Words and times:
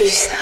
Plus 0.00 0.39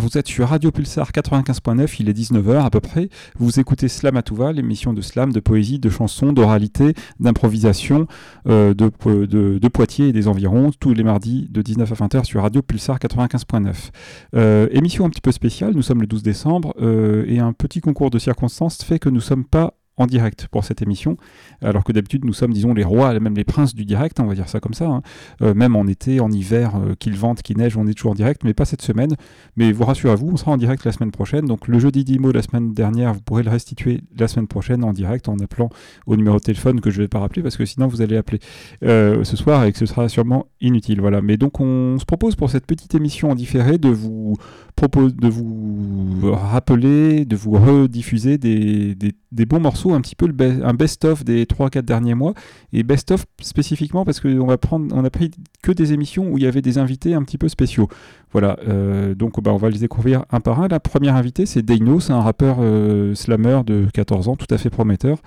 Vous 0.00 0.16
êtes 0.16 0.28
sur 0.28 0.48
Radio 0.48 0.70
Pulsar 0.70 1.10
95.9, 1.10 1.96
il 2.00 2.08
est 2.08 2.18
19h 2.18 2.64
à 2.64 2.70
peu 2.70 2.80
près. 2.80 3.08
Vous 3.38 3.60
écoutez 3.60 3.88
Slam 3.88 4.16
à 4.16 4.22
tout 4.22 4.34
va, 4.34 4.52
l'émission 4.52 4.92
de 4.92 5.00
slam, 5.00 5.32
de 5.32 5.40
poésie, 5.40 5.78
de 5.78 5.90
chansons, 5.90 6.32
d'oralité, 6.32 6.94
d'improvisation, 7.20 8.06
euh, 8.48 8.74
de 8.74 9.68
Poitiers 9.68 10.08
et 10.08 10.12
des 10.12 10.28
environs, 10.28 10.70
tous 10.78 10.94
les 10.94 11.02
mardis 11.02 11.48
de 11.50 11.62
19 11.62 11.90
à 11.92 12.06
20h 12.06 12.24
sur 12.24 12.42
Radio 12.42 12.62
Pulsar 12.62 12.98
95.9. 12.98 13.90
Euh, 14.34 14.68
émission 14.70 15.04
un 15.04 15.10
petit 15.10 15.20
peu 15.20 15.32
spéciale, 15.32 15.74
nous 15.74 15.82
sommes 15.82 16.00
le 16.00 16.06
12 16.06 16.22
décembre 16.22 16.74
euh, 16.80 17.24
et 17.26 17.38
un 17.38 17.52
petit 17.52 17.80
concours 17.80 18.10
de 18.10 18.18
circonstances 18.18 18.82
fait 18.82 18.98
que 18.98 19.08
nous 19.08 19.16
ne 19.16 19.20
sommes 19.20 19.44
pas 19.44 19.74
en 19.96 20.06
direct 20.06 20.48
pour 20.50 20.64
cette 20.64 20.82
émission, 20.82 21.16
alors 21.60 21.84
que 21.84 21.92
d'habitude 21.92 22.24
nous 22.24 22.32
sommes, 22.32 22.52
disons, 22.52 22.74
les 22.74 22.84
rois, 22.84 23.18
même 23.20 23.36
les 23.36 23.44
princes 23.44 23.74
du 23.74 23.84
direct, 23.84 24.20
hein, 24.20 24.24
on 24.24 24.28
va 24.28 24.34
dire 24.34 24.48
ça 24.48 24.60
comme 24.60 24.74
ça, 24.74 24.86
hein. 24.86 25.02
Euh, 25.42 25.54
même 25.54 25.76
en 25.76 25.86
été, 25.86 26.20
en 26.20 26.30
hiver, 26.30 26.76
euh, 26.76 26.94
qu'il 26.98 27.16
vente, 27.16 27.42
qu'il 27.42 27.58
neige, 27.58 27.76
on 27.76 27.86
est 27.86 27.94
toujours 27.94 28.12
en 28.12 28.14
direct, 28.14 28.42
mais 28.44 28.54
pas 28.54 28.64
cette 28.64 28.82
semaine. 28.82 29.14
Mais 29.56 29.72
vous 29.72 29.84
rassurez-vous, 29.84 30.30
on 30.32 30.36
sera 30.36 30.52
en 30.52 30.56
direct 30.56 30.84
la 30.84 30.92
semaine 30.92 31.10
prochaine. 31.10 31.46
Donc 31.46 31.68
le 31.68 31.78
jeudi 31.78 32.04
d'IMO 32.04 32.32
la 32.32 32.42
semaine 32.42 32.72
dernière, 32.72 33.12
vous 33.12 33.20
pourrez 33.20 33.42
le 33.42 33.50
restituer 33.50 34.02
la 34.16 34.28
semaine 34.28 34.46
prochaine 34.46 34.84
en 34.84 34.92
direct 34.92 35.28
en 35.28 35.36
appelant 35.38 35.68
au 36.06 36.16
numéro 36.16 36.36
de 36.36 36.42
téléphone 36.42 36.80
que 36.80 36.90
je 36.90 36.98
ne 36.98 37.04
vais 37.04 37.08
pas 37.08 37.18
rappeler 37.18 37.42
parce 37.42 37.56
que 37.56 37.64
sinon 37.64 37.86
vous 37.86 38.02
allez 38.02 38.16
appeler 38.16 38.40
euh, 38.84 39.24
ce 39.24 39.36
soir 39.36 39.64
et 39.64 39.72
que 39.72 39.78
ce 39.78 39.86
sera 39.86 40.08
sûrement 40.08 40.46
inutile. 40.60 41.00
Voilà. 41.00 41.22
Mais 41.22 41.36
donc 41.36 41.60
on 41.60 41.98
se 41.98 42.04
propose 42.04 42.36
pour 42.36 42.50
cette 42.50 42.66
petite 42.66 42.94
émission 42.94 43.30
en 43.30 43.34
différé 43.34 43.78
de 43.78 43.88
vous 43.88 44.34
propose 44.76 45.14
de 45.14 45.28
vous 45.28 46.32
rappeler, 46.32 47.24
de 47.24 47.36
vous 47.36 47.52
rediffuser 47.52 48.38
des, 48.38 48.94
des, 48.94 49.12
des 49.30 49.46
bons 49.46 49.60
morceaux, 49.60 49.81
un 49.90 50.00
petit 50.00 50.14
peu 50.14 50.26
le 50.26 50.32
be- 50.32 50.62
un 50.64 50.74
best-of 50.74 51.24
des 51.24 51.44
3-4 51.46 51.82
derniers 51.82 52.14
mois 52.14 52.34
et 52.72 52.82
best-of 52.84 53.24
spécifiquement 53.40 54.04
parce 54.04 54.20
qu'on 54.20 54.46
va 54.46 54.56
prendre, 54.58 54.94
on 54.96 55.04
a 55.04 55.10
pris 55.10 55.30
que 55.62 55.72
des 55.72 55.92
émissions 55.92 56.28
où 56.30 56.38
il 56.38 56.44
y 56.44 56.46
avait 56.46 56.62
des 56.62 56.78
invités 56.78 57.14
un 57.14 57.22
petit 57.24 57.38
peu 57.38 57.48
spéciaux. 57.48 57.88
Voilà, 58.32 58.56
euh, 58.68 59.14
donc 59.14 59.42
bah, 59.42 59.50
on 59.52 59.56
va 59.56 59.68
les 59.68 59.78
découvrir 59.78 60.24
un 60.30 60.40
par 60.40 60.60
un. 60.60 60.68
La 60.68 60.80
première 60.80 61.16
invitée, 61.16 61.44
c'est 61.46 61.62
Deino, 61.62 62.00
c'est 62.00 62.12
un 62.12 62.20
rappeur 62.22 62.56
euh, 62.60 63.14
slammer 63.14 63.60
de 63.66 63.88
14 63.92 64.28
ans, 64.28 64.36
tout 64.36 64.46
à 64.54 64.58
fait 64.58 64.70
prometteur, 64.70 65.18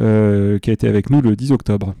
euh, 0.00 0.58
qui 0.58 0.70
a 0.70 0.72
été 0.74 0.86
avec 0.86 1.10
nous 1.10 1.20
le 1.22 1.34
10 1.34 1.50
octobre. 1.52 1.94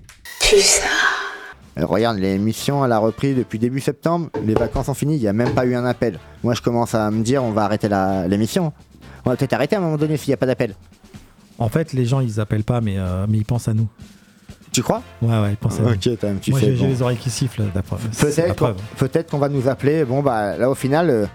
Euh, 1.78 1.86
Regarde, 1.86 2.18
l'émission, 2.18 2.84
elle 2.84 2.92
a 2.92 2.98
repris 2.98 3.34
depuis 3.34 3.58
début 3.58 3.80
septembre. 3.80 4.28
Les 4.44 4.52
vacances 4.54 4.86
sont 4.86 4.94
finies, 4.94 5.16
il 5.16 5.20
n'y 5.22 5.26
a 5.28 5.32
même 5.32 5.50
pas 5.54 5.64
eu 5.64 5.74
un 5.74 5.84
appel. 5.86 6.18
Moi, 6.44 6.52
je 6.54 6.60
commence 6.60 6.94
à 6.94 7.10
me 7.10 7.22
dire, 7.22 7.42
on 7.42 7.50
va 7.52 7.64
arrêter 7.64 7.88
l'émission. 8.28 8.72
On 9.24 9.30
va 9.30 9.36
peut-être 9.36 9.54
arrêter 9.54 9.76
à 9.76 9.78
un 9.78 9.82
moment 9.82 9.96
donné 9.96 10.16
s'il 10.18 10.30
n'y 10.30 10.34
a 10.34 10.36
pas 10.36 10.46
d'appel. 10.46 10.74
En 11.58 11.68
fait, 11.68 11.92
les 11.92 12.04
gens, 12.06 12.20
ils 12.20 12.40
appellent 12.40 12.64
pas, 12.64 12.80
mais, 12.80 12.96
euh, 12.98 13.26
mais 13.28 13.38
ils 13.38 13.44
pensent 13.44 13.68
à 13.68 13.74
nous. 13.74 13.88
Tu 14.72 14.82
crois? 14.82 15.02
Ouais, 15.20 15.38
ouais, 15.40 15.50
ils 15.50 15.56
pensent 15.56 15.78
à 15.80 15.82
nous. 15.82 15.90
Ok, 15.90 16.08
quand 16.20 16.26
même, 16.28 16.40
tu 16.40 16.50
Moi, 16.50 16.60
fais 16.60 16.74
j'ai 16.74 16.82
bon. 16.82 16.88
les 16.88 17.02
oreilles 17.02 17.18
qui 17.18 17.28
sifflent, 17.30 17.62
d'après. 17.74 17.96
Peut-être 18.96 19.30
qu'on 19.30 19.38
va 19.38 19.48
nous 19.48 19.68
appeler. 19.68 20.04
Bon, 20.04 20.22
bah 20.22 20.56
là, 20.56 20.70
au 20.70 20.74
final, 20.74 21.10
euh, 21.10 21.26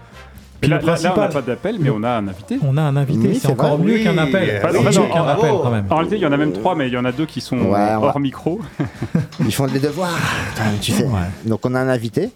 Puis 0.60 0.68
là, 0.68 0.80
le 0.80 0.86
là- 0.86 0.96
là, 1.00 1.12
on 1.16 1.20
n'a 1.20 1.28
pas 1.28 1.40
d'appel, 1.42 1.76
mais 1.80 1.88
on 1.90 2.02
a 2.02 2.10
un 2.18 2.26
invité. 2.26 2.58
On 2.66 2.76
a 2.76 2.82
un 2.82 2.96
invité, 2.96 3.28
Oui, 3.28 3.38
c'est 3.40 3.48
encore 3.52 3.76
vrai. 3.76 3.86
mieux 3.86 3.94
Oui, 3.94 4.02
qu'un 4.04 4.18
appel. 4.18 4.50
euh, 4.50 4.58
Enfin, 4.58 4.68
en 4.76 4.82
mieux 4.82 4.90
fait, 4.90 5.08
qu'un 5.08 5.22
en- 5.22 5.26
appel, 5.28 5.40
bravo. 5.50 5.58
quand 5.62 5.70
même. 5.70 5.86
En 5.88 5.94
réalité, 5.94 6.16
il 6.16 6.22
y 6.22 6.26
en 6.26 6.32
a 6.32 6.36
même 6.36 6.52
trois, 6.52 6.74
mais 6.74 6.88
il 6.88 6.92
y 6.92 6.96
en 6.98 7.04
a 7.04 7.12
deux 7.12 7.26
qui 7.26 7.40
sont 7.40 7.56
Ouais, 7.58 7.78
euh, 7.78 7.96
on 7.98 8.00
va- 8.00 8.06
hors 8.08 8.18
micro. 8.20 8.60
ils 9.40 9.54
font 9.54 9.68
des 9.68 9.78
devoirs. 9.78 10.18
Tu 10.82 10.90
sais. 10.92 11.04
Ouais. 11.04 11.10
Donc, 11.46 11.60
on 11.64 11.74
a 11.76 11.80
un 11.80 11.88
invité. 11.88 12.30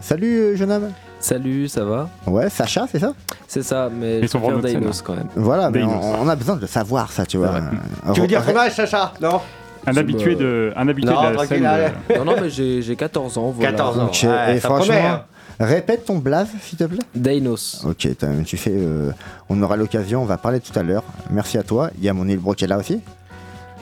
Salut, 0.00 0.26
euh, 0.36 0.56
jeune 0.56 0.72
homme. 0.72 0.90
Salut, 1.20 1.68
ça 1.68 1.84
va? 1.84 2.08
Ouais, 2.26 2.48
Sacha, 2.48 2.86
c'est 2.90 2.98
ça? 2.98 3.12
C'est 3.46 3.62
ça, 3.62 3.90
mais 3.94 4.18
Ils 4.18 4.22
je 4.22 4.26
sont 4.28 4.38
préfère 4.38 4.58
vraiment 4.58 4.62
de 4.62 4.68
scène, 4.72 4.80
Dainos 4.80 5.02
quand 5.02 5.14
même. 5.14 5.28
Voilà, 5.36 5.70
mais 5.70 5.80
Dainos. 5.80 6.02
on, 6.02 6.24
on 6.24 6.28
a 6.28 6.34
besoin 6.36 6.56
de 6.56 6.66
savoir, 6.66 7.12
ça, 7.12 7.26
tu 7.26 7.36
vois. 7.36 7.48
Euh, 7.48 8.12
Tu 8.14 8.20
veux 8.22 8.26
dire 8.26 8.42
âge, 8.56 8.72
Sacha? 8.74 9.12
Non 9.20 9.40
Un 9.86 9.96
habitué, 9.98 10.34
de, 10.34 10.72
un 10.76 10.88
habitué 10.88 11.12
Non, 11.12 11.20
de 11.20 11.26
la 11.26 11.32
tranquille, 11.34 11.56
scène. 11.58 11.66
allez. 11.66 11.88
euh, 12.12 12.18
Non, 12.18 12.24
non, 12.24 12.34
mais 12.40 12.48
j'ai 12.48 12.80
j'ai 12.80 12.96
14 12.96 13.36
ans, 13.36 13.50
voilà. 13.50 13.70
14 13.72 13.98
ans. 13.98 14.06
Ok, 14.06 14.20
Ouais, 14.24 14.56
et 14.56 14.60
ça 14.60 14.68
franchement, 14.68 14.94
promet, 14.94 15.06
hein. 15.06 15.22
répète 15.60 16.06
ton 16.06 16.16
blaze, 16.18 16.48
s'il 16.62 16.78
te 16.78 16.84
plaît. 16.84 16.98
Dainos. 17.14 17.84
Ok, 17.86 18.08
t'as- 18.18 18.28
tu 18.46 18.56
fais. 18.56 18.72
euh, 18.74 19.10
on 19.50 19.62
aura 19.62 19.76
l'occasion, 19.76 20.22
on 20.22 20.26
va 20.26 20.38
parler 20.38 20.60
tout 20.60 20.76
à 20.78 20.82
l'heure. 20.82 21.04
Merci 21.30 21.58
à 21.58 21.62
toi. 21.62 21.90
Il 21.98 22.04
y 22.04 22.08
a 22.08 22.14
mon 22.14 22.26
île 22.28 22.38
Bro 22.38 22.54
qui 22.54 22.64
est 22.64 22.68
là 22.68 22.78
aussi. 22.78 23.00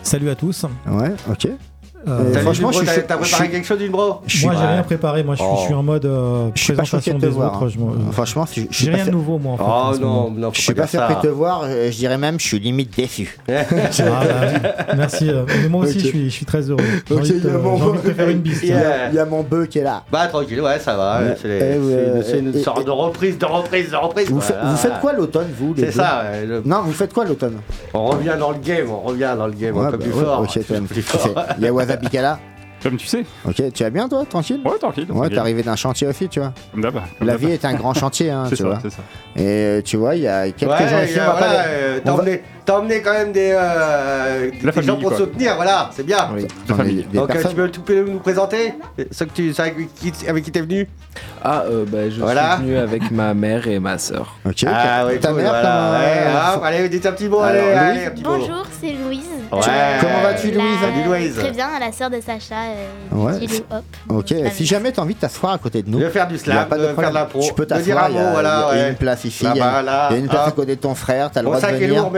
Salut 0.02 0.28
à 0.30 0.34
tous. 0.34 0.64
Ouais, 0.88 1.12
ok. 1.30 1.48
Euh, 2.08 2.32
franchement, 2.40 2.72
je 2.72 2.78
suis- 2.78 2.86
t'as- 2.86 2.94
je 2.94 3.00
préparé 3.02 3.24
suis- 3.26 3.50
quelque 3.50 3.66
chose, 3.66 3.78
d'une 3.78 3.92
bro 3.92 4.06
moi, 4.08 4.20
j'ai 4.32 4.46
rien 4.66 4.82
préparé. 4.82 5.22
Moi, 5.24 5.34
je 5.34 5.40
suis, 5.42 5.50
Oh. 5.52 5.56
je 5.60 5.64
suis 5.66 5.74
en 5.74 5.82
mode 5.82 6.04
euh, 6.06 6.48
je 6.54 6.62
suis 6.62 6.72
pas 6.72 6.82
présentation 6.82 7.14
de 7.14 7.20
te 7.20 7.26
des 7.26 7.32
voir. 7.32 7.52
autres. 7.54 7.64
hein. 7.66 7.68
je 7.74 7.78
m'en- 7.78 8.12
Franchement, 8.12 8.46
je, 8.52 8.62
J'ai 8.70 8.90
pas 8.90 8.96
rien 8.96 9.06
de 9.06 9.10
nouveau, 9.10 9.38
moi. 9.38 9.54
En 9.54 9.56
fait, 9.58 9.64
Oh 9.66 9.94
ce 9.94 10.00
non, 10.00 10.30
non, 10.30 10.50
Je 10.52 10.60
suis 10.60 10.74
pas 10.74 10.82
pas 10.82 10.88
surpris 10.88 11.14
de 11.16 11.20
te 11.20 11.26
voir. 11.28 11.62
euh, 11.64 11.90
Je 11.90 11.96
dirais 11.96 12.18
même, 12.18 12.38
je 12.40 12.46
suis 12.46 12.58
limite 12.58 12.96
déçu. 12.96 13.38
Ah, 13.48 13.62
bah, 13.70 14.94
merci. 14.96 15.28
euh, 15.28 15.44
mais 15.62 15.68
moi 15.68 15.84
aussi, 15.84 15.98
Ok. 15.98 16.02
je, 16.04 16.08
suis, 16.08 16.24
je 16.30 16.34
suis 16.34 16.46
très 16.46 16.62
heureux. 16.70 16.78
J'ai 17.08 17.14
Ok, 17.14 17.20
envie, 17.20 17.30
de 17.32 17.36
il 17.36 17.44
y 17.44 17.48
a 17.48 17.52
te- 17.52 17.56
mon- 17.58 17.76
j'ai 17.76 17.82
envie 17.84 17.98
de 18.02 18.08
te 18.08 18.14
faire 18.14 18.28
une 18.30 18.38
bise. 18.38 18.60
Il 18.62 18.68
y, 18.70 18.72
a, 18.72 19.08
il 19.10 19.14
y 19.14 19.18
a 19.18 19.24
mon 19.24 19.42
bœuf 19.42 19.68
qui 19.68 19.78
est 19.78 19.84
là. 19.84 20.02
Bah 20.10 20.26
tranquille, 20.26 20.60
ouais, 20.60 20.78
ça 20.78 20.96
va. 20.96 21.20
Ouais. 21.20 21.34
C'est 21.40 21.48
euh, 21.48 22.38
une, 22.38 22.54
et- 22.54 22.62
sorte 22.62 22.80
et- 22.80 22.84
de 22.84 22.90
reprise, 22.90 23.38
de 23.38 23.44
reprise, 23.46 23.90
de 23.90 23.96
reprise. 23.96 24.30
Vous, 24.30 24.40
faites- 24.40 24.56
Ah, 24.60 24.74
faites 24.76 25.00
quoi 25.00 25.12
l'automne, 25.12 25.48
vous 25.58 25.74
C'est 25.78 25.90
ça. 25.92 26.22
Non, 26.64 26.82
vous 26.84 26.92
faites 26.92 27.12
quoi 27.12 27.24
l'automne? 27.24 27.56
On 27.94 28.06
revient 28.06 28.34
dans 28.38 28.50
le 28.50 28.58
game, 28.58 28.86
on 28.90 29.00
revient 29.00 29.34
dans 29.36 29.46
le 29.46 29.52
game, 29.52 29.76
on 29.76 29.84
peut 29.90 29.96
bah 29.96 29.98
plus 29.98 30.12
fort. 30.12 30.44
Il 31.58 31.64
y 31.64 31.66
a 31.66 31.72
Là. 32.12 32.38
Comme 32.80 32.96
tu 32.96 33.06
sais. 33.08 33.24
Ok, 33.44 33.60
tu 33.74 33.82
vas 33.82 33.90
bien 33.90 34.08
toi, 34.08 34.24
tranquille 34.24 34.60
Ouais, 34.64 34.78
tranquille. 34.78 35.04
Ouais, 35.08 35.14
tranquille. 35.14 35.32
t'es 35.32 35.38
arrivé 35.38 35.62
d'un 35.64 35.74
chantier 35.74 36.06
aussi, 36.06 36.28
tu 36.28 36.38
vois. 36.38 36.52
Comme 36.70 36.80
d'hab, 36.82 36.94
comme 36.94 37.26
La 37.26 37.32
d'hab. 37.32 37.40
vie 37.42 37.50
est 37.50 37.64
un 37.64 37.74
grand 37.74 37.92
chantier, 37.92 38.30
hein, 38.30 38.44
C'est 38.48 38.54
tu 38.54 38.62
ça, 38.62 38.68
vois. 38.68 38.78
c'est 38.80 38.90
ça. 38.90 39.02
Et 39.34 39.40
euh, 39.46 39.82
tu 39.82 39.96
vois, 39.96 40.14
il 40.14 40.22
y 40.22 40.28
a 40.28 40.48
quelques 40.52 40.70
Ouais, 40.70 40.88
gens 40.88 41.02
ici, 41.02 41.14
on 41.20 41.24
va 41.26 41.32
voilà, 41.32 41.46
pas... 41.54 41.64
euh, 41.66 42.00
T'as 42.04 42.12
on 42.12 42.14
va- 42.16 42.22
emmené, 42.22 42.42
t'as 42.68 42.78
emmené 42.78 43.00
quand 43.00 43.12
même 43.14 43.32
des, 43.32 43.52
euh, 43.56 44.50
des 44.50 44.58
La 44.66 44.72
famille, 44.72 44.88
gens 44.88 44.96
pour 44.98 45.08
quoi. 45.08 45.16
soutenir, 45.18 45.56
voilà, 45.56 45.88
c'est 45.96 46.04
bien. 46.04 46.28
Oui. 46.34 46.46
Attends, 46.66 46.74
famille. 46.76 46.96
des- 46.96 47.02
des 47.04 47.16
Donc 47.18 47.30
euh, 47.30 47.32
personnes- 47.32 47.50
tu 47.52 47.56
peux, 47.56 47.70
tu 47.70 47.80
peux 47.80 48.04
nous 48.04 48.18
présenter 48.18 48.74
ceux, 49.10 49.24
que 49.24 49.30
tu, 49.32 49.54
ceux 49.54 49.62
avec, 49.62 49.94
qui, 49.94 50.12
avec 50.28 50.44
qui 50.44 50.52
t'es 50.52 50.60
venu? 50.60 50.86
Ah, 51.42 51.62
euh, 51.66 51.84
bah, 51.88 52.10
je 52.10 52.20
Voilà. 52.20 52.56
suis 52.56 52.66
venu 52.66 52.76
avec 52.76 53.10
ma 53.10 53.32
mère 53.32 53.66
et 53.68 53.78
ma 53.78 53.96
sœur. 53.96 54.34
Ok. 54.44 54.64
Ah 54.66 55.06
oui, 55.06 55.18
Ta 55.18 55.28
cool, 55.28 55.38
mère, 55.38 55.50
voilà, 55.50 55.90
ouais, 55.92 56.06
euh, 56.26 56.54
hop, 56.56 56.62
allez, 56.64 56.88
dites 56.90 57.06
un 57.06 57.12
petit 57.12 57.28
mot, 57.28 57.40
allez, 57.40 57.60
allez, 57.60 58.04
un 58.06 58.10
petit 58.10 58.22
mot. 58.24 58.36
Bonjour, 58.36 58.64
c'est 58.80 58.92
Louise. 58.92 59.24
Ouais. 59.50 59.60
Comment 60.00 60.20
vas-tu, 60.22 60.50
La- 60.50 60.56
Louise 60.62 60.78
Salut, 60.82 61.04
Louise. 61.06 61.36
Très 61.38 61.50
bien, 61.52 61.68
la 61.80 61.90
sœur 61.90 62.10
de 62.10 62.20
Sacha. 62.20 62.54
euh, 63.14 63.16
Ouais. 63.16 63.32
Hop. 63.70 63.84
Ok, 64.10 64.34
si 64.52 64.66
jamais 64.66 64.92
t'as 64.92 65.00
envie 65.02 65.14
de 65.14 65.20
t'asseoir 65.20 65.54
à 65.54 65.58
côté 65.58 65.82
de 65.82 65.88
nous, 65.88 65.98
De 66.00 66.08
faire 66.10 66.28
du 66.28 66.36
slam, 66.36 66.66
pas 66.68 66.76
de, 66.76 66.88
faire 66.88 67.08
de 67.10 67.14
l'impro, 67.14 67.40
Tu 67.40 67.54
peux 67.54 67.64
t'asseoir, 67.64 68.04
un 68.04 68.08
il 68.10 68.14
y, 68.14 68.18
a- 68.18 68.22
mot, 68.24 68.30
voilà, 68.32 68.68
il 68.72 68.76
y 68.76 68.80
a 68.80 68.84
ouais. 68.84 68.90
une 68.90 68.96
place 68.96 69.24
ici, 69.24 69.44
il 69.44 69.56
y 69.56 69.60
a 69.60 69.64
Là-bas, 69.64 69.80
une- 69.80 69.86
là, 69.86 70.08
il 70.10 70.12
y 70.12 70.16
a 70.16 70.20
une 70.20 70.28
place 70.28 70.48
à 70.48 70.50
côté 70.50 70.76
de 70.76 70.80
ton 70.80 70.94
frère, 70.94 71.30
t'as 71.30 71.40
le 71.40 71.46
droit 71.46 71.60
de 71.60 71.66
venir 71.66 72.10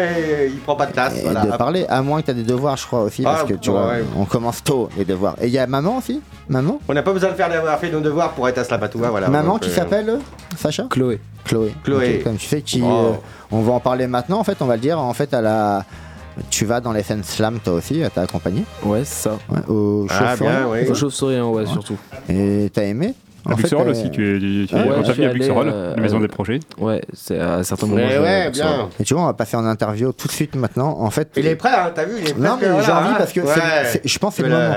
il 0.46 0.58
prend 0.58 0.76
pas 0.76 0.86
de 0.86 0.92
place, 0.92 1.16
et 1.18 1.22
voilà. 1.22 1.44
de 1.46 1.56
parler, 1.56 1.86
à 1.88 2.02
moins 2.02 2.20
que 2.20 2.26
t'as 2.26 2.32
des 2.32 2.42
devoirs, 2.42 2.76
je 2.76 2.86
crois 2.86 3.02
aussi, 3.02 3.22
parce 3.22 3.42
Ah, 3.44 3.48
que 3.48 3.54
tu 3.54 3.70
ouais, 3.70 3.76
vois, 3.76 3.88
ouais. 3.92 4.04
on 4.16 4.24
commence 4.24 4.62
tôt 4.64 4.88
les 4.96 5.04
devoirs. 5.04 5.36
Et 5.40 5.46
il 5.46 5.52
y 5.52 5.58
a 5.58 5.66
maman 5.66 5.98
aussi, 5.98 6.20
maman, 6.48 6.80
On 6.88 6.94
n'a 6.94 7.02
pas 7.02 7.12
besoin 7.12 7.30
de 7.30 7.34
faire 7.34 7.48
d'avoir 7.48 7.78
fait 7.78 7.90
nos 7.90 8.00
devoirs 8.00 8.32
pour 8.32 8.48
être 8.48 8.58
à 8.58 8.64
Slapatoua, 8.64 9.10
voilà. 9.10 9.28
maman 9.28 9.58
qui 9.58 9.70
euh, 9.70 9.74
s'appelle 9.74 10.18
Sacha, 10.56 10.84
Chloé. 10.90 11.20
Chloé. 11.44 11.74
Chloé. 11.84 12.20
Comme 12.22 12.36
tu 12.36 12.46
sais, 12.46 12.60
qui, 12.62 12.82
Oh. 12.84 12.86
euh, 12.86 13.12
on 13.50 13.62
va 13.62 13.72
en 13.72 13.80
parler 13.80 14.06
maintenant. 14.06 14.38
En 14.38 14.44
fait, 14.44 14.60
on 14.60 14.66
va 14.66 14.74
le 14.76 14.80
dire. 14.82 14.98
En 15.00 15.12
fait, 15.14 15.32
à 15.34 15.40
la, 15.40 15.84
tu 16.50 16.64
vas 16.64 16.80
dans 16.80 16.92
les 16.92 17.02
scènes 17.02 17.24
slam 17.24 17.58
toi 17.64 17.72
aussi, 17.74 18.02
t'as 18.14 18.22
accompagné 18.22 18.64
Ouais, 18.84 19.00
c'est 19.04 19.28
ça. 19.28 19.38
ouais, 19.50 19.58
au 19.68 20.06
Ah, 20.10 20.18
chauffeur. 20.36 20.36
bien, 20.48 20.66
oui. 20.70 20.88
Aux 20.88 20.94
chauves-souris, 20.94 21.40
ouais, 21.40 21.66
surtout. 21.66 21.96
Et 22.28 22.70
t'as 22.72 22.82
aimé? 22.84 23.14
À 23.50 23.54
Buxerolles 23.54 23.88
euh, 23.88 23.90
aussi, 23.90 24.10
tu 24.10 24.36
es, 24.36 24.38
tu 24.38 24.74
es 24.74 24.78
ouais, 24.78 25.04
suis 25.04 25.12
vu 25.14 25.24
à 25.24 25.32
Buxerolles, 25.32 25.70
euh, 25.72 25.94
la 25.96 26.02
maison 26.02 26.18
euh, 26.18 26.20
des 26.22 26.28
projets. 26.28 26.60
Ouais, 26.78 27.02
c'est 27.12 27.38
à 27.38 27.62
certains 27.64 27.86
moments. 27.86 28.00
Ouais, 28.02 28.10
je- 28.14 28.20
ouais, 28.20 28.44
ça- 28.44 28.50
bien. 28.50 28.88
Et 28.98 29.04
tu 29.04 29.14
vois, 29.14 29.24
on 29.24 29.26
va 29.26 29.34
passer 29.34 29.56
en 29.56 29.64
interview 29.66 30.12
tout 30.12 30.28
de 30.28 30.32
suite 30.32 30.54
maintenant. 30.54 30.96
En 31.00 31.10
fait, 31.10 31.32
Il 31.36 31.46
est 31.46 31.56
prêt, 31.56 31.70
hein, 31.74 31.90
t'as 31.94 32.04
vu 32.04 32.14
il 32.20 32.28
est 32.28 32.38
non 32.38 32.56
mais 32.60 32.66
j'ai 32.84 32.92
envie 32.92 33.08
hein. 33.10 33.14
parce 33.18 33.32
que 33.32 33.40
je 34.04 34.18
pense 34.18 34.36
que 34.36 34.42
c'est 34.42 34.48
le 34.48 34.54
moment. 34.54 34.76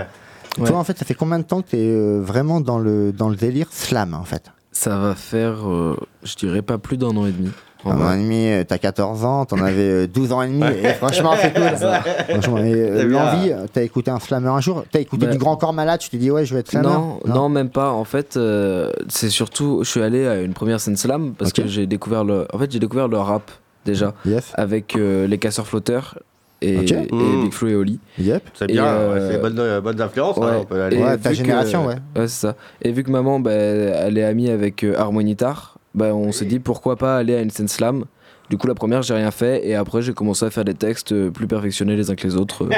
Ouais. 0.60 0.68
Toi, 0.68 0.78
en 0.78 0.84
fait, 0.84 0.98
ça 0.98 1.06
fait 1.06 1.16
combien 1.16 1.40
de 1.40 1.44
temps 1.46 1.62
que 1.62 1.70
t'es 1.72 1.78
euh, 1.80 2.20
vraiment 2.22 2.62
dans 2.62 2.78
le 2.78 3.12
dans 3.12 3.30
le 3.30 3.36
délire 3.36 3.68
slam 3.72 4.14
en 4.14 4.24
fait? 4.24 4.44
Ça 4.72 4.98
va 4.98 5.16
faire, 5.16 5.68
euh, 5.70 5.96
je 6.24 6.36
dirais 6.36 6.62
pas 6.62 6.78
plus 6.78 6.98
d'un 6.98 7.16
an 7.18 7.26
et 7.26 7.32
demi. 7.32 7.52
En 7.86 7.92
Un 7.92 7.96
vrai. 7.96 8.06
an 8.08 8.14
et 8.14 8.18
demi, 8.24 8.48
euh, 8.50 8.64
t'as 8.68 8.78
14 8.78 9.26
ans, 9.26 9.46
t'en 9.46 9.58
avais 9.64 9.82
euh, 10.04 10.08
12 10.08 10.32
ans 10.32 10.42
et 10.42 10.48
demi, 10.48 10.64
et 10.64 10.90
franchement, 10.94 11.34
c'est 11.42 11.54
cool. 11.54 11.64
Franchement, 12.30 12.58
et, 12.60 12.74
euh, 12.74 13.04
l'envie, 13.06 13.52
euh, 13.52 13.66
t'as 13.72 13.82
écouté 13.84 14.12
un 14.12 14.20
slammer 14.20 14.48
un 14.50 14.62
jour, 14.62 14.84
t'as 14.92 15.00
écouté 15.00 15.26
Bah, 15.26 15.32
du 15.32 15.38
Grand 15.38 15.56
Corps 15.58 15.74
Malade, 15.74 16.00
tu 16.00 16.10
t'es 16.10 16.18
dit, 16.18 16.32
ouais, 16.32 16.46
je 16.46 16.54
vais 16.54 16.62
être 16.62 16.70
slammer 16.72 16.88
Non, 16.88 17.20
non, 17.28 17.50
même 17.50 17.70
pas. 17.70 17.92
En 17.92 18.04
fait, 18.06 18.38
euh, 18.38 18.92
c'est 19.10 19.30
surtout, 19.30 19.80
je 19.84 19.90
suis 19.90 20.02
allé 20.02 20.26
à 20.28 20.42
une 20.42 20.54
première 20.54 20.80
scène 20.80 20.96
slam 20.98 21.34
parce 21.38 21.52
que 21.54 21.68
j'ai 21.68 21.86
découvert 21.86 22.24
le, 22.24 22.48
en 22.54 22.58
fait, 22.58 22.72
j'ai 22.72 22.80
découvert 22.80 23.08
le 23.08 23.18
rap 23.18 23.52
déjà 23.86 24.14
Yes, 24.26 24.52
avec 24.56 24.96
euh, 24.96 25.28
les 25.28 25.38
casseurs 25.38 25.68
flotteurs 25.68 26.18
et, 26.62 26.78
Ok. 26.80 26.92
et 26.92 27.08
Mm. 27.14 27.42
Big 27.44 27.52
Flo 27.54 27.68
et 27.68 27.76
Oli. 27.76 28.00
yep. 28.18 28.42
C'est 28.54 28.68
bien, 28.68 28.86
euh, 28.86 29.30
c'est 29.32 29.38
bonnes, 29.42 29.60
euh, 29.60 29.82
bonnes 29.82 30.00
influences, 30.00 30.38
hein, 30.38 30.42
ouais. 30.46 30.58
on 30.62 30.64
peut 30.64 30.82
aller. 30.82 30.96
Et 30.96 31.04
Ouais, 31.04 31.18
ta 31.18 31.30
vu 31.32 31.36
que- 31.36 31.44
génération, 31.44 31.86
ouais. 31.86 31.96
Ouais, 32.16 32.28
c'est 32.30 32.48
ça. 32.48 32.56
Et 32.82 32.94
vu 32.94 33.04
que 33.04 33.12
maman, 33.12 33.42
bah, 33.42 33.52
elle 33.52 34.18
est 34.18 34.24
amie 34.24 34.50
avec 34.50 34.86
euh, 34.86 34.96
Harmonitar, 34.98 35.73
bah, 35.94 36.14
on 36.14 36.32
s'est 36.32 36.46
dit 36.46 36.60
pourquoi 36.60 36.96
pas 36.96 37.18
aller 37.18 37.36
à 37.36 37.42
scène 37.50 37.68
slam. 37.68 38.06
Du 38.50 38.58
coup, 38.58 38.68
la 38.68 38.76
première, 38.76 39.02
j'ai 39.02 39.14
rien 39.14 39.32
fait, 39.32 39.66
et 39.66 39.74
après, 39.74 40.02
j'ai 40.02 40.14
commencé 40.14 40.46
à 40.46 40.50
faire 40.52 40.66
des 40.66 40.74
textes 40.74 41.14
euh, 41.14 41.32
plus 41.32 41.48
perfectionnés 41.48 41.96
les 41.96 42.12
uns 42.12 42.16
que 42.16 42.28
les 42.28 42.36
autres. 42.36 42.66
euh, 42.66 42.70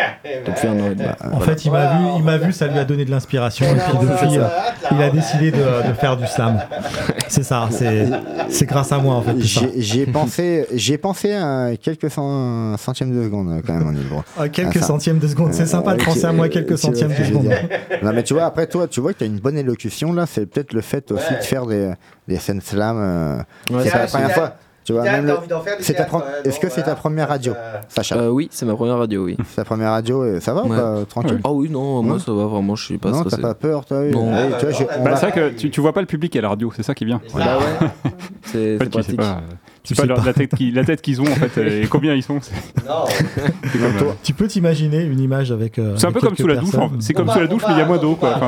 depuis 0.45 0.67
un 0.67 0.73
an 0.79 0.91
et 0.91 0.95
demi. 0.95 1.07
En 1.33 1.39
fait, 1.39 1.65
il 1.65 1.71
m'a 1.71 1.87
vu, 1.97 2.05
il 2.17 2.23
m'a 2.23 2.37
vu, 2.37 2.53
ça 2.53 2.67
lui 2.67 2.77
a 2.77 2.85
donné 2.85 3.03
de 3.03 3.11
l'inspiration. 3.11 3.65
Et 3.65 3.69
puis 3.79 4.07
depuis, 4.07 4.37
euh, 4.37 4.45
il 4.91 5.01
a 5.01 5.09
décidé 5.09 5.51
de, 5.51 5.57
de 5.57 5.93
faire 5.99 6.17
du 6.17 6.27
slam. 6.27 6.59
C'est 7.27 7.41
ça, 7.43 7.67
c'est, 7.71 8.07
c'est 8.49 8.65
grâce 8.67 8.91
à 8.91 8.99
moi 8.99 9.15
en 9.15 9.21
fait. 9.21 9.33
tout 9.33 9.41
ça. 9.47 9.61
J'y 9.75 9.81
j'y 9.81 10.01
ai 10.01 10.05
pensé, 10.05 10.67
j'y 10.71 10.93
ai 10.93 10.97
pensé 10.97 11.33
à 11.33 11.71
quelques 11.81 12.09
cent- 12.11 12.77
centièmes 12.77 13.13
de 13.17 13.23
seconde 13.23 13.61
quand 13.65 13.73
même 13.73 13.87
en 13.87 13.91
libre. 13.91 14.23
À 14.39 14.47
quelques 14.47 14.77
Ah, 14.77 14.85
centièmes 14.85 15.17
de 15.17 15.27
seconde, 15.27 15.51
c'est 15.53 15.65
sympa 15.65 15.95
de 15.95 16.01
Euh, 16.01 16.05
penser 16.05 16.25
à 16.25 16.31
moi 16.31 16.47
quelques 16.47 16.77
centièmes 16.77 17.11
ce 17.13 17.21
de 17.21 17.25
seconde. 17.25 17.49
Non 18.03 18.13
mais 18.13 18.23
tu 18.23 18.33
vois 18.35 18.45
après 18.45 18.67
toi 18.67 18.87
tu 18.87 19.01
vois 19.01 19.11
que 19.13 19.17
tu 19.17 19.23
as 19.23 19.27
une 19.27 19.39
bonne 19.39 19.57
élocution 19.57 20.13
là 20.13 20.25
c'est 20.27 20.45
peut-être 20.45 20.71
le 20.73 20.81
fait 20.81 21.11
aussi 21.11 21.33
de 21.33 21.41
faire 21.43 21.65
des, 21.65 21.91
des 22.27 22.37
scènes 22.37 22.61
slam 22.61 22.95
euh, 22.99 23.37
Ouais, 23.71 23.83
c'est 23.83 23.91
pas 23.91 23.99
la 23.99 24.05
première 24.07 24.31
fois 24.31 24.53
tu 24.85 24.93
vois 24.93 25.03
même 25.03 25.25
le- 25.25 25.37
envie 25.37 25.47
d'en 25.47 25.59
faire 25.61 25.75
euh, 25.77 26.43
est-ce 26.45 26.59
que 26.59 26.69
c'est 26.69 26.83
ta 26.83 26.95
première 26.95 27.27
radio 27.27 27.51
Euh, 27.53 27.77
Sacha 27.89 28.15
Euh, 28.17 28.29
oui, 28.29 28.47
c'est 28.51 28.65
ma 28.65 28.75
première 28.75 28.97
radio, 28.97 29.25
oui. 29.25 29.35
c'est 29.49 29.55
ta 29.57 29.65
première 29.65 29.89
radio 29.91 30.23
et 30.25 30.39
ça 30.39 30.53
va 30.53 30.63
Ouais. 30.63 30.77
pas 30.77 30.99
tranquille 31.09 31.39
Ah 31.43 31.51
oui, 31.51 31.69
non, 31.69 32.01
moi 32.03 32.13
Ouais. 32.15 32.19
ça 32.25 32.31
va 32.31 32.45
vraiment, 32.45 32.75
je 32.75 32.85
suis 32.85 32.97
pas 32.97 33.09
non 33.09 33.23
t'as 33.23 33.37
pas 33.37 33.53
peur 33.55 33.83
toi 33.85 34.01
Non. 34.03 34.25
Vois, 34.31 34.71
je- 34.71 34.83
on 34.99 35.03
Bah, 35.03 35.09
va- 35.11 35.15
c'est 35.17 35.29
vrai 35.29 35.31
que 35.33 35.49
tu, 35.57 35.69
tu 35.71 35.81
vois 35.81 35.91
pas 35.91 36.01
le 36.01 36.07
public 36.07 36.35
à 36.35 36.41
la 36.41 36.49
radio, 36.49 36.71
c'est 36.75 36.83
ça 36.83 36.93
qui 36.93 37.03
est 37.03 37.07
bien. 37.07 37.19
Bah 37.35 37.57
ouais, 37.57 37.87
c'est 38.43 38.77
pas, 38.77 38.85
Tu 38.85 38.91
tu 38.91 39.03
sais 39.03 39.15
pas 39.15 40.01
sais 40.01 40.07
leur- 40.07 40.17
pas. 40.19 40.25
la 40.25 40.33
tête 40.33 40.55
qui- 40.55 40.71
la 40.71 40.83
tête 40.83 41.01
qu'ils 41.01 41.21
ont 41.21 41.25
en 41.25 41.35
fait 41.35 41.81
et 41.83 41.87
combien 41.87 42.13
ils 42.13 42.23
sont. 42.23 42.35
Non. 42.87 43.05
c'est 43.07 43.79
comme, 43.79 44.13
Tu 44.23 44.33
peux 44.33 44.47
t'imaginer 44.47 45.01
une 45.03 45.19
image 45.19 45.51
avec. 45.51 45.79
euh, 45.79 45.95
c'est 45.97 46.05
un 46.07 46.11
peu 46.11 46.19
comme 46.21 46.35
sous 46.35 46.47
la 46.47 46.55
douche. 46.57 46.75
C'est 46.99 47.13
comme 47.13 47.29
sous 47.29 47.39
la 47.39 47.47
douche, 47.47 47.63
mais 47.67 47.73
il 47.73 47.79
y 47.79 47.81
a 47.81 47.85
moins 47.85 47.97
d'eau. 47.97 48.15
quoi. 48.15 48.39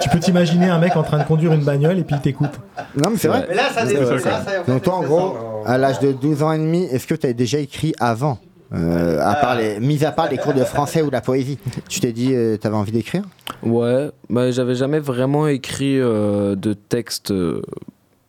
tu 0.00 0.08
peux 0.10 0.18
t'imaginer 0.18 0.68
un 0.68 0.78
mec 0.78 0.96
en 0.96 1.02
train 1.02 1.18
de 1.18 1.24
conduire 1.24 1.52
une 1.52 1.64
bagnole 1.64 1.98
et 1.98 2.04
puis 2.04 2.16
il 2.16 2.20
t'écoute. 2.22 2.50
non 2.96 3.10
mais 3.10 3.16
c'est 3.16 3.28
vrai 3.28 3.46
Mais 3.48 3.54
là, 3.54 3.64
ça 3.72 3.86
C'est 3.86 3.94
dépend. 3.94 4.06
ça, 4.06 4.18
ça, 4.18 4.42
ça, 4.44 4.50
donc 4.72 4.82
toi 4.82 4.94
en 4.96 5.02
gros 5.02 5.36
ça, 5.61 5.61
à 5.64 5.78
l'âge 5.78 5.98
de 6.00 6.12
12 6.12 6.42
ans 6.42 6.52
et 6.52 6.58
demi 6.58 6.84
est-ce 6.84 7.06
que 7.06 7.14
tu 7.14 7.26
as 7.26 7.32
déjà 7.32 7.58
écrit 7.58 7.92
avant 8.00 8.38
euh, 8.74 9.20
à 9.20 9.34
part 9.34 9.54
les, 9.56 9.78
mis 9.80 10.02
à 10.02 10.12
part 10.12 10.30
les 10.30 10.38
cours 10.38 10.54
de 10.54 10.64
français 10.64 11.02
ou 11.02 11.10
la 11.10 11.20
poésie, 11.20 11.58
tu 11.90 12.00
t'es 12.00 12.12
dit, 12.12 12.28
tu 12.28 12.58
t'avais 12.58 12.76
envie 12.76 12.90
d'écrire? 12.92 13.22
Ouais, 13.62 14.10
bah 14.30 14.50
j'avais 14.50 14.74
jamais 14.74 14.98
vraiment 14.98 15.46
écrit 15.46 16.00
euh, 16.00 16.54
de 16.56 16.72
texte. 16.72 17.32
euh, 17.32 17.60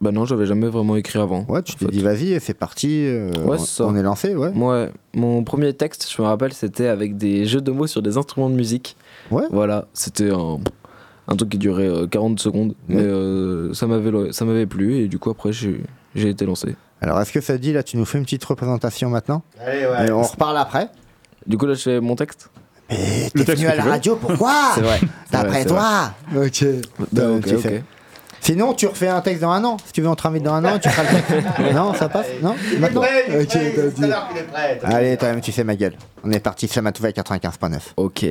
Bah 0.01 0.11
non, 0.11 0.25
j'avais 0.25 0.45
jamais 0.45 0.67
vraiment 0.67 0.97
écrit 0.97 1.17
avant. 1.17 1.45
Ouais, 1.47 1.61
tu 1.63 1.75
t'es 1.75 1.85
dit, 1.85 2.01
vas-y, 2.01 2.37
c'est 2.41 2.53
parti, 2.55 3.05
euh, 3.07 3.31
Ouais, 3.45 3.55
on- 3.79 3.95
est 3.95 4.03
lancé, 4.03 4.35
ouais. 4.35 4.49
Ouais, 4.49 4.89
mon 5.13 5.45
premier 5.45 5.71
texte, 5.73 6.11
je 6.13 6.21
me 6.21 6.27
rappelle, 6.27 6.51
c'était 6.51 6.87
avec 6.87 7.15
des 7.15 7.45
jeux 7.45 7.61
de 7.61 7.71
mots 7.71 7.87
sur 7.87 8.01
des 8.01 8.17
instruments 8.17 8.49
de 8.49 8.55
musique. 8.55 8.97
Ouais. 9.31 9.43
Voilà, 9.49 9.85
c'était 9.93 10.29
un, 10.29 10.59
un 11.29 11.35
truc 11.37 11.51
qui 11.51 11.57
durait 11.57 11.87
euh, 11.87 12.05
40 12.05 12.37
secondes, 12.41 12.75
mais 12.89 12.97
euh, 13.01 13.73
ça 13.73 13.87
m'avait 13.87 14.33
ça 14.33 14.43
m'avait 14.43 14.65
plu 14.65 14.95
et 14.97 15.07
du 15.07 15.19
coup 15.19 15.29
après 15.29 15.53
j'ai 15.53 15.79
j'ai 16.15 16.27
été 16.29 16.45
lancé. 16.45 16.75
Alors, 17.03 17.19
est-ce 17.21 17.31
que 17.33 17.41
ça 17.41 17.53
te 17.53 17.57
dit, 17.59 17.73
là, 17.73 17.83
tu 17.83 17.97
nous 17.97 18.05
fais 18.05 18.17
une 18.17 18.23
petite 18.23 18.43
représentation 18.45 19.09
maintenant 19.09 19.43
Allez, 19.59 19.85
ouais. 19.85 20.07
Et 20.07 20.11
on 20.11 20.23
reparle 20.23 20.57
après 20.57 20.87
Du 21.45 21.57
coup 21.57 21.65
là 21.65 21.73
je 21.73 21.81
fais 21.81 21.99
mon 21.99 22.15
texte. 22.15 22.49
Mais 22.89 23.29
Le 23.33 23.43
t'es 23.45 23.55
venu 23.55 23.67
à 23.67 23.75
la 23.75 23.83
radio, 23.83 24.15
pourquoi 24.15 24.53
C'est 24.75 24.81
vrai. 24.81 24.99
D'après 25.31 25.63
c'est 25.63 25.67
toi 25.69 26.13
Ok. 26.35 26.65
Bah, 27.11 27.23
ok, 27.35 27.45
tu 27.45 27.55
ok. 27.55 27.61
fais. 27.61 27.83
Sinon, 28.39 28.73
tu 28.73 28.87
refais 28.87 29.07
un 29.07 29.21
texte 29.21 29.41
dans 29.41 29.51
un 29.51 29.63
an. 29.63 29.77
Si 29.85 29.91
tu 29.93 30.01
veux, 30.01 30.07
on 30.09 30.15
te 30.15 30.27
invite 30.27 30.43
dans 30.43 30.53
un 30.53 30.65
an, 30.65 30.79
tu 30.79 30.89
feras 30.89 31.03
le 31.03 31.09
texte. 31.09 31.59
non, 31.73 31.93
ça 31.93 32.07
passe 32.09 32.27
Non 32.41 32.55
Il 32.67 32.75
est 32.75 32.79
Maintenant 32.79 33.01
prêt, 33.01 33.25
il 33.27 33.33
est 33.35 33.41
Ok, 33.41 33.47
prêt, 33.49 33.73
t'as 33.75 33.81
c'est 33.81 33.81
tout 33.81 33.87
à 33.87 33.89
dit. 33.89 34.07
l'heure 34.07 34.27
qu'il 34.29 34.37
est 34.37 34.43
prêt. 34.43 34.79
Allez, 34.83 35.17
toi-même, 35.17 35.41
tu 35.41 35.51
sais 35.51 35.63
ma 35.63 35.75
gueule. 35.75 35.93
On 36.23 36.31
est 36.31 36.39
parti, 36.39 36.67
Slamatouva 36.67 37.09
95.9. 37.11 37.79
Ok. 37.97 38.25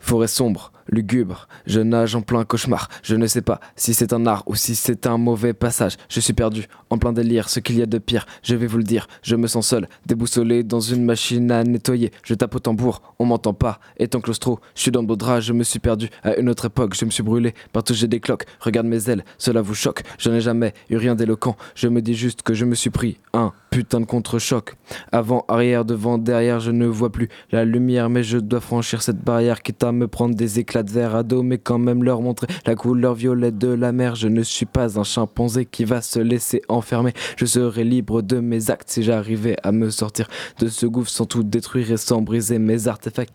Forêt 0.00 0.26
sombre, 0.28 0.72
lugubre, 0.92 1.48
je 1.66 1.80
nage 1.80 2.14
en 2.14 2.20
plein 2.20 2.44
cauchemar. 2.44 2.88
Je 3.02 3.16
ne 3.16 3.26
sais 3.26 3.42
pas 3.42 3.58
si 3.74 3.94
c'est 3.94 4.12
un 4.12 4.26
art 4.26 4.44
ou 4.46 4.54
si 4.54 4.76
c'est 4.76 5.06
un 5.06 5.18
mauvais 5.18 5.54
passage. 5.54 5.96
Je 6.08 6.20
suis 6.20 6.34
perdu, 6.34 6.68
en 6.90 6.98
plein 6.98 7.12
délire, 7.12 7.48
ce 7.48 7.58
qu'il 7.58 7.78
y 7.78 7.82
a 7.82 7.86
de 7.86 7.98
pire. 7.98 8.26
Je 8.42 8.54
vais 8.54 8.66
vous 8.66 8.76
le 8.76 8.84
dire, 8.84 9.08
je 9.22 9.34
me 9.34 9.46
sens 9.48 9.66
seul, 9.66 9.88
déboussolé 10.06 10.62
dans 10.62 10.80
une 10.80 11.04
machine 11.04 11.50
à 11.50 11.64
nettoyer. 11.64 12.12
Je 12.22 12.34
tape 12.34 12.54
au 12.54 12.58
tambour, 12.60 13.02
on 13.18 13.24
m'entend 13.24 13.54
pas. 13.54 13.80
Étant 13.98 14.20
claustro, 14.20 14.60
je 14.74 14.82
suis 14.82 14.90
dans 14.90 15.00
le 15.00 15.06
beau 15.06 15.16
drap, 15.16 15.40
je 15.40 15.52
me 15.52 15.64
suis 15.64 15.80
perdu. 15.80 16.10
À 16.22 16.36
une 16.36 16.48
autre 16.48 16.66
époque, 16.66 16.94
je 16.94 17.04
me 17.04 17.10
suis 17.10 17.22
brûlé, 17.22 17.54
partout 17.72 17.94
j'ai 17.94 18.06
des 18.06 18.20
cloques. 18.20 18.44
Regarde 18.60 18.86
mes 18.86 19.08
ailes, 19.08 19.24
cela 19.38 19.62
vous 19.62 19.74
choque. 19.74 20.02
Je 20.18 20.30
n'ai 20.30 20.40
jamais 20.42 20.74
eu 20.90 20.96
rien 20.96 21.14
d'éloquent. 21.14 21.56
Je 21.74 21.88
me 21.88 22.02
dis 22.02 22.14
juste 22.14 22.42
que 22.42 22.52
je 22.54 22.66
me 22.66 22.74
suis 22.74 22.90
pris 22.90 23.18
un 23.32 23.52
putain 23.70 24.00
de 24.00 24.04
contre-choc. 24.04 24.76
Avant, 25.10 25.46
arrière, 25.48 25.86
devant, 25.86 26.18
derrière, 26.18 26.60
je 26.60 26.70
ne 26.70 26.86
vois 26.86 27.10
plus 27.10 27.30
la 27.50 27.64
lumière, 27.64 28.10
mais 28.10 28.22
je 28.22 28.36
dois 28.36 28.60
franchir 28.60 29.02
cette 29.02 29.24
barrière, 29.24 29.62
quitte 29.62 29.82
à 29.82 29.92
me 29.92 30.06
prendre 30.06 30.34
des 30.34 30.58
éclats 30.58 30.81
de 30.82 30.90
verre 30.90 31.14
à 31.14 31.22
dos, 31.22 31.42
mais 31.42 31.58
quand 31.58 31.78
même 31.78 32.02
leur 32.04 32.20
montrer 32.20 32.46
la 32.66 32.74
couleur 32.74 33.14
violette 33.14 33.58
de 33.58 33.68
la 33.68 33.92
mer. 33.92 34.14
Je 34.14 34.28
ne 34.28 34.42
suis 34.42 34.66
pas 34.66 34.98
un 34.98 35.04
chimpanzé 35.04 35.64
qui 35.66 35.84
va 35.84 36.00
se 36.00 36.18
laisser 36.18 36.62
enfermer. 36.68 37.12
Je 37.36 37.46
serai 37.46 37.84
libre 37.84 38.22
de 38.22 38.40
mes 38.40 38.70
actes 38.70 38.90
si 38.90 39.02
j'arrivais 39.02 39.56
à 39.62 39.72
me 39.72 39.90
sortir 39.90 40.28
de 40.58 40.68
ce 40.68 40.86
gouffre 40.86 41.10
sans 41.10 41.26
tout 41.26 41.42
détruire 41.42 41.90
et 41.92 41.96
sans 41.96 42.22
briser 42.22 42.58
mes 42.58 42.88
artefacts. 42.88 43.34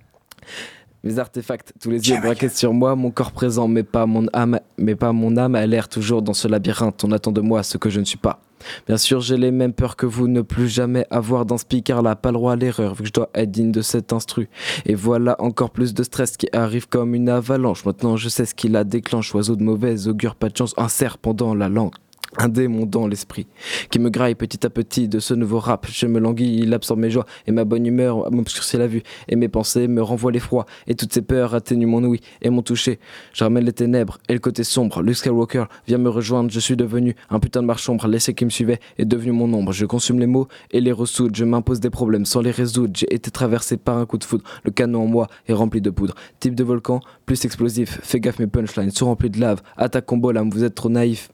Mes 1.04 1.20
artefacts, 1.20 1.74
tous 1.80 1.90
les 1.90 2.10
yeux 2.10 2.20
braqués 2.20 2.50
sur 2.50 2.74
moi, 2.74 2.96
mon 2.96 3.12
corps 3.12 3.32
présent, 3.32 3.68
mais 3.68 3.84
pas 3.84 4.06
mon 4.06 4.28
âme, 4.34 4.60
mais 4.78 4.96
pas 4.96 5.14
mon 5.14 5.38
âme, 5.38 5.56
elle 5.56 5.74
erre 5.74 5.90
toujours 5.90 6.22
dans 6.22 6.34
ce 6.34 6.48
labyrinthe. 6.48 7.04
On 7.04 7.12
attend 7.12 7.32
de 7.32 7.42
moi 7.42 7.64
ce 7.64 7.78
que 7.78 7.90
je 7.90 8.00
ne 8.00 8.06
suis 8.06 8.18
pas. 8.18 8.42
Bien 8.88 8.98
sûr, 8.98 9.22
j'ai 9.22 9.38
les 9.38 9.52
mêmes 9.52 9.74
peurs 9.74 9.96
que 9.96 10.06
vous, 10.06 10.28
ne 10.28 10.42
plus 10.42 10.68
jamais 10.68 11.06
avoir 11.10 11.46
d'un 11.46 11.58
speaker 11.58 12.02
là, 12.02 12.16
pas 12.16 12.30
le 12.30 12.36
droit 12.38 12.54
à 12.54 12.56
l'erreur, 12.56 12.96
vu 12.96 13.04
que 13.04 13.08
je 13.08 13.14
dois 13.14 13.30
être 13.34 13.52
digne 13.52 13.72
de 13.72 13.82
cet 13.82 14.14
instru. 14.14 14.50
Et 14.86 14.96
voilà 14.96 15.36
encore 15.40 15.72
plus 15.72 15.94
de 15.94 16.04
stress 16.04 16.38
qui 16.38 16.48
arrive 16.54 16.88
comme 16.88 17.16
une 17.16 17.30
avalanche. 17.30 17.86
Maintenant, 17.86 18.18
je 18.18 18.30
sais 18.30 18.46
ce 18.46 18.56
qui 18.56 18.70
la 18.70 18.84
déclenche. 18.84 19.34
Oiseau 19.34 19.56
de 19.56 19.64
mauvaise 19.64 20.08
augure, 20.08 20.36
pas 20.36 20.50
de 20.50 20.58
chance, 20.58 20.74
un 20.78 20.90
serpent 20.90 21.34
dans 21.34 21.54
la 21.54 21.70
langue. 21.70 21.96
Un 22.40 22.50
démon 22.50 22.86
dans 22.86 23.08
l'esprit 23.08 23.48
qui 23.90 23.98
me 23.98 24.12
graille 24.12 24.36
petit 24.36 24.64
à 24.64 24.70
petit 24.70 25.08
de 25.08 25.20
ce 25.20 25.34
nouveau 25.34 25.58
rap. 25.58 25.88
Je 25.90 26.06
me 26.06 26.20
languis, 26.20 26.60
il 26.62 26.72
absorbe 26.74 27.00
mes 27.00 27.10
joies 27.10 27.26
et 27.48 27.52
ma 27.52 27.66
bonne 27.66 27.86
humeur 27.86 28.32
m'obscurcit 28.32 28.78
la 28.78 28.86
vue. 28.86 29.02
Et 29.28 29.36
mes 29.36 29.48
pensées 29.48 29.88
me 29.88 30.04
renvoient 30.04 30.32
l'effroi 30.32 30.68
et 30.86 30.94
toutes 30.94 31.12
ces 31.12 31.24
peurs 31.24 31.56
atténuent 31.56 31.88
mon 31.88 32.04
ouïe 32.04 32.22
et 32.44 32.52
mon 32.52 32.62
toucher. 32.62 33.00
Je 33.34 33.44
ramène 33.44 33.66
les 33.66 33.74
ténèbres 33.74 34.20
et 34.30 34.34
le 34.34 34.40
côté 34.40 34.64
sombre. 34.64 35.02
Luke 35.02 35.18
Skywalker 35.18 35.66
vient 35.88 35.98
me 35.98 36.10
rejoindre. 36.10 36.52
Je 36.52 36.60
suis 36.60 36.78
devenu 36.78 37.16
un 37.32 37.40
putain 37.40 37.62
de 37.62 37.68
marche 37.68 37.90
ombre. 37.90 38.08
L'essai 38.08 38.36
qui 38.36 38.46
me 38.46 38.52
suivait 38.52 38.80
est 39.00 39.06
devenu 39.06 39.32
mon 39.32 39.52
ombre. 39.54 39.72
Je 39.72 39.88
consume 39.88 40.20
les 40.20 40.28
mots 40.28 40.48
et 40.70 40.80
les 40.80 40.92
ressoude. 40.92 41.36
Je 41.36 41.44
m'impose 41.44 41.80
des 41.80 41.90
problèmes 41.90 42.26
sans 42.26 42.42
les 42.42 42.52
résoudre. 42.52 42.94
J'ai 42.96 43.12
été 43.12 43.32
traversé 43.32 43.78
par 43.78 43.98
un 43.98 44.06
coup 44.06 44.20
de 44.20 44.24
foudre. 44.24 44.44
Le 44.64 44.70
canon 44.70 45.04
en 45.04 45.08
moi 45.08 45.28
est 45.48 45.54
rempli 45.54 45.82
de 45.82 45.90
poudre. 45.90 46.14
Type 46.40 46.54
de 46.54 46.64
volcan, 46.64 47.00
plus 47.26 47.46
explosif. 47.46 48.00
Fais 48.04 48.20
gaffe, 48.20 48.38
mes 48.38 48.48
punchlines 48.48 48.92
sont 48.92 49.08
remplis 49.08 49.32
de 49.32 49.40
lave. 49.40 49.64
Attaque 49.76 50.06
combo, 50.06 50.32
l'âme, 50.32 50.52
vous 50.52 50.64
êtes 50.64 50.76
trop 50.76 50.90
naïf. 50.90 51.30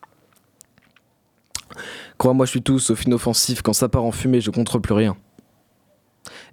Crois-moi, 2.18 2.46
je 2.46 2.51
suis 2.51 2.62
tout 2.62 2.80
sauf 2.80 3.06
inoffensif. 3.06 3.62
Quand 3.62 3.74
ça 3.74 3.89
part 3.89 4.03
en 4.03 4.12
fumée, 4.12 4.42
je 4.42 4.51
contrôle 4.51 4.82
plus 4.82 4.94
rien. 4.94 5.15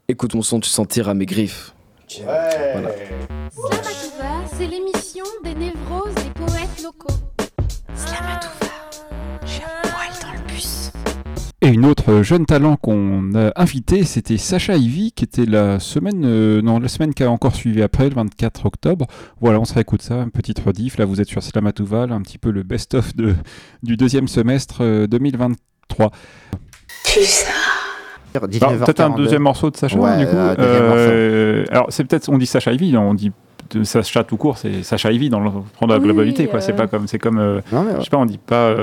Écoute 0.08 0.34
mon 0.34 0.42
son, 0.42 0.60
tu 0.60 0.68
sentiras 0.68 1.14
mes 1.14 1.26
griffes. 1.26 1.74
Voilà. 2.24 2.90
Slamatouva, 3.52 4.48
c'est 4.56 4.66
l'émission 4.66 5.24
des 5.44 5.54
névroses 5.54 6.14
des 6.14 6.30
poètes 6.30 6.82
locaux. 6.82 7.14
Slamatouva, 7.94 8.59
Et 11.62 11.68
une 11.68 11.84
autre 11.84 12.22
jeune 12.22 12.46
talent 12.46 12.76
qu'on 12.76 13.34
a 13.34 13.52
invité, 13.54 14.04
c'était 14.04 14.38
Sacha 14.38 14.76
Ivy, 14.76 15.12
qui 15.12 15.24
était 15.24 15.44
la 15.44 15.78
semaine, 15.78 16.22
euh, 16.24 16.62
non, 16.62 16.78
la 16.80 16.88
semaine 16.88 17.12
qui 17.12 17.22
a 17.22 17.30
encore 17.30 17.54
suivi 17.54 17.82
après, 17.82 18.08
le 18.08 18.14
24 18.14 18.64
octobre. 18.64 19.06
Voilà, 19.42 19.60
on 19.60 19.66
se 19.66 19.74
réécoute 19.74 20.00
ça, 20.00 20.14
une 20.14 20.30
petite 20.30 20.58
rediff. 20.60 20.96
Là, 20.96 21.04
vous 21.04 21.20
êtes 21.20 21.28
sur 21.28 21.42
Slamatouval, 21.42 22.12
un 22.12 22.22
petit 22.22 22.38
peu 22.38 22.50
le 22.50 22.62
best-of 22.62 23.14
de, 23.14 23.34
du 23.82 23.98
deuxième 23.98 24.26
semestre 24.26 24.78
euh, 24.80 25.06
2023. 25.06 26.10
Putain. 27.04 27.20
Alors, 28.34 28.48
19h42. 28.48 28.78
peut-être 28.84 29.00
un 29.00 29.10
deuxième 29.10 29.42
morceau 29.42 29.70
de 29.70 29.76
Sacha, 29.76 29.98
Ouais, 29.98 30.16
du 30.18 30.24
coup. 30.24 30.36
euh, 30.36 30.54
Euh, 30.58 31.64
alors, 31.72 31.86
c'est 31.90 32.04
peut-être, 32.04 32.30
on 32.30 32.38
dit 32.38 32.46
Sacha 32.46 32.72
Ivy, 32.72 32.96
on 32.96 33.12
dit 33.12 33.32
de 33.72 33.84
Sacha 33.84 34.24
tout 34.24 34.38
court, 34.38 34.56
c'est 34.56 34.82
Sacha 34.82 35.12
Ivy 35.12 35.28
dans 35.28 35.40
le 35.40 35.50
prendre 35.74 35.92
la 35.92 35.98
Oui, 35.98 36.04
globalité, 36.04 36.46
quoi. 36.46 36.58
euh. 36.60 36.62
C'est 36.62 36.72
pas 36.72 36.86
comme, 36.86 37.06
c'est 37.06 37.18
comme, 37.18 37.38
euh, 37.38 37.60
Non, 37.70 37.82
mais 37.82 37.90
ouais. 37.90 37.96
je 37.98 38.04
sais 38.04 38.10
pas, 38.10 38.16
on 38.16 38.24
dit 38.24 38.38
pas. 38.38 38.74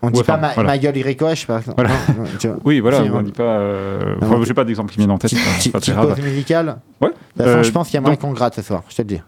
On 0.00 0.10
dit 0.10 0.18
Ouais, 0.18 0.24
pas 0.24 0.34
enfin, 0.34 0.40
ma, 0.42 0.52
voilà. 0.54 0.68
ma 0.70 0.78
gueule 0.78 0.96
Iricoche, 0.96 1.46
par 1.46 1.58
exemple. 1.58 1.82
Voilà. 1.82 1.94
Non, 2.16 2.22
non, 2.24 2.28
tu 2.38 2.46
vois. 2.48 2.56
Oui, 2.64 2.80
voilà, 2.80 3.02
Si, 3.02 3.10
on 3.10 3.16
ouais. 3.16 3.22
dit 3.24 3.32
pas. 3.32 3.42
Euh... 3.42 4.14
Enfin, 4.22 4.36
non. 4.38 4.44
j'ai 4.44 4.54
pas 4.54 4.64
d'exemple 4.64 4.92
qui 4.92 4.98
vient 4.98 5.08
en 5.10 5.18
tête, 5.18 5.30
Petite 5.32 5.72
pause 5.72 6.20
musicale. 6.22 6.76
Ouais. 7.00 7.08
De 7.08 7.14
toute 7.14 7.36
façon, 7.44 7.58
Euh, 7.58 7.62
je 7.64 7.70
pense 7.72 7.86
qu'il 7.88 7.94
y 7.94 7.98
a 7.98 8.00
moyen 8.00 8.14
donc- 8.14 8.20
qu'on 8.22 8.32
gratte 8.32 8.54
ce 8.54 8.62
soir, 8.62 8.82
je 8.88 8.94
te 8.96 9.02
le 9.02 9.08
dis. 9.08 9.20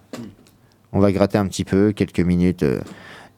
On 0.93 1.01
va 1.01 1.11
gratter 1.13 1.39
un 1.39 1.47
petit 1.47 1.65
peu, 1.65 1.93
quelques 1.93 2.21
minutes. 2.21 2.63
euh, 2.63 2.79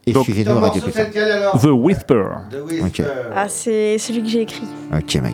Donc- 0.07 0.17
Excusez-nous, 0.27 0.53
Ton 0.53 0.59
Radio 0.59 0.81
The 0.81 1.65
Whisper. 1.71 2.23
The 2.51 2.55
Whisper. 2.71 3.05
Ah, 3.35 3.47
c'est 3.49 3.97
celui 3.97 4.21
que 4.21 4.29
j'ai 4.29 4.41
écrit. 4.41 4.67
Ok, 4.93 5.15
ma 5.21 5.31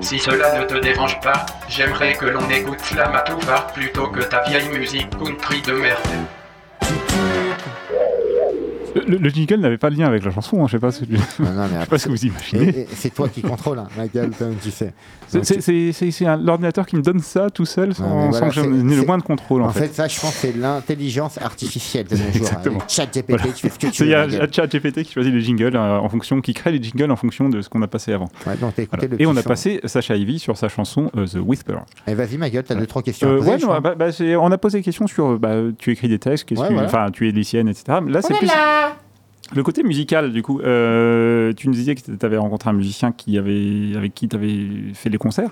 Si 0.00 0.18
cela 0.18 0.58
ne 0.58 0.64
te 0.64 0.74
dérange 0.74 1.20
pas, 1.20 1.46
j'aimerais 1.68 2.14
que 2.14 2.24
l'on 2.24 2.48
écoute 2.50 2.80
Slam 2.80 3.14
à 3.14 3.20
tout 3.20 3.38
va 3.46 3.60
plutôt 3.72 4.08
que 4.08 4.20
ta 4.20 4.42
vieille 4.42 4.68
musique 4.70 5.10
country 5.10 5.62
de 5.62 5.72
merde. 5.72 6.00
Le, 8.94 9.16
le 9.18 9.28
jingle 9.30 9.56
n'avait 9.56 9.78
pas 9.78 9.90
de 9.90 9.96
lien 9.96 10.06
avec 10.06 10.24
la 10.24 10.30
chanson, 10.30 10.62
hein, 10.62 10.66
je 10.66 10.72
sais 10.72 10.78
pas 10.78 10.90
ce 10.90 11.04
que, 11.04 11.12
Non, 11.12 11.18
non, 11.52 11.62
mais 11.62 11.62
je 11.64 11.68
sais 11.70 11.76
après, 11.76 11.86
pas 11.86 11.98
ce 11.98 12.04
que 12.06 12.10
vous 12.10 12.24
imaginez. 12.26 12.62
Et- 12.68 12.80
et 12.82 12.86
C'est 12.94 13.10
toi 13.14 13.28
qui 13.28 13.42
contrôle, 13.42 13.78
hein, 13.78 13.88
ma 13.96 14.08
gueule, 14.08 14.30
comme 14.38 14.56
tu 14.56 14.70
sais. 14.70 14.92
C'est- 15.28 16.24
l'ordinateur 16.42 16.86
qui 16.86 16.96
me 16.96 17.02
donne 17.02 17.20
ça 17.20 17.50
tout 17.50 17.64
seul 17.64 17.94
sans, 17.94 18.04
Ouais, 18.04 18.26
mais 18.26 18.32
sans 18.32 18.38
voilà, 18.48 18.52
que 18.52 18.60
le 18.60 19.06
moins 19.06 19.18
de 19.18 19.22
contrôle 19.22 19.62
en, 19.62 19.66
En 19.66 19.70
fait. 19.70 19.86
fait, 19.88 19.94
ça, 19.94 20.08
je 20.08 20.18
pense, 20.20 20.34
c'est 20.34 20.56
l'intelligence 20.56 21.38
artificielle 21.40 22.06
de 22.06 22.16
nos 22.16 22.22
jours. 22.24 22.34
Exactement. 22.36 22.78
Chat 22.88 23.06
GPT, 23.06 23.24
Voilà. 23.28 23.44
tu 23.44 23.52
fais 23.62 23.68
ce 23.70 23.78
que 23.78 23.86
tu 23.86 24.02
veux. 24.02 24.08
Il 24.08 24.12
y 24.12 24.36
gueule. 24.38 24.48
ChatGPT 24.52 25.02
qui 25.04 25.12
choisit 25.12 25.32
les 25.32 25.40
jingles 25.40 25.76
euh, 25.76 25.98
en 25.98 26.08
fonction, 26.08 26.40
qui 26.40 26.52
crée 26.54 26.72
les 26.72 26.82
jingles 26.82 27.10
en 27.10 27.16
fonction 27.16 27.48
de 27.48 27.62
ce 27.62 27.68
qu'on 27.68 27.82
a 27.82 27.86
passé 27.88 28.12
avant. 28.12 28.28
Ouais, 28.46 28.56
donc 28.56 28.74
t'as 28.74 28.82
écouté 28.82 29.06
Voilà. 29.06 29.16
le 29.16 29.22
Et 29.22 29.26
on 29.26 29.36
a 29.36 29.42
passé 29.42 29.80
Sacha 29.84 30.16
Ivy 30.16 30.38
sur 30.38 30.56
sa 30.56 30.68
chanson 30.68 31.10
euh, 31.16 31.26
The 31.26 31.36
Whisper. 31.40 31.76
Eh, 32.08 32.14
vas-y, 32.14 32.36
ma 32.38 32.50
gueule, 32.50 32.64
t'as 32.64 32.74
deux, 32.74 32.86
trois 32.86 33.02
questions. 33.02 33.28
à 33.28 33.32
Euh, 33.32 33.36
poser, 33.38 33.50
ouais, 33.50 33.58
non, 33.58 33.80
bah, 33.80 33.94
bah, 33.96 34.06
on 34.40 34.50
a 34.52 34.58
posé 34.58 34.78
des 34.78 34.84
questions 34.84 35.06
sur 35.06 35.32
euh, 35.32 35.38
bah, 35.38 35.54
tu 35.78 35.92
écris 35.92 36.08
des 36.08 36.18
textes, 36.18 36.52
voilà. 36.54 37.10
tu 37.12 37.28
es 37.28 37.32
lycéenne, 37.32 37.68
etc. 37.68 37.98
Là, 38.08 38.20
c'est 38.22 38.34
plus 38.36 38.48
le 39.54 39.62
côté 39.62 39.82
musical 39.82 40.32
du 40.32 40.42
coup. 40.42 40.60
euh, 40.60 41.52
tu 41.54 41.66
nous 41.68 41.74
disais 41.74 41.94
que 41.94 42.00
tu 42.02 42.26
avais 42.26 42.36
rencontré 42.36 42.70
un 42.70 42.74
musicien 42.74 43.12
qui 43.12 43.36
avait, 43.38 43.96
avec 43.96 44.14
qui 44.14 44.28
tu 44.28 44.36
avais 44.36 44.66
fait 44.94 45.08
les 45.10 45.18
concerts. 45.18 45.50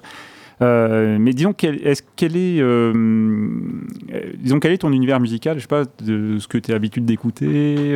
Euh, 0.60 1.18
mais 1.20 1.32
disons, 1.34 1.52
quel, 1.52 1.76
est, 1.86 2.60
euh, 2.60 2.92
disons, 4.38 4.58
quel 4.58 4.72
est 4.72 4.78
ton 4.78 4.92
univers 4.92 5.20
musical? 5.20 5.56
Je 5.58 5.62
sais 5.62 5.68
pas, 5.68 5.84
de 6.02 6.38
ce 6.40 6.48
que 6.48 6.58
tu 6.58 6.70
as 6.72 6.74
l'habitude 6.74 7.04
d'écouter. 7.04 7.94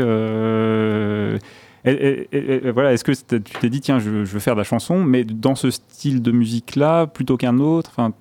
et- 1.84 1.90
et- 1.90 2.28
et- 2.32 2.66
et 2.66 2.70
voilà, 2.70 2.92
est-ce 2.92 3.02
que 3.02 3.10
tu 3.10 3.40
t'es 3.60 3.68
dit, 3.68 3.80
tiens, 3.80 3.98
je, 3.98 4.24
je 4.24 4.32
veux 4.32 4.38
faire 4.38 4.54
de 4.54 4.60
la 4.60 4.64
chanson, 4.64 5.02
mais 5.02 5.24
dans 5.24 5.56
ce 5.56 5.70
style 5.72 6.22
de 6.22 6.30
musique-là, 6.30 7.08
plutôt 7.08 7.36
qu'un 7.36 7.58
autre? 7.58 7.90
Enfin, 7.96 8.12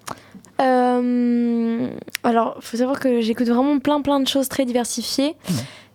Euh, 0.60 1.88
alors, 2.24 2.58
faut 2.62 2.78
savoir 2.78 3.00
que 3.00 3.22
j'écoute 3.22 3.48
vraiment 3.48 3.80
plein 3.80 4.02
plein 4.02 4.20
de 4.20 4.28
choses 4.28 4.48
très 4.50 4.66
diversifiées. 4.66 5.34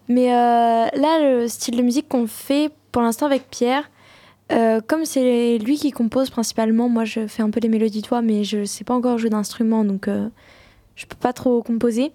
Mais 0.08 0.32
euh, 0.32 0.86
là, 0.94 1.18
le 1.20 1.48
style 1.48 1.76
de 1.76 1.82
musique 1.82 2.08
qu'on 2.08 2.26
fait 2.26 2.70
pour 2.92 3.02
l'instant 3.02 3.26
avec 3.26 3.50
Pierre, 3.50 3.90
euh, 4.52 4.80
comme 4.86 5.04
c'est 5.04 5.58
lui 5.58 5.76
qui 5.76 5.90
compose 5.90 6.30
principalement, 6.30 6.88
moi 6.88 7.04
je 7.04 7.26
fais 7.26 7.42
un 7.42 7.50
peu 7.50 7.60
les 7.60 7.68
mélodies 7.68 8.02
toi, 8.02 8.22
mais 8.22 8.44
je 8.44 8.64
sais 8.64 8.84
pas 8.84 8.94
encore 8.94 9.18
jouer 9.18 9.30
d'instrument, 9.30 9.84
donc 9.84 10.06
euh, 10.06 10.28
je 10.94 11.06
peux 11.06 11.16
pas 11.16 11.32
trop 11.32 11.62
composer. 11.62 12.12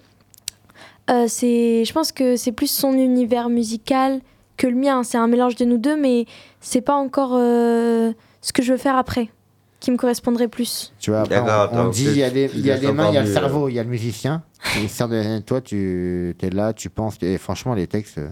Euh, 1.10 1.26
c'est, 1.28 1.84
je 1.84 1.94
pense 1.94 2.12
que 2.12 2.38
c'est 2.38 2.52
plus 2.52 2.72
son 2.72 2.94
univers 2.94 3.50
musical 3.50 4.22
que 4.56 4.68
le 4.68 4.76
mien. 4.76 5.04
C'est 5.04 5.18
un 5.18 5.28
mélange 5.28 5.56
de 5.56 5.66
nous 5.66 5.78
deux, 5.78 5.98
mais 5.98 6.26
c'est 6.62 6.82
pas 6.82 6.96
encore 6.96 7.32
euh, 7.34 8.14
ce 8.42 8.54
que 8.54 8.62
je 8.62 8.72
veux 8.72 8.78
faire 8.78 8.96
après 8.96 9.30
qui 9.80 9.90
me 9.90 9.98
correspondrait 9.98 10.48
plus. 10.48 10.94
Tu 11.00 11.10
vois, 11.10 11.22
après, 11.22 11.36
D'accord, 11.36 11.70
on, 11.74 11.90
dit 11.90 12.06
il 12.06 12.18
y 12.18 12.24
a 12.24 12.30
les, 12.30 12.46
y 12.56 12.72
a 12.72 12.92
mains, 12.92 13.10
il 13.10 13.16
y 13.16 13.18
a 13.18 13.24
le 13.24 13.34
cerveau, 13.34 13.68
il 13.68 13.74
y 13.74 13.80
a 13.80 13.84
le 13.84 13.90
musicien. 13.90 14.44
Et 14.84 14.88
ça, 14.88 15.08
de- 15.08 15.40
toi, 15.40 15.62
tu 15.62 16.36
es 16.42 16.50
là, 16.50 16.74
tu 16.74 16.90
penses. 16.90 17.18
Et 17.22 17.38
franchement, 17.38 17.74
les 17.74 17.88
textes, 17.88 18.18
euh, 18.20 18.30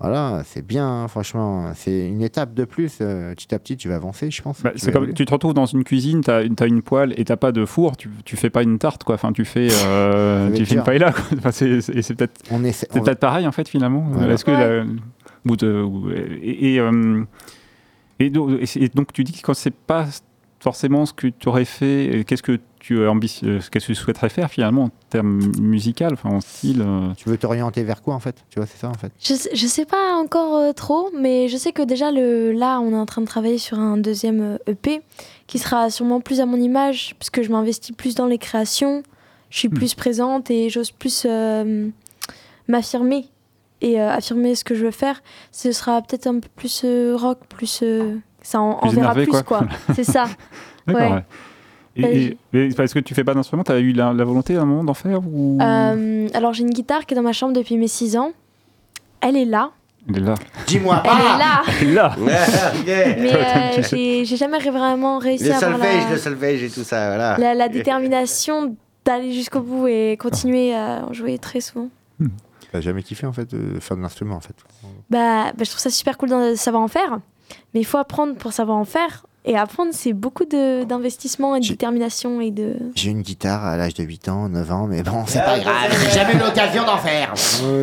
voilà, 0.00 0.42
c'est 0.44 0.64
bien, 0.66 0.86
hein, 0.86 1.08
franchement. 1.08 1.70
C'est 1.74 2.06
une 2.08 2.22
étape 2.22 2.54
de 2.54 2.64
plus. 2.64 2.98
euh, 3.00 3.34
petit 3.34 3.54
à 3.54 3.58
petit, 3.58 3.76
tu 3.76 3.88
vas 3.88 3.96
avancer, 3.96 4.30
je 4.30 4.42
pense. 4.42 4.62
Bah, 4.62 4.70
Tu 4.72 4.78
c'est 4.80 4.92
comme, 4.92 5.12
tu 5.14 5.24
te 5.24 5.32
retrouves 5.32 5.54
dans 5.54 5.66
une 5.66 5.84
cuisine, 5.84 6.20
tu 6.22 6.30
as, 6.30 6.66
une 6.66 6.82
poêle 6.82 7.14
et 7.16 7.24
t'as 7.24 7.36
pas 7.36 7.52
de 7.52 7.64
four, 7.64 7.96
tu, 7.96 8.08
tu 8.24 8.36
fais 8.36 8.50
pas 8.50 8.62
une 8.62 8.78
tarte, 8.78 9.04
quoi. 9.04 9.14
Enfin, 9.16 9.32
tu 9.32 9.44
fais, 9.44 9.68
euh, 9.86 10.50
tu 10.54 10.64
fais 10.66 10.74
une 10.76 10.82
paella, 10.84 11.12
quoi. 11.12 11.22
Enfin, 11.38 11.50
c'est, 11.52 11.80
peut-être, 12.14 12.40
On 12.50 12.62
on- 12.64 13.14
pareil, 13.14 13.46
en 13.46 13.52
fait, 13.52 13.68
finalement. 13.68 14.04
Voilà. 14.10 14.34
Est-ce 14.34 14.44
que 14.44 14.50
la- 14.50 14.84
ou 15.48 15.56
de- 15.56 15.82
ou- 15.82 16.10
et, 16.10 16.74
et, 16.74 16.80
euh, 16.80 17.22
et 18.18 18.30
donc, 18.30 18.50
et 18.60 18.66
c'est- 18.66 18.80
et 18.80 18.88
donc, 18.88 19.12
tu 19.12 19.24
dis 19.24 19.32
que 19.32 19.40
quand 19.42 19.54
c'est 19.54 19.74
pas 19.74 20.06
forcément 20.60 21.06
ce 21.06 21.12
que 21.12 21.26
tu 21.28 21.48
aurais 21.48 21.64
fait, 21.64 22.24
qu'est-ce 22.26 22.42
que 22.42 22.58
tu 22.80 23.06
ambition, 23.06 23.46
euh, 23.48 23.58
qu'est-ce 23.70 23.86
que 23.86 23.92
tu 23.92 23.94
souhaiterais 23.96 24.28
faire 24.28 24.50
finalement 24.50 24.84
en 24.84 24.90
termes 25.10 25.40
musical, 25.60 26.12
enfin 26.14 26.30
en 26.30 26.40
style. 26.40 26.82
euh, 26.82 27.12
Tu 27.16 27.28
veux 27.28 27.36
t'orienter 27.36 27.82
vers 27.82 28.00
quoi, 28.02 28.14
en 28.14 28.20
fait? 28.20 28.36
Tu 28.48 28.58
vois, 28.58 28.66
c'est 28.66 28.78
ça, 28.78 28.88
en 28.88 28.94
fait. 28.94 29.12
Je, 29.20 29.34
sais- 29.34 29.50
je 29.54 29.66
sais 29.66 29.84
pas 29.84 30.14
encore 30.14 30.54
euh, 30.56 30.72
trop, 30.72 31.10
mais 31.18 31.48
je 31.48 31.56
sais 31.56 31.72
que 31.72 31.82
déjà 31.82 32.10
le, 32.12 32.52
là, 32.52 32.80
on 32.80 32.92
est 32.92 32.96
en 32.96 33.06
train 33.06 33.22
de 33.22 33.26
travailler 33.26 33.58
sur 33.58 33.78
un 33.78 33.96
deuxième 33.96 34.58
EP 34.66 35.02
qui 35.46 35.58
sera 35.58 35.90
sûrement 35.90 36.20
plus 36.20 36.40
à 36.40 36.46
mon 36.46 36.56
image, 36.58 37.16
puisque 37.18 37.42
je 37.42 37.50
m'investis 37.50 37.94
plus 37.94 38.14
dans 38.14 38.26
les 38.26 38.38
créations, 38.38 39.02
je 39.50 39.58
suis 39.58 39.68
plus 39.68 39.94
présente 39.94 40.50
et 40.50 40.70
j'ose 40.70 40.90
plus 40.90 41.24
euh, 41.28 41.88
m'affirmer 42.68 43.26
et 43.80 44.00
euh, 44.00 44.10
affirmer 44.10 44.54
ce 44.54 44.64
que 44.64 44.74
je 44.74 44.84
veux 44.86 44.90
faire. 44.90 45.22
Ce 45.52 45.70
sera 45.72 46.00
peut-être 46.02 46.26
un 46.26 46.40
peu 46.40 46.48
plus 46.56 46.82
euh, 46.84 47.16
rock, 47.16 47.40
plus. 47.48 47.80
Euh, 48.46 48.50
ça 48.50 48.60
en, 48.60 48.70
en 48.70 48.76
Plus 48.80 48.90
verra 48.96 49.12
énervé, 49.12 49.22
plus, 49.24 49.30
quoi. 49.30 49.42
quoi. 49.42 49.66
C'est 49.94 50.04
ça. 50.04 50.26
D'accord. 50.86 51.02
Ouais. 51.02 51.12
ouais. 51.12 51.24
Et, 51.98 52.24
et- 52.26 52.38
mais 52.52 52.68
parce 52.74 52.92
que 52.92 52.98
tu 52.98 53.14
fais 53.14 53.24
pas 53.24 53.32
d'instrument, 53.34 53.64
tu 53.64 53.72
as 53.72 53.78
eu 53.78 53.92
la, 53.92 54.12
la 54.12 54.24
volonté 54.24 54.56
à 54.56 54.60
un 54.62 54.64
moment 54.66 54.84
d'en 54.84 54.92
faire 54.94 55.20
ou... 55.26 55.58
Euh, 55.62 56.28
alors, 56.34 56.52
j'ai 56.52 56.62
une 56.62 56.70
guitare 56.70 57.06
qui 57.06 57.14
est 57.14 57.16
dans 57.16 57.22
ma 57.22 57.32
chambre 57.32 57.54
depuis 57.54 57.76
mes 57.78 57.88
6 57.88 58.16
ans. 58.18 58.32
Elle 59.22 59.36
est 59.36 59.46
là. 59.46 59.70
Elle 60.08 60.18
est 60.18 60.20
là. 60.20 60.34
Dis-moi 60.66 61.02
Elle 61.04 61.10
est 61.10 61.38
là. 61.38 61.62
Elle 61.80 61.88
est 61.88 61.94
là. 61.94 62.16
Mais 62.86 63.34
euh, 63.34 63.82
j'ai 63.90 64.24
j'ai 64.24 64.36
jamais 64.36 64.58
vraiment 64.58 65.18
réussi 65.18 65.44
Le 65.46 65.52
à 65.52 65.56
avoir 65.56 65.72
solfège, 65.80 66.04
la... 66.04 66.10
le 66.10 66.16
solfège 66.18 66.62
et 66.62 66.70
tout 66.70 66.84
ça, 66.84 67.08
voilà. 67.08 67.36
la, 67.38 67.54
la 67.54 67.68
détermination 67.68 68.76
d'aller 69.04 69.32
jusqu'au 69.32 69.60
bout 69.60 69.86
et 69.88 70.16
continuer 70.20 70.74
à 70.74 71.06
en 71.08 71.12
jouer 71.12 71.38
très 71.38 71.60
souvent. 71.60 71.88
T'as 72.72 72.80
jamais 72.82 73.02
kiffé, 73.02 73.26
en 73.26 73.32
fait, 73.32 73.52
de 73.54 73.80
faire 73.80 73.96
de 73.96 74.02
l'instrument, 74.02 74.36
en 74.36 74.40
fait? 74.40 74.54
Bah, 75.08 75.46
bah, 75.56 75.64
je 75.64 75.70
trouve 75.70 75.80
ça 75.80 75.90
super 75.90 76.18
cool 76.18 76.28
de 76.28 76.54
savoir 76.56 76.82
en 76.82 76.88
faire, 76.88 77.18
mais 77.74 77.80
il 77.80 77.84
faut 77.84 77.98
apprendre 77.98 78.34
pour 78.36 78.52
savoir 78.52 78.76
en 78.78 78.84
faire. 78.84 79.26
Et 79.48 79.56
apprendre, 79.56 79.90
c'est 79.92 80.12
beaucoup 80.12 80.44
de- 80.44 80.82
d'investissement 80.82 81.54
et 81.54 81.60
de 81.60 81.68
détermination 81.68 82.40
et 82.40 82.50
de. 82.50 82.74
J'ai 82.96 83.10
une 83.12 83.22
guitare 83.22 83.64
à 83.64 83.76
l'âge 83.76 83.94
de 83.94 84.02
8 84.02 84.28
ans, 84.28 84.48
9 84.48 84.72
ans, 84.72 84.88
mais 84.88 85.04
bon, 85.04 85.22
c'est 85.26 85.38
pas 85.44 85.58
grave, 85.60 85.74
j'ai 86.04 86.18
jamais 86.18 86.34
eu 86.34 86.38
l'occasion 86.38 86.84
d'en 86.84 86.96
faire. 86.96 87.32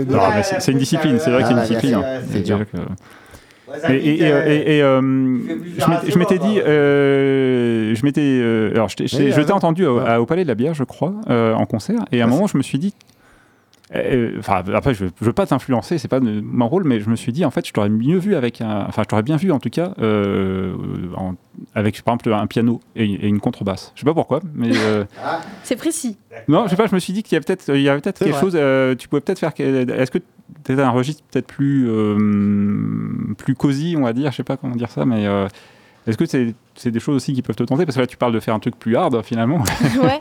Non, 0.09 0.19
mais 0.35 0.43
c'est 0.43 0.71
une 0.73 0.77
discipline, 0.77 1.17
c'est 1.19 1.31
vrai 1.31 1.43
que 1.43 1.47
c'est 1.47 1.53
une 1.53 1.59
Ah, 1.59 1.65
discipline. 1.65 2.03
c'est 2.31 2.39
Et 2.39 2.41
dur. 2.41 2.59
que- 2.69 2.77
Et, 3.89 3.95
et- 3.95 4.21
et, 4.21 4.31
euh, 4.31 4.45
et- 4.45 4.77
et, 4.77 4.81
euh, 4.83 5.01
je 5.01 6.17
m'étais- 6.19 6.37
dit, 6.37 6.59
euh, 6.59 7.95
je 7.95 8.05
m'étais, 8.05 8.21
euh, 8.21 8.71
alors 8.73 8.89
je 8.89 8.95
t'ai- 8.97 9.51
entendu 9.53 9.85
au, 9.85 9.99
à- 9.99 10.19
au 10.19 10.25
Palais 10.25 10.43
de 10.43 10.47
la 10.49 10.55
Bière, 10.55 10.73
je 10.73 10.83
crois, 10.83 11.13
euh, 11.29 11.53
en 11.55 11.65
concert, 11.65 11.99
et 12.11 12.21
à 12.21 12.25
un 12.25 12.27
moment 12.27 12.45
je 12.47 12.57
me 12.57 12.61
suis 12.61 12.77
dit, 12.77 12.93
euh, 12.93 13.12
enfin 14.39 14.63
après 14.73 14.93
je, 14.93 15.05
je 15.05 15.25
veux 15.25 15.33
pas 15.33 15.45
t'influencer, 15.45 15.97
c'est 15.97 16.07
pas 16.07 16.19
de- 16.19 16.41
mon 16.41 16.67
rôle, 16.67 16.83
mais 16.83 16.99
je 16.99 17.09
me 17.09 17.15
suis 17.15 17.31
dit 17.31 17.45
en 17.45 17.51
fait 17.51 17.65
je 17.67 17.71
t'aurais 17.73 17.89
mieux 17.89 18.17
vu 18.17 18.35
avec 18.35 18.59
un, 18.61 18.85
enfin 18.87 19.03
je 19.03 19.07
t'aurais 19.07 19.21
bien 19.23 19.37
vu 19.37 19.51
en 19.51 19.59
tout 19.59 19.69
cas 19.69 19.93
euh, 19.99 20.73
en- 21.15 21.35
avec 21.75 22.01
par 22.01 22.15
exemple 22.15 22.33
un 22.33 22.47
piano 22.47 22.79
et, 22.95 23.03
et 23.05 23.27
une 23.27 23.39
contrebasse. 23.39 23.91
Je 23.95 23.99
sais 24.01 24.05
pas 24.05 24.13
pourquoi, 24.13 24.39
mais 24.55 24.71
euh, 24.75 25.05
C'est 25.63 25.75
précis. 25.75 26.17
non, 26.47 26.63
je 26.65 26.71
sais 26.71 26.75
pas, 26.75 26.87
je 26.87 26.95
me 26.95 26.99
suis 26.99 27.13
dit 27.13 27.21
qu'il 27.23 27.33
y 27.33 27.35
avait 27.35 27.43
peut-être 27.45 27.69
il 27.75 27.81
y 27.81 27.89
avait 27.89 28.01
peut-être 28.01 28.17
C'est 28.17 28.25
quelque 28.25 28.33
vrai. 28.35 28.41
chose 28.41 28.55
euh, 28.55 28.95
tu 28.95 29.07
pouvais 29.07 29.21
peut-être 29.21 29.39
faire 29.39 29.51
est-ce 29.57 30.11
que 30.11 30.17
tu 30.17 30.81
un 30.81 30.89
registre 30.89 31.23
peut-être 31.31 31.47
plus 31.47 31.87
euh, 31.89 33.33
plus 33.37 33.55
cosy, 33.55 33.95
on 33.97 34.03
va 34.03 34.13
dire, 34.13 34.31
je 34.31 34.37
sais 34.37 34.43
pas 34.43 34.57
comment 34.57 34.75
dire 34.75 34.89
ça 34.89 35.05
mais 35.05 35.25
euh, 35.27 35.47
est-ce 36.07 36.17
que 36.17 36.25
c'est 36.25 36.53
c'est 36.75 36.91
des 36.91 36.99
choses 36.99 37.15
aussi 37.17 37.33
qui 37.33 37.41
peuvent 37.41 37.55
te 37.55 37.63
tenter? 37.63 37.85
Parce 37.85 37.95
que 37.95 38.01
là 38.01 38.07
tu 38.07 38.17
parles 38.17 38.33
de 38.33 38.39
faire 38.39 38.55
un 38.55 38.59
truc 38.59 38.77
plus 38.77 38.95
hard 38.95 39.21
finalement. 39.23 39.59
ouais. 40.01 40.19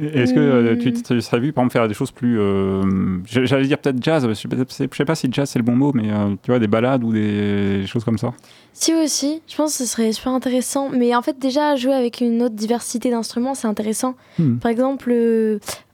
Est-ce 0.00 0.32
que 0.32 0.38
euh, 0.38 0.76
tu 0.76 0.90
Hmm. 0.90 1.02
tu 1.02 1.20
serais 1.20 1.40
vu 1.40 1.52
par 1.52 1.62
exemple 1.62 1.72
faire 1.72 1.88
des 1.88 1.94
choses 1.94 2.12
plus 2.12 2.38
euh, 2.38 3.18
j'allais 3.26 3.66
dire 3.66 3.78
peut-être 3.78 4.02
jazz, 4.02 4.26
je 4.28 4.32
je 4.32 4.96
sais 4.96 5.04
pas 5.04 5.14
si 5.16 5.28
jazz 5.30 5.50
c'est 5.50 5.58
le 5.58 5.64
bon 5.64 5.74
mot 5.74 5.92
mais 5.92 6.12
euh, 6.12 6.36
tu 6.42 6.52
vois 6.52 6.60
des 6.60 6.68
balades 6.68 7.02
ou 7.02 7.12
des 7.12 7.84
choses 7.86 8.04
comme 8.04 8.18
ça. 8.18 8.32
Si 8.72 8.94
aussi, 8.94 9.42
je 9.48 9.56
pense 9.56 9.76
que 9.76 9.84
ce 9.84 9.90
serait 9.90 10.12
super 10.12 10.32
intéressant. 10.32 10.88
Mais 10.90 11.16
en 11.16 11.22
fait, 11.22 11.36
déjà, 11.40 11.74
jouer 11.74 11.94
avec 11.94 12.20
une 12.20 12.40
autre 12.44 12.54
diversité 12.54 13.10
d'instruments, 13.10 13.54
c'est 13.54 13.66
intéressant. 13.66 14.14
Hmm. 14.38 14.58
Par 14.58 14.70
exemple, 14.70 15.12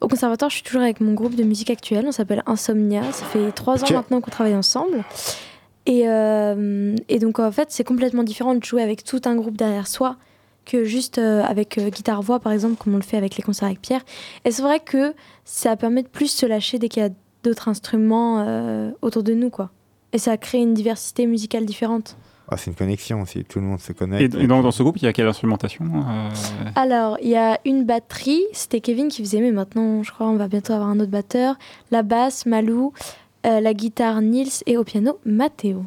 au 0.02 0.08
conservatoire, 0.08 0.50
je 0.50 0.56
suis 0.56 0.64
toujours 0.64 0.82
avec 0.82 1.00
mon 1.00 1.14
groupe 1.14 1.34
de 1.34 1.44
musique 1.44 1.70
actuelle. 1.70 2.04
On 2.06 2.12
s'appelle 2.12 2.42
Insomnia. 2.44 3.00
Ça 3.12 3.24
fait 3.24 3.52
trois 3.52 3.82
ans 3.82 3.94
maintenant 3.94 4.20
qu'on 4.20 4.30
travaille 4.30 4.54
ensemble. 4.54 5.02
Et, 5.86 6.02
et 6.02 7.18
donc, 7.20 7.38
en 7.38 7.52
fait, 7.52 7.68
c'est 7.70 7.84
complètement 7.84 8.22
différent 8.22 8.54
de 8.54 8.62
jouer 8.62 8.82
avec 8.82 9.02
tout 9.02 9.22
un 9.24 9.34
groupe 9.34 9.56
derrière 9.56 9.86
soi 9.86 10.16
que 10.64 10.84
juste 10.84 11.18
euh, 11.18 11.42
avec 11.42 11.78
euh, 11.78 11.88
guitare-voix, 11.90 12.40
par 12.40 12.52
exemple, 12.52 12.76
comme 12.82 12.94
on 12.94 12.98
le 12.98 13.02
fait 13.02 13.16
avec 13.16 13.36
les 13.36 13.42
concerts 13.42 13.66
avec 13.66 13.80
Pierre. 13.80 14.02
Et 14.44 14.50
c'est 14.50 14.62
vrai 14.62 14.80
que 14.80 15.14
ça 15.44 15.76
permet 15.76 16.02
de 16.02 16.08
plus 16.08 16.28
se 16.30 16.46
lâcher 16.46 16.78
dès 16.78 16.88
qu'il 16.88 17.02
y 17.02 17.06
a 17.06 17.10
d'autres 17.42 17.68
instruments 17.68 18.44
euh, 18.46 18.90
autour 19.02 19.22
de 19.22 19.34
nous, 19.34 19.50
quoi? 19.50 19.70
Et 20.12 20.18
ça 20.18 20.36
crée 20.36 20.58
une 20.58 20.74
diversité 20.74 21.26
musicale 21.26 21.64
différente. 21.64 22.16
Ah, 22.48 22.56
c'est 22.58 22.70
une 22.70 22.76
connexion 22.76 23.22
aussi, 23.22 23.42
tout 23.44 23.58
le 23.58 23.64
monde 23.64 23.80
se 23.80 23.92
Et, 23.92 23.94
connecte. 23.94 24.34
et 24.34 24.46
donc 24.46 24.62
dans 24.62 24.70
ce 24.70 24.82
groupe, 24.82 24.96
il 24.98 25.04
y 25.04 25.08
a 25.08 25.12
quelle 25.14 25.26
instrumentation 25.26 25.86
euh, 25.86 26.28
Alors, 26.76 27.16
il 27.22 27.30
y 27.30 27.36
a 27.36 27.58
une 27.64 27.84
batterie, 27.84 28.42
c'était 28.52 28.80
Kevin 28.80 29.08
qui 29.08 29.22
faisait, 29.22 29.40
mais 29.40 29.50
maintenant, 29.50 30.02
je 30.02 30.12
crois, 30.12 30.26
on 30.26 30.36
va 30.36 30.46
bientôt 30.46 30.74
avoir 30.74 30.90
un 30.90 31.00
autre 31.00 31.10
batteur. 31.10 31.56
La 31.90 32.02
basse, 32.02 32.44
Malou, 32.44 32.92
euh, 33.46 33.60
la 33.60 33.72
guitare, 33.74 34.20
Nils, 34.20 34.62
et 34.66 34.76
au 34.76 34.84
piano, 34.84 35.18
Matteo. 35.24 35.84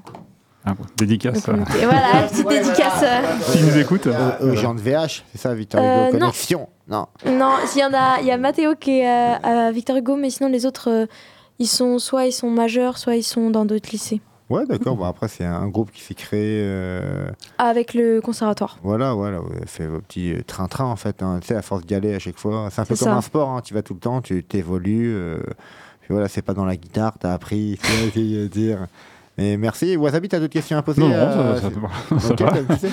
Ah, 0.68 0.84
dédicace. 0.98 1.44
Donc, 1.46 1.70
était- 1.70 1.82
Et 1.82 1.86
voilà, 1.86 2.28
petite 2.30 2.48
dédicace. 2.48 3.04
euh. 3.04 3.22
S'il 3.52 3.66
nous 3.66 3.78
écoute. 3.78 4.08
Aux 4.42 4.56
gens 4.56 4.74
de 4.76 4.82
VH, 4.82 5.24
c'est 5.32 5.38
ça, 5.38 5.54
Victor 5.54 5.82
Euh, 5.84 6.08
Hugo 6.10 6.14
non. 6.18 6.20
Connexion 6.20 6.70
Non. 6.88 7.08
Non, 7.26 7.54
s'il 7.66 7.82
y 7.82 7.86
en 7.86 7.94
a, 7.94 8.20
il 8.22 8.28
y 8.28 8.32
a 8.32 8.38
Matteo 8.38 8.76
qui 8.76 9.00
est 9.00 9.08
euh, 9.08 9.68
à 9.68 9.72
Victor 9.72 9.98
Hugo, 9.98 10.16
mais 10.16 10.30
sinon, 10.30 10.50
les 10.50 10.66
autres, 10.66 10.90
euh, 10.92 11.06
ils 11.60 11.68
sont 11.68 12.00
soit 12.00 12.26
ils 12.26 12.32
sont 12.32 12.50
majeurs, 12.50 12.98
soit 12.98 13.16
ils 13.16 13.24
sont 13.24 13.50
dans 13.50 13.66
d'autres 13.66 13.90
lycées. 13.92 14.22
Ouais, 14.50 14.66
d'accord. 14.66 14.96
Bon, 14.96 15.04
après, 15.04 15.28
c'est 15.28 15.44
un 15.44 15.68
groupe 15.68 15.92
qui 15.92 16.02
s'est 16.02 16.14
créé. 16.14 16.62
euh, 16.64 17.28
Avec 17.58 17.94
le 17.94 18.22
conservatoire. 18.22 18.78
Voilà, 18.82 19.12
voilà, 19.14 19.40
vous 19.40 19.52
avez 19.52 19.66
fait 19.66 19.88
vos 19.88 20.00
petits 20.00 20.32
euh, 20.34 20.42
train-train 20.48 20.86
en 20.86 20.96
fait. 20.96 21.22
hein. 21.22 21.40
Tu 21.42 21.48
sais, 21.48 21.56
à 21.56 21.62
force 21.62 21.86
d'y 21.86 21.96
aller 21.96 22.16
à 22.16 22.20
chaque 22.20 22.38
fois, 22.38 22.70
c'est 22.72 22.80
un 22.80 22.86
peu 22.86 22.96
comme 22.96 23.08
ça. 23.10 23.14
un 23.16 23.22
sport. 23.22 23.50
hein. 23.50 23.62
Tu 23.62 23.74
vas 23.74 23.82
tout 23.82 23.94
le 23.94 24.00
temps, 24.00 24.22
tu 24.22 24.42
t'évolues. 24.46 25.14
euh, 25.14 25.40
puis 26.00 26.14
voilà, 26.14 26.30
c'est 26.30 26.42
pas 26.42 26.54
dans 26.54 26.64
la 26.64 26.78
guitare, 26.78 27.16
t'as 27.20 27.34
appris. 27.34 27.78
tu 28.14 28.48
dire. 28.48 28.88
Mais 29.38 29.58
merci. 29.58 29.96
Wasabi, 29.98 30.28
t'as 30.30 30.40
d'autres 30.40 30.54
questions 30.54 30.78
à 30.78 30.82
poser 30.82 31.02
Non, 31.02 31.10
non, 31.10 31.16
euh, 31.16 31.56
ça, 31.56 31.62
ça, 31.62 31.70
c'est- 31.70 32.20
ça 32.28 32.34
Ok, 32.34 32.42
va. 32.42 32.52
t'as- 32.52 32.76
tu 32.76 32.80
sais. 32.80 32.92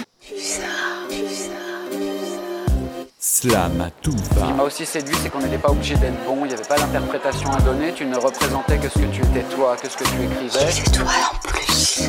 Slam 3.19 3.81
à 3.81 3.91
tout 4.03 4.15
va. 4.37 4.47
m'a 4.53 4.63
aussi 4.65 4.85
séduit, 4.87 5.15
c'est 5.23 5.31
qu'on 5.31 5.41
n'était 5.41 5.59
pas 5.59 5.71
obligé 5.71 5.95
d'être 5.97 6.25
bon, 6.27 6.45
il 6.45 6.49
n'y 6.49 6.55
avait 6.55 6.63
pas 6.63 6.77
d'interprétation 6.77 7.51
à 7.51 7.61
donner, 7.61 7.93
tu 7.95 8.05
ne 8.05 8.17
représentais 8.17 8.79
que 8.79 8.89
ce 8.89 8.99
que 8.99 9.07
tu 9.07 9.23
étais 9.23 9.43
toi, 9.55 9.77
que 9.81 9.89
ce 9.89 9.97
que 9.97 10.05
tu 10.05 10.15
écrivais. 10.23 10.67
Les 10.67 10.79
étoiles 10.81 11.07
en 11.33 11.49
plus. 11.49 12.03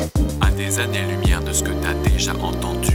À 0.46 0.50
des 0.50 0.78
années-lumière 0.78 1.40
de 1.42 1.52
ce 1.52 1.62
que 1.62 1.70
t'as 1.82 1.94
déjà 2.08 2.32
entendu. 2.42 2.92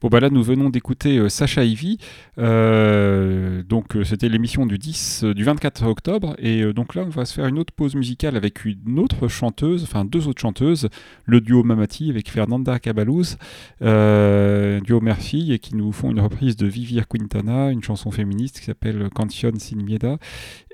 Bon 0.00 0.08
bah 0.08 0.20
là 0.20 0.30
nous 0.30 0.44
venons 0.44 0.70
d'écouter 0.70 1.18
euh, 1.18 1.28
Sacha 1.28 1.64
Ivy, 1.64 1.98
Euh, 2.38 3.64
donc 3.64 3.96
euh, 3.96 4.04
c'était 4.04 4.28
l'émission 4.28 4.64
du 4.64 4.78
10, 4.78 5.24
du 5.34 5.42
24 5.42 5.84
octobre. 5.86 6.36
Et 6.38 6.72
donc 6.72 6.94
là 6.94 7.02
on 7.04 7.08
va 7.08 7.24
se 7.24 7.34
faire 7.34 7.46
une 7.46 7.58
autre 7.58 7.72
pause 7.72 7.96
musicale 7.96 8.36
avec 8.36 8.64
une 8.64 9.00
autre 9.00 9.26
chanteuse, 9.26 9.82
enfin 9.82 10.04
deux 10.04 10.28
autres 10.28 10.40
chanteuses, 10.40 10.88
le 11.24 11.40
duo 11.40 11.64
Mamati 11.64 12.10
avec 12.10 12.30
Fernanda 12.30 12.78
Cabaluz, 12.78 13.36
euh, 13.82 14.80
duo 14.80 15.00
mère-fille 15.00 15.52
et 15.52 15.58
qui 15.58 15.74
nous 15.74 15.90
font 15.90 16.12
une 16.12 16.20
reprise 16.20 16.56
de 16.56 16.68
Vivir 16.68 17.08
Quintana, 17.08 17.70
une 17.70 17.82
chanson 17.82 18.12
féministe 18.12 18.60
qui 18.60 18.66
s'appelle 18.66 19.08
Canción 19.12 19.58
sin 19.58 19.82
Mieda 19.82 20.18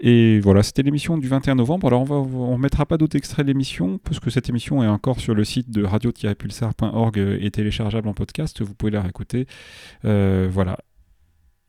et 0.03 0.39
voilà 0.41 0.63
c'était 0.63 0.83
l'émission 0.83 1.17
du 1.17 1.29
21 1.29 1.55
novembre. 1.55 1.87
Alors 1.87 2.03
on 2.03 2.05
va 2.05 2.17
on 2.17 2.59
mettra 2.59 2.85
pas 2.85 2.99
d'autres 2.99 3.17
extraits 3.17 3.47
de 3.47 3.51
l'émission 3.53 3.99
parce 4.05 4.21
que 4.21 4.29
cette 4.29 4.51
émission 4.51 4.85
est 4.85 4.89
encore 4.89 5.19
sur 5.19 5.35
le 5.35 5.45
site 5.45 5.71
de 5.71 5.83
radio-pulsar.org 5.83 7.39
et 7.41 7.51
téléchargeable 7.51 8.09
en 8.09 8.13
podcast. 8.13 8.61
Vous 8.61 8.75
pouvez 8.75 8.93
la 8.93 9.01
Euh, 10.05 10.49
voilà. 10.51 10.79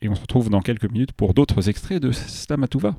Et 0.02 0.08
on 0.08 0.14
se 0.14 0.20
retrouve 0.20 0.50
dans 0.50 0.60
quelques 0.60 0.90
minutes 0.90 1.12
pour 1.12 1.34
d'autres 1.34 1.68
extraits 1.68 2.00
de 2.00 2.12
Slamatouva. 2.12 2.96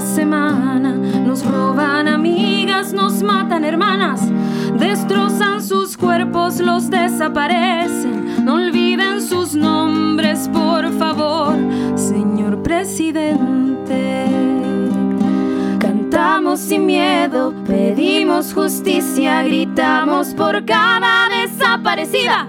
Semana 0.00 0.92
nos 0.92 1.44
roban 1.44 2.08
amigas, 2.08 2.92
nos 2.92 3.22
matan 3.22 3.64
hermanas, 3.64 4.20
destrozan 4.78 5.62
sus 5.62 5.96
cuerpos, 5.96 6.60
los 6.60 6.90
desaparecen. 6.90 8.44
No 8.44 8.54
olviden 8.54 9.22
sus 9.22 9.54
nombres, 9.54 10.48
por 10.52 10.92
favor, 10.98 11.56
señor 11.94 12.62
presidente. 12.62 14.26
Cantamos 15.78 16.60
sin 16.60 16.86
miedo, 16.86 17.54
pedimos 17.66 18.52
justicia, 18.52 19.42
gritamos 19.42 20.34
por 20.34 20.64
cada 20.64 21.28
desaparecida. 21.28 22.46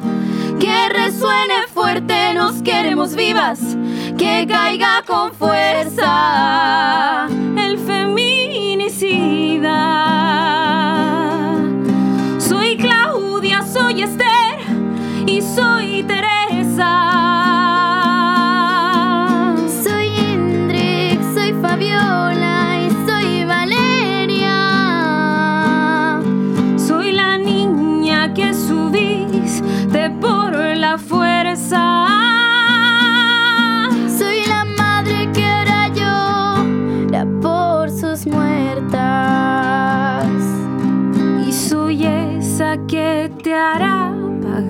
Que 0.60 0.90
resuene 0.90 1.68
fuerte, 1.74 2.34
nos 2.34 2.62
queremos 2.64 3.16
vivas, 3.16 3.78
que 4.18 4.48
caiga 4.48 5.04
con 5.06 5.32
fuerza 5.34 7.28
el 7.56 7.78
feminicida. 7.78 8.96
Soy 12.40 12.78
Claudia, 12.78 13.62
soy 13.62 14.02
Esther 14.02 14.60
y 15.28 15.42
soy 15.42 15.97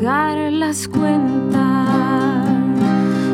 pagar 0.08 0.54
las 0.54 0.88
cuentas. 0.88 1.60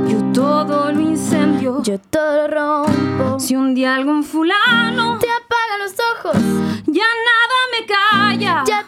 Yo 0.10 0.18
todo 0.34 0.92
lo 0.92 1.00
incendio. 1.00 1.84
Yo 1.84 2.00
todo 2.00 2.48
lo 2.48 2.86
rompo. 2.88 3.40
Si 3.40 3.56
un 3.56 3.76
día 3.76 3.94
algún 3.94 4.24
fulano 4.24 5.20
te 5.20 5.28
apaga 5.30 5.78
los 5.84 5.94
ojos, 6.14 6.42
ya 6.88 7.10
nada 7.30 7.58
me 7.74 7.86
calla. 7.86 8.64
Ya 8.66 8.86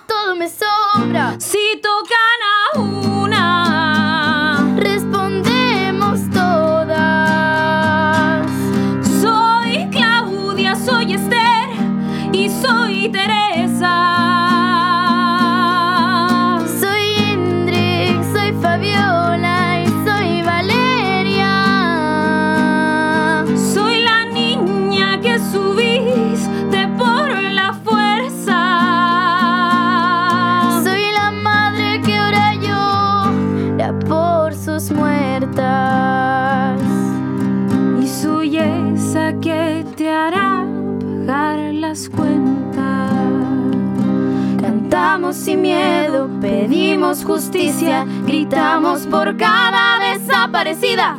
sin 45.45 45.61
miedo, 45.61 46.27
pedimos 46.41 47.23
justicia, 47.23 48.03
gritamos 48.25 49.05
por 49.05 49.37
cada 49.37 49.99
desaparecida. 49.99 51.17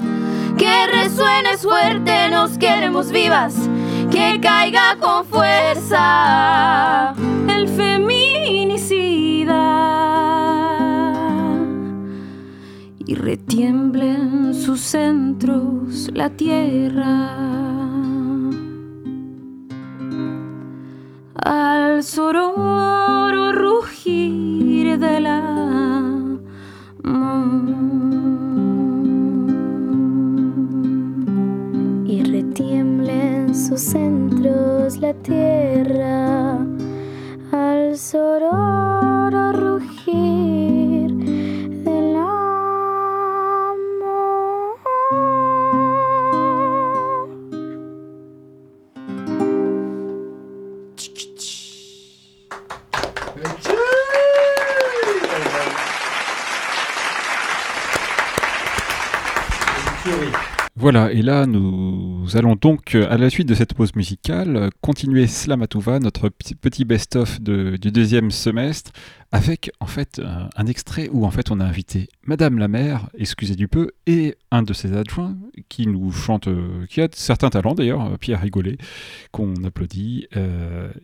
Que 0.59 0.89
resuene 0.89 1.57
fuerte, 1.57 2.29
nos 2.31 2.59
queremos 2.59 3.13
vivas, 3.13 3.55
que 4.11 4.41
caiga 4.43 4.97
con 4.99 5.25
fuerza. 5.27 7.15
El 7.47 7.69
feminicida 7.69 9.15
y 13.07 13.15
retiemble 13.15 14.11
en 14.11 14.55
sus 14.55 14.81
centros 14.81 16.11
la 16.13 16.31
tierra. 16.31 17.31
Al 21.49 22.03
sororo 22.03 23.53
rugir 23.53 24.99
de 24.99 25.21
la 25.21 25.41
Y 32.05 32.25
retiemble 32.25 33.13
en 33.13 33.55
sus 33.55 33.81
centros 33.81 34.99
la 34.99 35.15
tierra. 35.15 36.59
Al 37.53 37.97
sororo 37.97 39.66
Voilà, 60.87 61.11
et 61.11 61.21
là, 61.21 61.47
nous 61.47 62.29
allons 62.35 62.55
donc, 62.55 62.95
euh, 62.95 63.11
à 63.11 63.19
la 63.19 63.29
suite 63.29 63.49
de 63.49 63.55
cette 63.55 63.75
pause 63.75 63.97
musicale, 63.97 64.57
euh, 64.57 64.69
continuer 64.83 65.27
Slamatouva, 65.27 65.99
notre 65.99 66.29
petit- 66.29 66.85
best-of 66.85 67.41
du 67.41 67.91
deuxième 67.91 68.31
semestre, 68.31 68.93
avec 69.33 69.73
en 69.81 69.87
fait 69.87 70.23
un, 70.25 70.67
extrait 70.69 71.09
où 71.11 71.27
en 71.27 71.33
fait 71.33 71.51
on 71.51 71.59
a 71.59 71.65
invité 71.65 72.07
Madame 72.23 72.61
la 72.61 72.69
maire, 72.69 73.11
excusez 73.19 73.57
du 73.57 73.67
peu, 73.67 73.91
et 74.07 74.37
un 74.53 74.63
de 74.63 74.73
ses 74.73 74.97
adjoints 74.97 75.37
qui 75.69 75.89
nous 75.89 76.13
chante, 76.13 76.47
euh, 76.47 76.87
qui 76.89 77.01
a 77.01 77.09
certains 77.11 77.51
talents 77.51 77.75
d'ailleurs, 77.75 78.17
Pierre 78.21 78.41
Rigolet, 78.41 78.79
qu'on 79.33 79.55
applaudit. 79.65 80.29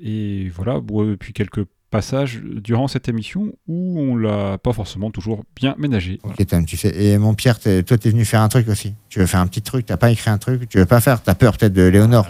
et 0.00 0.48
voilà, 0.50 0.78
bon, 0.78 1.16
puis 1.16 1.32
quelques 1.32 1.64
passages 1.92 2.40
durant 2.42 2.88
cette 2.88 3.08
émission 3.08 3.52
où 3.68 4.00
on 4.00 4.16
l'a 4.16 4.58
pas 4.58 4.72
forcément 4.72 5.12
toujours 5.12 5.44
bien 5.54 5.76
ménagé. 5.78 6.18
Voilà. 6.24 6.34
Ok, 6.40 6.46
Tom, 6.48 6.64
tu 6.66 6.76
fais. 6.76 7.04
Et 7.04 7.18
mon 7.18 7.34
Pierre, 7.34 7.60
t'es- 7.60 7.84
toi, 7.84 7.96
t'es 7.96 8.10
venu 8.10 8.24
faire 8.24 8.40
un 8.40 8.48
truc 8.48 8.66
aussi. 8.68 8.94
Tu 9.08 9.20
veux 9.20 9.26
faire 9.26 9.38
un 9.40 9.46
petit 9.46 9.62
truc, 9.62 9.86
t'as 9.86 9.96
pas 9.96 10.10
écrit 10.10 10.30
un 10.30 10.38
truc, 10.38 10.68
tu 10.68 10.78
veux 10.78 10.86
pas 10.86 11.00
faire, 11.00 11.22
t'as 11.22 11.34
peur 11.36 11.56
peut-être 11.56 11.72
de 11.72 11.82
Léonore. 11.82 12.26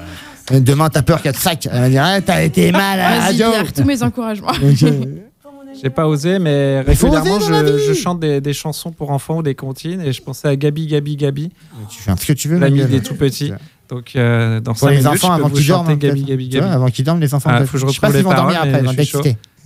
Euh, 0.53 0.61
Demain, 0.61 0.90
t'as 0.90 1.03
peur 1.03 1.22
qu'elle 1.22 1.33
te 1.33 1.38
sac. 1.38 1.66
Elle 1.72 1.81
va 1.81 1.88
dire, 1.88 2.03
ah, 2.05 2.20
t'as 2.20 2.42
été 2.42 2.70
mal 2.72 3.01
à 3.01 3.11
la 3.11 3.18
Vas-y, 3.20 3.42
radio. 3.42 3.51
Pierre, 3.53 3.72
tous 3.72 3.85
mes 3.85 4.03
encouragements. 4.03 4.53
J'ai 5.83 5.88
pas 5.90 6.07
osé, 6.07 6.38
mais 6.38 6.81
régulièrement, 6.83 7.40
je, 7.40 7.79
je 7.88 7.92
chante 7.94 8.20
des, 8.20 8.40
des 8.42 8.53
chansons 8.53 8.90
pour 8.92 9.11
enfants 9.11 9.38
ou 9.38 9.42
des 9.42 9.55
comptines 9.55 10.03
et 10.03 10.12
je 10.12 10.20
pensais 10.22 10.46
à 10.48 10.55
Gabi, 10.55 10.87
Gabi, 10.87 11.16
Gabi. 11.16 11.51
tu 11.88 11.98
fais 12.03 12.12
ce 12.16 12.27
que 12.27 12.33
tu 12.35 12.48
veux, 12.48 12.59
L'ami 12.59 12.85
des 12.85 13.01
tout 13.01 13.14
petits. 13.14 13.53
Donc, 13.88 14.12
euh, 14.16 14.61
dans 14.61 14.72
Pour 14.72 14.81
5 14.81 14.90
les 14.90 14.96
minutes, 14.98 15.07
enfants, 15.09 15.33
je 15.35 15.38
peux 15.40 15.44
avant 15.46 15.55
qu'ils 15.55 15.66
dorment, 15.66 15.96
Gabi. 15.96 16.25
Gabi, 16.25 16.48
Tu 16.48 16.57
vois, 16.59 16.66
Gabi. 16.66 16.75
avant 16.77 16.88
qu'ils 16.90 17.05
dorment, 17.05 17.20
les 17.20 17.35
enfants, 17.35 17.51
Ah, 17.53 17.64
faut 17.64 17.72
que 17.72 17.79
je 17.79 17.87
Je 17.87 17.92
sais 17.92 18.01
pas 18.01 18.09
s'ils 18.09 18.16
les 18.16 18.22
vont 18.22 18.35
dormir 18.35 18.57
après, 18.59 18.81
ils 18.81 18.87
vont 18.87 18.92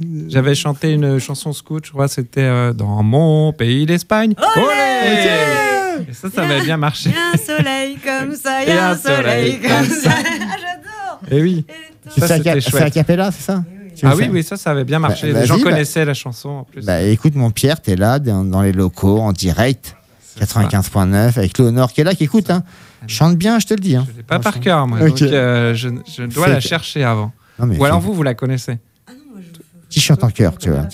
je. 0.01 0.29
J'avais 0.29 0.55
chanté 0.55 0.93
une 0.93 1.19
chanson 1.19 1.53
scout, 1.53 1.85
je 1.87 1.91
crois, 1.93 2.09
c'était 2.09 2.41
euh, 2.43 2.73
dans 2.73 3.03
mon 3.03 3.53
pays 3.53 3.87
d'Espagne. 3.87 4.35
Olé 4.57 6.07
Et 6.09 6.13
ça, 6.13 6.29
ça 6.31 6.43
avait 6.43 6.63
bien 6.63 6.77
marché. 6.77 7.11
Y 7.11 7.15
a 7.15 7.33
un 7.33 7.37
soleil 7.59 7.97
comme 8.05 8.35
ça, 8.35 8.65
y 8.65 8.69
Et 8.69 8.73
a 8.73 8.89
un 8.89 8.93
un 8.93 8.97
soleil 8.97 9.53
soleil 9.53 9.61
comme 9.61 9.91
ça. 9.91 10.11
Ah, 10.15 10.23
J'adore. 10.61 11.21
Et 11.31 11.43
oui. 11.43 11.65
C'est 12.11 12.21
Ça, 12.21 12.37
c'était 12.37 12.61
c'est 12.61 12.69
a 12.69 12.71
chouette. 12.81 12.95
cappella, 12.95 13.31
c'est 13.33 13.43
ça 13.43 13.65
Tu 13.97 14.07
Ah 14.07 14.15
oui, 14.17 14.29
oui, 14.31 14.43
ça, 14.43 14.57
ça 14.57 14.71
avait 14.71 14.85
bien 14.85 14.99
marché. 14.99 15.33
Bah, 15.33 15.41
Les 15.41 15.47
gens 15.47 15.57
bah. 15.59 15.65
connaissaient 15.65 16.05
la 16.05 16.15
chanson 16.15 16.49
en 16.51 16.65
plus. 16.65 16.85
Bah 16.85 17.03
écoute, 17.03 17.35
mon 17.35 17.51
Pierre, 17.51 17.81
t'es 17.81 17.97
là 17.97 18.19
dans, 18.19 18.45
dans 18.45 18.63
les 18.63 18.73
locaux, 18.73 19.19
en 19.21 19.33
direct. 19.33 19.97
95.9 20.41 21.39
avec 21.39 21.57
Léonore 21.59 21.93
qui 21.93 22.03
est 22.03 22.05
là, 22.05 22.15
qui 22.15 22.25
écoute. 22.25 22.51
Hein. 22.51 22.63
Chante 23.07 23.37
bien, 23.37 23.59
je 23.59 23.67
te 23.67 23.75
le 23.75 23.81
dis. 23.81 23.97
Hein. 23.97 24.07
Pas 24.27 24.39
par 24.39 24.61
cœur, 24.61 24.87
moi. 24.87 24.99
Donc, 24.99 25.23
euh, 25.23 25.75
je, 25.75 25.89
je 26.15 26.25
dois 26.25 26.49
la 26.49 26.61
chercher 26.61 27.05
avant. 27.05 27.33
Non, 27.59 27.75
Ou 27.75 27.85
alors 27.85 28.01
vous, 28.01 28.13
vous 28.13 28.23
la 28.23 28.35
connaissez. 28.35 28.79
Qui 29.89 30.01
chante 30.01 30.25
en 30.25 30.31
chœur, 30.31 30.59
tu 30.59 30.69
vois. 30.71 30.87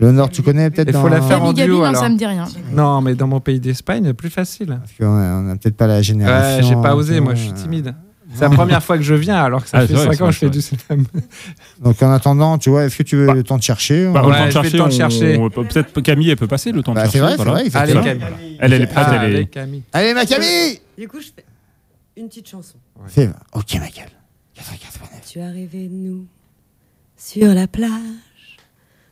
Léonore, 0.00 0.30
tu 0.30 0.42
connais 0.42 0.70
peut-être 0.70 0.88
Il 0.88 0.92
dans... 0.92 1.02
faut 1.02 1.08
la 1.08 1.20
faire 1.20 1.42
en 1.42 1.52
Gabi, 1.52 1.68
duo 1.70 1.78
non, 1.78 1.84
alors. 1.84 2.00
ça 2.02 2.08
me 2.08 2.16
dit 2.16 2.24
rien. 2.26 2.44
Non, 2.72 3.00
mais 3.00 3.14
dans 3.16 3.26
mon 3.26 3.40
pays 3.40 3.58
d'Espagne, 3.58 4.12
plus 4.12 4.30
facile. 4.30 4.68
Parce 4.80 4.92
qu'on 4.98 5.06
a- 5.16 5.40
on 5.42 5.50
a 5.50 5.56
peut-être 5.56 5.76
pas 5.76 5.88
la 5.88 6.00
génération. 6.02 6.56
Ouais, 6.58 6.62
j'ai 6.62 6.80
pas 6.80 6.94
osé, 6.94 7.18
moi, 7.20 7.34
je 7.34 7.42
suis 7.42 7.52
timide. 7.52 7.94
C'est 8.34 8.42
la 8.42 8.50
première 8.50 8.82
fois 8.82 8.96
que 8.98 9.02
je 9.02 9.14
viens, 9.14 9.42
alors 9.42 9.64
que 9.64 9.70
ça 9.70 9.78
Ah, 9.78 9.80
fait 9.80 9.86
c'est 9.88 9.94
vrai, 10.04 10.14
5 10.16 10.22
ans 10.24 10.26
que 10.28 10.32
je 10.32 10.38
c'est 10.60 10.76
fais 10.76 10.94
vrai, 10.94 10.96
du 10.98 11.04
slam. 11.06 11.22
Donc 11.82 12.02
en 12.02 12.12
attendant, 12.12 12.58
tu 12.58 12.68
vois, 12.70 12.84
est-ce 12.84 12.96
que 12.98 13.02
tu 13.02 13.16
veux 13.16 13.32
le 13.32 13.42
temps 13.42 13.56
de 13.56 13.62
chercher 13.62 14.06
Bah, 14.12 14.20
on- 14.22 14.28
le 14.28 14.52
temps 14.52 14.86
de 14.86 14.92
chercher, 14.92 15.38
on- 15.38 15.44
on- 15.46 15.50
Peut-être 15.50 16.00
Camille, 16.02 16.30
elle 16.30 16.36
peut 16.36 16.46
passer 16.46 16.70
le 16.70 16.82
temps 16.82 16.92
Bah, 16.92 17.06
de 17.06 17.10
c'est 17.10 17.18
chercher. 17.18 17.22
vrai, 17.22 17.30
c'est 17.32 17.36
voilà. 17.36 17.52
vrai, 17.52 17.64
exactement. 17.66 18.00
Allez, 18.02 18.18
Camille. 18.18 18.56
Elle, 18.60 18.72
elle 18.74 18.82
est 18.82 18.86
prête, 18.86 19.06
Ah, 19.08 19.14
elle 19.24 19.32
est. 19.32 19.34
allez, 19.36 19.46
Camille. 19.46 19.82
Allez, 19.94 20.14
ma 20.14 20.26
Camille 20.26 20.78
Du 20.98 21.08
coup, 21.08 21.20
je 21.20 21.26
fais 21.34 21.44
une 22.18 22.28
petite 22.28 22.48
chanson. 22.48 22.76
Fais- 23.06 23.30
Ok, 23.54 23.74
ma 23.74 23.88
gueule. 23.88 24.10
Tu 25.26 25.40
as 25.40 25.46
rêvé 25.50 25.88
de 25.88 25.94
nous 25.94 26.26
sur 27.18 27.52
la 27.52 27.66
plage. 27.66 27.90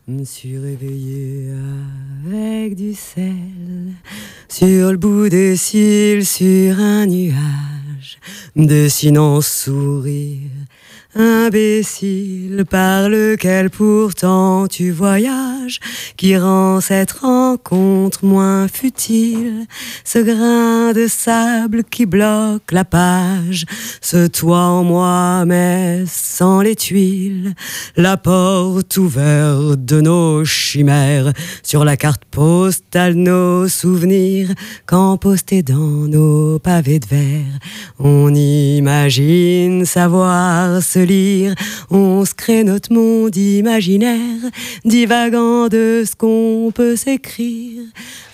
Me 0.07 0.25
suis 0.25 0.57
réveillé 0.57 1.51
avec 2.29 2.77
du 2.77 2.95
sel 2.95 3.35
sur 4.49 4.93
le 4.93 4.97
bout 4.97 5.29
des 5.29 5.57
cils, 5.57 6.25
sur 6.25 6.79
un 6.79 7.07
nuage, 7.07 8.19
dessinant 8.55 9.41
sourire 9.41 10.49
imbécile 11.17 12.65
par 12.69 13.09
lequel 13.09 13.71
pourtant 13.71 14.67
tu 14.69 14.91
voyages, 14.91 15.81
qui 16.17 16.37
rend 16.37 16.81
cette 16.81 17.13
rencontre 17.13 18.25
moins 18.25 18.69
futile. 18.69 19.67
Ce 20.05 20.19
grain 20.19 20.93
de 20.93 21.07
sable 21.09 21.85
qui 21.85 22.07
bloque 22.07 22.71
la 22.71 22.85
page, 22.85 23.65
ce 24.01 24.27
toit 24.27 24.59
en 24.59 24.85
moi 24.85 25.45
mais 25.47 26.05
sans 26.07 26.61
les 26.61 26.77
tuiles, 26.77 27.55
la 27.97 28.17
porte 28.17 28.97
ouverte 28.97 29.85
de 29.85 30.01
nos 30.01 30.45
chimères, 30.45 31.33
sur 31.63 31.85
la 31.85 31.97
carte 31.97 32.25
postale 32.31 33.15
nos 33.15 33.69
souvenirs, 33.69 34.51
quand 34.85 35.17
postés 35.17 35.63
dans 35.63 35.77
nos 36.09 36.59
pavés 36.59 36.99
de 36.99 37.07
verre, 37.07 37.59
on 37.99 38.35
imagine 38.35 39.85
savoir 39.85 40.83
on 41.91 42.25
se 42.25 42.35
crée 42.35 42.65
notre 42.65 42.93
monde 42.93 43.37
imaginaire, 43.37 44.41
divagant 44.85 45.69
de 45.69 46.05
ce 46.07 46.15
qu'on 46.17 46.73
peut 46.75 46.97
s'écrire. 46.97 47.83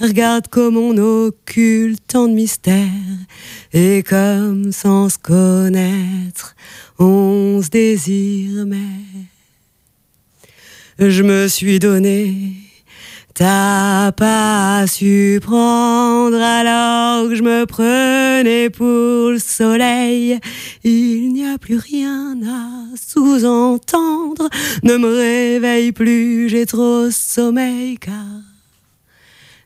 Regarde 0.00 0.48
comme 0.48 0.76
on 0.76 0.96
occulte 0.96 2.00
tant 2.06 2.28
de 2.28 2.34
mystères, 2.34 2.86
et 3.72 4.02
comme 4.02 4.72
sans 4.72 5.08
se 5.08 5.18
connaître, 5.18 6.54
on 6.98 7.60
se 7.62 7.68
désire, 7.70 8.66
mais 8.66 8.78
je 10.98 11.22
me 11.22 11.48
suis 11.48 11.78
donné 11.78 12.61
T'as 13.44 14.12
pas 14.12 14.86
su 14.86 15.40
prendre 15.42 16.36
alors 16.36 17.28
que 17.28 17.34
je 17.34 17.42
me 17.42 17.66
prenais 17.66 18.70
pour 18.70 19.30
le 19.32 19.40
soleil. 19.40 20.38
Il 20.84 21.32
n'y 21.32 21.44
a 21.44 21.58
plus 21.58 21.76
rien 21.76 22.36
à 22.46 22.96
sous-entendre. 22.96 24.48
Ne 24.84 24.96
me 24.96 25.08
réveille 25.08 25.90
plus, 25.90 26.50
j'ai 26.50 26.66
trop 26.66 27.10
sommeil 27.10 27.98
car 27.98 28.14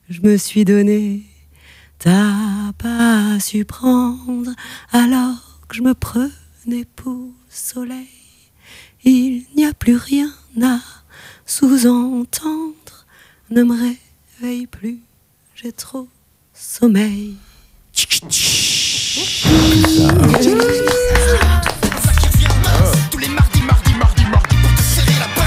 je 0.09 0.23
me 0.23 0.39
suis 0.39 0.65
donné. 0.65 1.25
T'as 1.99 2.73
pas 2.79 3.39
su 3.41 3.67
prendre 3.67 4.53
alors 4.91 5.61
que 5.69 5.77
je 5.77 5.83
me 5.83 5.93
prenais 5.93 6.87
pour 6.97 7.13
le 7.13 7.31
soleil. 7.51 8.09
Il 9.05 9.45
n'y 9.55 9.67
a 9.67 9.75
plus 9.75 9.97
rien 9.97 10.33
à 10.63 10.79
sous-entendre. 11.45 12.86
Ne 13.51 13.63
me 13.63 13.75
réveille 14.41 14.67
plus, 14.67 14.99
j'ai 15.55 15.73
trop 15.73 16.09
sommeil. 16.53 17.37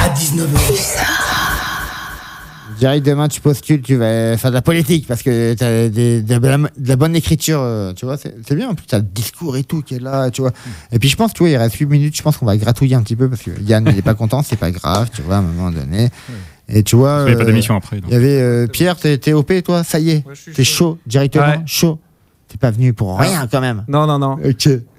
À 0.01 0.09
19h. 0.09 0.47
Jerry, 2.79 3.01
demain 3.01 3.27
tu 3.27 3.41
postules, 3.41 3.81
tu 3.81 3.95
vas 3.97 4.37
faire 4.37 4.51
de 4.51 4.55
la 4.55 4.61
politique 4.61 5.05
parce 5.05 5.21
que 5.21 5.53
t'as 5.53 5.89
des- 5.89 6.21
de, 6.21 6.33
la, 6.47 6.57
de 6.57 6.69
la 6.87 6.95
bonne 6.95 7.13
écriture, 7.13 7.59
euh, 7.61 7.91
tu 7.91 8.05
vois, 8.05 8.15
c'est 8.17 8.53
bien. 8.55 8.69
En 8.69 8.75
plus, 8.75 8.85
t'as 8.85 8.99
le 8.99 9.03
discours 9.03 9.57
et 9.57 9.63
tout 9.65 9.81
qui 9.81 9.95
est 9.95 9.99
là, 9.99 10.31
tu 10.31 10.39
vois. 10.41 10.51
Et 10.93 10.99
puis 10.99 11.09
je 11.09 11.17
pense, 11.17 11.33
tu 11.33 11.39
vois, 11.39 11.49
il 11.49 11.57
reste 11.57 11.75
8 11.75 11.85
minutes, 11.87 12.15
je 12.15 12.21
pense 12.21 12.37
qu'on 12.37 12.45
va 12.45 12.55
gratouiller 12.55 12.95
un 12.95 13.01
petit 13.03 13.17
peu 13.17 13.27
parce 13.29 13.41
que 13.41 13.51
Yann, 13.61 13.85
il 13.91 13.97
est 13.97 14.01
pas 14.01 14.13
content, 14.13 14.41
c'est 14.43 14.55
pas 14.55 14.71
grave, 14.71 15.09
tu 15.13 15.21
vois, 15.21 15.35
à 15.35 15.39
un 15.39 15.41
moment 15.41 15.71
donné. 15.71 16.09
Et 16.69 16.83
tu 16.83 16.95
vois. 16.95 17.09
Parce 17.09 17.23
qu'il 17.25 17.31
y 17.31 17.35
a 17.35 17.37
pas 17.37 17.43
euh, 17.43 17.47
d'émission 17.47 17.75
après. 17.75 17.99
Il 18.07 18.13
y 18.13 18.15
avait 18.15 18.41
euh, 18.41 18.67
Pierre, 18.67 18.95
t'es 18.95 19.17
t'es 19.17 19.33
OP, 19.33 19.51
toi, 19.63 19.83
ça 19.83 19.99
y 19.99 20.11
est, 20.11 20.23
t'es 20.53 20.63
chaud, 20.63 20.97
directement, 21.07 21.45
Ouais. 21.47 21.61
chaud. 21.65 21.99
T'es 22.47 22.57
pas 22.57 22.71
venu 22.71 22.93
pour 22.93 23.19
rien 23.19 23.47
quand 23.47 23.61
même. 23.61 23.85
Non, 23.87 24.07
non, 24.07 24.17
non. 24.17 24.37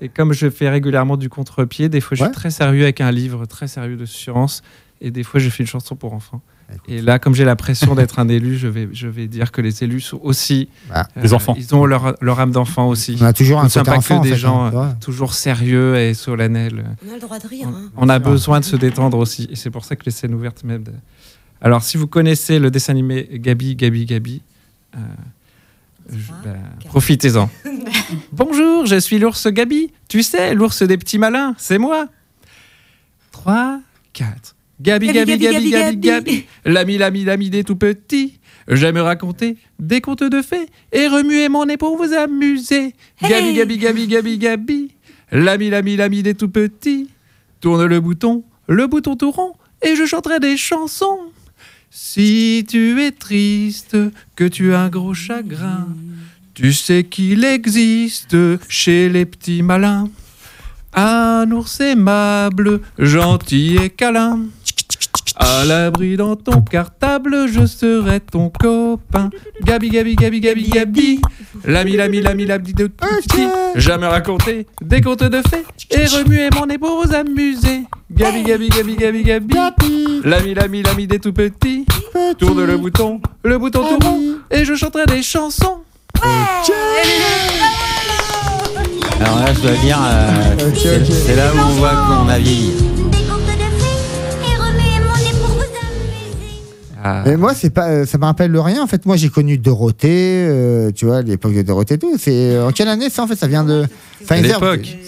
Et 0.01 0.09
comme 0.09 0.33
je 0.33 0.49
fais 0.51 0.69
régulièrement 0.69 1.17
du 1.17 1.29
contre-pied, 1.29 1.89
des 1.89 2.01
fois 2.01 2.15
je 2.17 2.23
suis 2.23 2.29
Ouais. 2.29 2.35
très 2.35 2.51
sérieux 2.51 2.85
avec 2.85 3.01
un 3.01 3.11
livre, 3.11 3.45
très 3.47 3.67
sérieux 3.67 3.97
de 3.97 4.05
science, 4.07 4.63
et 5.01 5.11
des 5.11 5.25
fois 5.25 5.41
je 5.41 5.49
fais 5.51 5.65
une 5.65 5.69
chanson 5.69 5.97
pour 5.97 6.13
enfants. 6.13 6.43
Et 6.87 7.03
là, 7.03 7.19
comme 7.19 7.35
j'ai 7.35 7.45
la 7.45 7.57
pression 7.57 7.97
d'être 7.97 8.21
un 8.21 8.29
élu, 8.29 8.57
je 8.57 8.69
vais, 8.69 8.89
je 8.93 9.09
vais 9.09 9.27
dire 9.27 9.51
que 9.51 9.61
les 9.61 9.83
élus 9.83 10.01
sont 10.03 10.21
aussi 10.23 10.69
Bah, 10.89 11.09
Des 11.21 11.35
enfants. 11.35 11.57
Ils 11.59 11.75
ont 11.75 11.85
leur, 11.85 12.15
leur 12.21 12.39
âme 12.39 12.53
d'enfant 12.53 12.87
aussi. 12.87 13.17
On 13.21 13.25
a 13.25 13.33
toujours 13.33 13.59
un 13.59 13.65
côté 13.69 13.83
pas 13.83 13.97
enfant, 13.97 14.19
en 14.19 14.21
que 14.21 14.27
des 14.29 14.31
fait, 14.35 14.39
gens 14.39 14.67
euh, 14.67 14.71
ouais. 14.71 14.93
toujours 15.01 15.35
sérieux 15.35 15.97
et 15.99 16.15
solennels. 16.15 16.85
On 17.05 17.11
a 17.11 17.15
le 17.15 17.21
droit 17.21 17.41
de 17.41 17.49
rire. 17.49 17.67
Hein. 17.67 17.91
On 17.97 18.09
a 18.09 18.21
besoin 18.21 18.61
de 18.61 18.65
se 18.65 18.77
détendre 18.77 19.19
aussi, 19.19 19.49
et 19.51 19.57
c'est 19.57 19.71
pour 19.71 19.85
ça 19.85 19.97
que 19.97 20.05
les 20.05 20.13
scènes 20.13 20.33
ouvertes 20.33 20.63
m'aident. 20.63 20.95
Alors, 21.63 21.83
si 21.83 21.97
vous 21.97 22.07
connaissez 22.07 22.59
le 22.59 22.71
dessin 22.71 22.93
animé 22.93 23.29
Gabi, 23.33 23.77
Gabi, 23.77 24.07
Gabi, 24.07 24.43
euh, 24.97 24.99
bah, 26.45 26.51
profitez-en. 26.87 27.51
Bonjour, 28.33 28.87
je 28.87 28.99
suis 28.99 29.19
l'ours 29.19 29.47
Gabi. 29.49 29.93
Tu 30.09 30.23
sais, 30.23 30.55
l'ours 30.55 30.83
des 30.83 30.97
petits 30.97 31.19
malins, 31.19 31.55
c'est 31.59 31.79
moi. 31.79 32.09
3, 33.33 33.81
4. 34.15 34.57
Gabi, 34.81 35.13
Gabi, 35.13 35.37
Gabi, 35.39 35.71
Gabi, 35.71 35.97
Gabi, 35.99 36.47
l'ami, 36.65 36.97
l'ami, 36.97 37.25
l'ami 37.25 37.51
des 37.51 37.65
tout 37.65 37.77
petits. 37.77 38.39
J'aime 38.67 38.97
raconter 38.97 39.57
des 39.79 40.01
contes 40.01 40.23
de 40.23 40.41
fées 40.41 40.69
et 40.93 41.09
remuer 41.09 41.49
mon 41.51 41.67
nez 41.67 41.77
pour 41.77 41.97
vous 41.97 42.15
amuser. 42.15 42.95
Gabi, 43.21 43.55
Gabi, 43.55 43.77
Gabi, 43.77 44.07
Gabi, 44.07 44.39
Gabi, 44.39 44.95
l'ami, 45.31 45.69
l'ami, 45.69 45.97
l'ami 45.97 46.23
des 46.23 46.35
tout 46.35 46.49
petits. 46.49 47.11
Tourne 47.61 47.85
le 47.85 48.01
bouton, 48.01 48.45
le 48.67 48.87
bouton 48.87 49.17
tout 49.17 49.31
rond, 49.31 49.53
et 49.83 49.95
je 49.95 50.07
chanterai 50.07 50.41
des 50.41 50.57
chansons. 50.57 51.19
Si 51.91 52.65
tu 52.69 53.01
es 53.03 53.11
triste, 53.11 53.97
que 54.37 54.45
tu 54.45 54.73
as 54.73 54.83
un 54.83 54.89
gros 54.89 55.13
chagrin, 55.13 55.89
tu 56.55 56.73
sais 56.73 57.05
qu'il 57.05 57.45
existe 57.45 58.37
chez 58.69 59.09
les 59.09 59.27
petits 59.27 59.63
malins 59.63 60.09
un 60.93 61.51
ours 61.53 61.81
aimable, 61.81 62.81
gentil 62.99 63.77
et 63.77 63.91
câlin. 63.91 64.47
À 65.37 65.65
l'abri 65.65 66.17
dans 66.17 66.37
ton 66.37 66.61
cartable, 66.61 67.47
je 67.49 67.65
serai 67.65 68.21
ton 68.21 68.51
copain. 68.51 69.31
Gabi, 69.63 69.89
Gabi, 69.89 70.17
Gabi, 70.17 70.41
Gabi, 70.41 70.69
Gabi. 70.69 71.21
L'ami, 71.65 71.97
l'ami, 71.97 72.21
l'ami, 72.21 72.47
l'ami 72.47 72.75
de 72.75 72.87
petit. 72.89 73.49
Jamais 73.77 74.07
raconter 74.07 74.67
des 74.83 75.01
contes 75.01 75.23
de 75.23 75.41
fées 75.49 75.65
et 75.91 76.07
remuer 76.07 76.49
mon 76.55 76.67
nez 76.67 76.79
pour 76.79 77.03
vous 77.03 77.15
amuser. 77.15 77.83
Gabi, 78.11 78.43
Gabi, 78.43 78.69
Gabi, 78.69 78.97
Gabi, 78.97 79.23
Gabi. 79.23 80.21
L'ami, 80.25 80.55
l'ami, 80.55 80.83
l'ami 80.83 81.07
des 81.07 81.19
tout 81.19 81.33
petits. 81.33 81.87
Tourne 82.39 82.65
le 82.65 82.77
bouton, 82.77 83.21
le 83.45 83.59
bouton 83.59 83.85
tout 83.89 84.07
rond, 84.07 84.21
et 84.51 84.65
je 84.65 84.75
chanterai 84.75 85.07
des 85.07 85.23
chansons. 85.23 85.79
Alors 89.21 89.39
là, 89.39 89.55
je 89.55 89.61
dois 89.61 89.77
dire, 89.83 89.99
euh, 90.03 90.71
c'est 90.75 91.05
c'est 91.05 91.37
là 91.37 91.53
où 91.55 91.59
on 91.59 91.73
voit 91.75 91.91
qu'on 91.91 92.29
a 92.29 92.39
vieilli. 92.39 92.73
Mais 97.25 97.37
moi, 97.37 97.55
c'est 97.55 97.71
pas, 97.71 97.89
euh, 97.89 98.07
ça 98.07 98.19
me 98.19 98.25
rappelle 98.25 98.51
le 98.51 98.61
rien. 98.61 98.83
En 98.83 98.87
fait, 98.87 99.07
moi, 99.07 99.17
j'ai 99.17 99.29
connu 99.29 99.59
Dorothée, 99.59 100.47
euh, 100.49 100.91
tu 100.95 101.07
vois, 101.07 101.23
l'époque 101.23 101.55
de 101.55 101.63
Dorothée, 101.63 101.95
et 101.95 101.99
tout. 101.99 102.15
C'est 102.19 102.31
euh, 102.57 102.69
en 102.69 102.73
quelle 102.73 102.89
année 102.89 103.09
ça 103.11 103.23
En 103.23 103.27
fait, 103.27 103.37
ça 103.37 103.47
vient 103.47 103.65
de 103.65 103.87
Pfizer. 104.27 104.61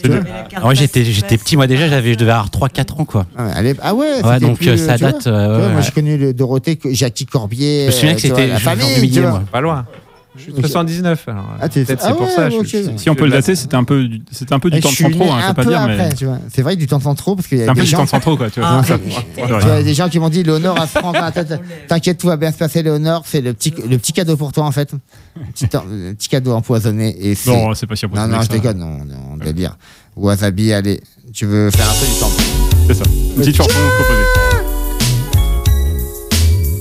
tu 0.03 0.09
vois. 0.09 0.21
Alors, 0.57 0.75
j'étais, 0.75 1.05
j'étais 1.05 1.37
petit, 1.37 1.57
moi 1.57 1.67
déjà, 1.67 1.89
j'avais, 1.89 2.13
je 2.15 2.19
devais 2.19 2.31
avoir 2.31 2.49
3-4 2.51 3.01
ans, 3.01 3.05
quoi. 3.05 3.27
Ah 3.37 3.45
ouais, 3.45 3.51
allez- 3.55 3.75
ah 3.83 3.95
ouais, 3.95 4.23
Ouais, 4.25 4.41
donc, 4.41 4.57
plus, 4.59 4.77
ça 4.79 4.97
vois. 4.97 5.13
date, 5.13 5.23
vois, 5.29 5.33
ouais, 5.33 5.49
Moi, 5.49 5.67
ouais. 5.77 5.83
j'ai 5.83 5.91
connu 5.93 6.17
le 6.17 6.33
Dorothée, 6.33 6.77
que- 6.77 6.93
Jackie 6.93 7.27
Corbier. 7.27 7.83
Je 7.83 7.87
me 7.87 7.91
souviens 7.93 8.15
que 8.15 8.21
c'était 8.21 8.47
la 8.47 8.59
famille, 8.59 9.11
tu 9.11 9.21
vois. 9.21 9.31
moi. 9.31 9.43
Pas 9.51 9.61
loin. 9.61 9.85
Je 10.35 10.43
suis 10.45 10.53
de 10.55 10.61
79 10.67 11.29
alors. 11.29 11.45
Ah, 11.61 11.69
t'es- 11.69 11.85
Peut-être 11.85 12.01
ah 12.05 12.09
c'est 12.09 12.17
pour 12.17 12.27
ouais, 12.27 12.33
ça. 12.35 12.49
je- 12.49 12.57
ok. 12.57 12.67
je- 12.67 12.97
Si 12.97 13.11
on 13.11 13.15
peut 13.15 13.27
le 13.27 13.33
dater, 13.33 13.55
c'était 13.55 13.75
un 13.77 13.85
peu, 13.85 14.05
du- 14.09 14.23
c'était 14.31 14.55
un 14.55 14.59
peu 14.61 14.71
du 14.71 14.79
Et 14.79 14.81
temps 14.81 14.89
je 14.89 15.05
de 15.05 15.09
né 15.11 15.29
hein, 15.31 15.39
je 15.43 15.47
un 15.51 15.55
peu 15.55 15.65
dire, 15.67 15.79
après, 15.81 15.97
mais. 16.09 16.15
tu 16.15 16.25
vois. 16.25 16.39
C'est 16.51 16.63
vrai, 16.63 16.75
du 16.75 16.87
temps 16.87 16.97
de 16.97 17.03
centro, 17.03 17.37
parce 17.37 17.49
qu'il 17.49 17.59
y 17.59 17.63
a 17.63 17.67
des 17.67 17.73
peu 17.75 17.81
du 17.83 17.87
gens- 17.87 18.07
temps 18.07 18.19
de 18.33 18.37
quoi, 18.37 18.49
tu 18.51 18.61
vois. 18.61 18.69
Ah, 18.81 18.83
Ça, 18.83 18.99
tu 18.99 19.43
vois, 19.53 19.83
des 19.83 19.93
gens 19.95 20.09
qui 20.09 20.19
m'ont 20.19 20.31
dit 20.31 20.43
Léonore 20.43 20.79
à 20.81 21.33
tête. 21.33 21.53
T'inquiète, 21.89 22.17
tout 22.17 22.29
va 22.29 22.39
bien 22.39 22.51
se 22.51 22.57
passer, 22.57 22.83
Léonore. 22.83 23.25
C'est 23.27 23.43
le 23.43 23.53
petit, 23.53 23.75
le 23.87 23.99
petit 23.99 24.15
cadeau 24.15 24.37
pour 24.39 24.53
toi, 24.53 24.65
en 24.65 24.73
fait. 24.73 24.91
Petit, 25.53 25.67
le 25.91 26.15
petit 26.15 26.29
cadeau 26.31 26.53
empoisonné. 26.53 27.15
Et 27.21 27.35
c'est- 27.35 27.51
Non, 27.51 27.75
c'est 27.75 27.87
pas 27.87 27.95
si 27.97 28.07
empoisonné 28.07 28.33
Non, 28.33 28.39
non, 28.39 28.43
je 28.43 28.49
déconne, 28.49 28.79
non, 28.79 29.05
non, 29.05 29.37
délire. 29.37 29.77
Wasabi, 30.17 30.73
allez, 30.73 31.03
tu 31.35 31.45
veux 31.45 31.71
faire 31.71 31.91
un 31.91 31.95
peu 31.95 32.07
du 32.07 32.19
temps. 32.19 32.31
C'est 32.87 32.95
ça. 32.95 33.05
Une 33.11 33.35
petite 33.43 33.57
chanson 33.57 33.69
composée. 33.99 34.63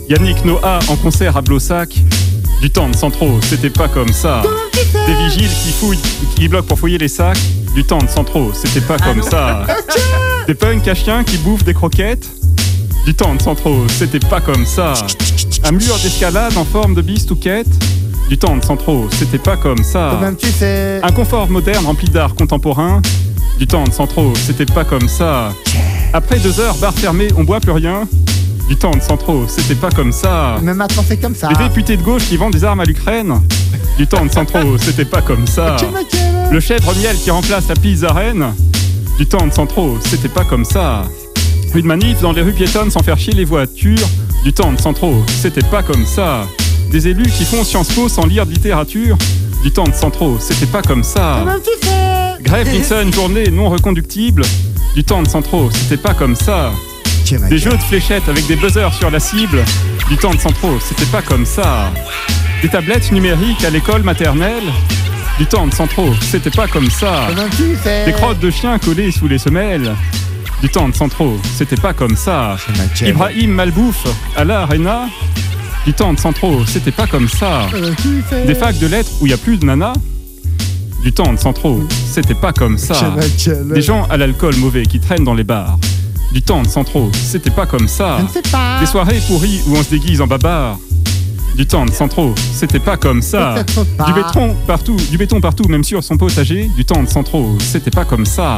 Yannick 0.10 0.44
Noah 0.46 0.80
en 0.88 0.96
concert 0.98 1.36
à 1.38 1.42
Blossac. 1.42 1.90
Du 2.62 2.70
temps 2.70 2.88
de 2.90 2.96
Centro, 2.96 3.40
c'était 3.42 3.72
pas 3.72 3.88
comme 3.88 4.14
ça. 4.14 4.44
Des 5.08 5.16
vigiles 5.16 5.50
qui 5.50 5.72
fouillent, 5.72 6.00
qui 6.36 6.48
bloquent 6.48 6.68
pour 6.68 6.78
fouiller 6.78 7.00
les 7.00 7.08
sacs. 7.08 7.40
Du 7.74 7.84
temps 7.84 7.98
de 7.98 8.08
Centro, 8.08 8.52
c'était 8.54 8.86
pas 8.86 8.98
comme 9.00 9.24
ça. 9.24 9.66
Des 10.48 10.54
punks 10.54 10.88
à 10.88 10.94
chiens 10.94 11.24
qui 11.24 11.38
bouffent 11.38 11.64
des 11.64 11.74
croquettes. 11.74 12.30
Du 13.06 13.16
temps 13.16 13.34
de 13.34 13.42
Centro, 13.42 13.88
c'était 13.90 14.20
pas 14.20 14.42
comme 14.42 14.68
ça. 14.68 14.94
Un 15.64 15.72
mur 15.72 15.98
d'escalade 16.04 16.56
en 16.56 16.64
forme 16.64 16.94
de 16.94 17.02
bistouquette. 17.02 17.68
Du 18.30 18.38
temps 18.38 18.56
de 18.56 18.64
Centro, 18.64 19.08
c'était 19.12 19.40
pas 19.40 19.58
comme 19.58 19.84
ça. 19.84 20.20
Un 21.02 21.12
confort 21.12 21.50
moderne 21.50 21.86
rempli 21.86 22.10
d'art 22.10 22.36
contemporain. 22.36 23.02
Du 23.58 23.66
temps 23.66 23.86
de 23.86 23.92
Centro, 23.92 24.34
c'était 24.36 24.72
pas 24.72 24.84
comme 24.84 25.08
ça. 25.08 25.52
Après 26.14 26.38
deux 26.38 26.60
heures, 26.60 26.76
bar 26.76 26.94
fermé, 26.94 27.30
on 27.38 27.44
boit 27.44 27.60
plus 27.60 27.72
rien. 27.72 28.08
Du 28.72 28.78
temps 28.78 28.92
de 28.92 29.02
Centro, 29.02 29.50
c'était 29.50 29.76
pas 29.76 29.90
comme 29.90 30.14
ça. 30.14 30.56
Mais 30.62 30.74
maintenant, 30.74 31.04
c'est 31.06 31.18
comme 31.18 31.36
ça. 31.36 31.50
Les 31.50 31.68
députés 31.68 31.98
de 31.98 32.02
gauche 32.02 32.24
qui 32.30 32.38
vendent 32.38 32.54
des 32.54 32.64
armes 32.64 32.80
à 32.80 32.86
l'Ukraine. 32.86 33.42
Du 33.98 34.08
temps 34.08 34.26
de 34.26 34.32
Centro, 34.32 34.78
c'était 34.78 35.04
pas 35.04 35.22
comme 35.22 35.46
ça. 35.46 35.76
Le 36.50 36.60
chèvre 36.62 36.96
miel 36.96 37.18
qui 37.18 37.32
remplace 37.32 37.68
la 37.68 37.76
pizza 37.76 38.14
reine. 38.14 38.46
Du 39.18 39.28
temps 39.28 39.46
de 39.46 39.52
Centro, 39.52 39.98
c'était 40.06 40.30
pas 40.30 40.46
comme 40.46 40.64
ça. 40.64 41.04
Une 41.76 41.86
manif 41.86 42.22
dans 42.22 42.32
les 42.32 42.42
rues 42.42 42.54
piétonnes 42.54 42.90
sans 42.92 43.04
faire 43.04 43.18
chier 43.18 43.34
les 43.34 43.44
voitures. 43.44 44.08
Du 44.46 44.54
temps 44.54 44.72
de 44.72 44.80
Centro, 44.80 45.16
c'était 45.28 45.68
pas 45.70 45.84
comme 45.84 46.06
ça. 46.06 46.48
Des 46.92 47.10
élus 47.10 47.30
qui 47.30 47.44
font 47.44 47.66
Sciences 47.66 47.92
Po 47.92 48.08
sans 48.08 48.26
lire 48.26 48.46
de 48.46 48.52
littérature. 48.52 49.18
Du 49.64 49.72
temps 49.72 49.84
de 49.84 49.94
Centro, 49.94 50.38
c'était 50.40 50.66
pas 50.66 50.82
comme 50.82 51.04
ça. 51.04 51.44
Grève 52.42 52.72
Nixon, 52.72 53.12
journée 53.12 53.52
non 53.52 53.68
reconductible. 53.68 54.44
Du 54.96 55.04
temps 55.04 55.24
de 55.24 55.28
Centro, 55.28 55.70
c'était 55.72 56.02
pas 56.02 56.14
comme 56.14 56.38
ça. 56.38 56.72
Des 57.50 57.58
jeux 57.58 57.72
de 57.72 57.78
fléchettes 57.78 58.28
avec 58.28 58.46
des 58.48 58.56
buzzers 58.56 58.94
sur 58.94 59.10
la 59.10 59.20
cible. 59.20 59.64
Du 60.10 60.18
temps 60.18 60.34
de 60.34 60.40
Centro, 60.40 60.80
c'était 60.80 61.06
pas 61.06 61.22
comme 61.22 61.46
ça. 61.46 61.92
Des 62.62 62.68
tablettes 62.70 63.12
numériques 63.12 63.64
à 63.64 63.70
l'école 63.70 64.04
maternelle. 64.04 64.64
Du 65.38 65.46
temps 65.46 65.66
de 65.66 65.74
Centro, 65.74 66.14
c'était 66.30 66.52
pas 66.52 66.68
comme 66.68 66.90
ça. 66.90 67.28
Des 68.06 68.12
crottes 68.12 68.40
de 68.40 68.52
chiens 68.52 68.78
collées 68.80 69.12
sous 69.12 69.28
les 69.28 69.38
semelles. 69.38 69.96
Du 70.62 70.70
temps 70.70 70.90
de 70.90 70.96
Centro, 70.96 71.40
c'était 71.56 71.78
pas 71.78 71.94
comme 71.94 72.16
ça. 72.16 72.58
Ibrahim 73.02 73.52
Malbouf 73.52 74.06
à 74.36 74.44
l'Arena. 74.44 75.08
Du 75.86 75.94
temps 75.94 76.14
de 76.14 76.20
Centro, 76.20 76.66
c'était 76.68 76.92
pas 76.92 77.08
comme 77.08 77.28
ça. 77.28 77.68
Des 78.46 78.56
facs 78.56 78.78
de 78.78 78.88
lettres 78.88 79.10
où 79.22 79.26
il 79.26 79.32
y 79.32 79.34
a 79.34 79.38
plus 79.38 79.58
de 79.58 79.66
nana. 79.66 79.94
Du 81.04 81.12
temps 81.14 81.34
de 81.34 81.40
Centro, 81.40 81.82
c'était 82.12 82.36
pas 82.36 82.54
comme 82.54 82.78
ça. 82.78 83.16
Des 83.74 83.82
gens 83.82 84.06
à 84.10 84.18
l'alcool 84.18 84.56
mauvais 84.58 84.84
qui 84.84 85.00
traînent 85.00 85.24
dans 85.24 85.34
les 85.34 85.44
bars. 85.44 85.80
Du 86.34 86.42
temps 86.42 86.62
de 86.62 86.68
Centro, 86.68 87.10
c'était 87.14 87.50
pas 87.50 87.66
comme 87.66 87.88
ça. 87.88 88.20
Des 88.80 88.86
soirées 88.86 89.20
pourries 89.28 89.62
où 89.68 89.76
on 89.76 89.84
se 89.84 89.90
déguise 89.90 90.22
en 90.22 90.28
babar. 90.28 90.78
Du 91.58 91.66
temps 91.68 91.86
de 91.86 91.92
Centro, 91.92 92.34
c'était 92.54 92.80
pas 92.80 92.96
comme 92.96 93.22
ça. 93.22 93.56
Pas. 93.98 94.06
Du 94.06 94.14
béton 94.14 94.56
partout, 94.66 94.96
du 95.12 95.18
béton 95.18 95.42
partout, 95.42 95.68
même 95.68 95.84
sur 95.84 96.02
son 96.02 96.18
potager. 96.18 96.70
Du 96.78 96.86
temps 96.86 97.04
de 97.04 97.10
Centro, 97.10 97.58
c'était 97.60 97.92
pas 97.92 98.06
comme 98.06 98.26
ça. 98.26 98.58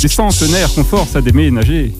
Des 0.00 0.08
centenaires 0.08 0.72
qu'on 0.74 0.82
force 0.84 1.14
à 1.14 1.20
déménager. 1.20 1.94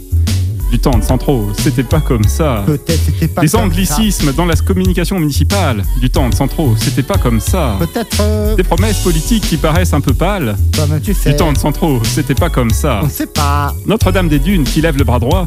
Du 0.70 0.80
temps 0.80 0.98
de 0.98 1.04
Centro, 1.04 1.48
c'était 1.58 1.84
pas 1.84 2.00
comme 2.00 2.24
ça. 2.24 2.64
Peut-être 2.66 3.00
c'était 3.06 3.28
pas 3.28 3.40
Des 3.42 3.48
comme 3.48 3.60
anglicismes 3.62 4.32
dans 4.32 4.44
la 4.44 4.56
communication 4.56 5.18
municipale. 5.20 5.84
Du 6.00 6.10
temps 6.10 6.28
de 6.28 6.34
Centro, 6.34 6.74
c'était 6.76 7.04
pas 7.04 7.18
comme 7.18 7.38
ça. 7.40 7.76
Peut-être. 7.78 8.16
euh, 8.20 8.56
Des 8.56 8.64
promesses 8.64 8.98
politiques 8.98 9.44
qui 9.48 9.56
paraissent 9.56 9.92
un 9.92 10.00
peu 10.00 10.12
pâles. 10.12 10.56
tu 11.04 11.14
sais. 11.14 11.30
Du 11.30 11.36
temps 11.36 11.52
de 11.52 11.58
Centro, 11.58 12.00
c'était 12.04 12.34
pas 12.34 12.50
comme 12.50 12.70
ça. 12.70 13.00
On 13.04 13.08
sait 13.08 13.26
pas. 13.26 13.72
Notre-Dame 13.86 14.28
des 14.28 14.40
Dunes 14.40 14.64
qui 14.64 14.80
lève 14.80 14.96
le 14.98 15.04
bras 15.04 15.20
droit. 15.20 15.46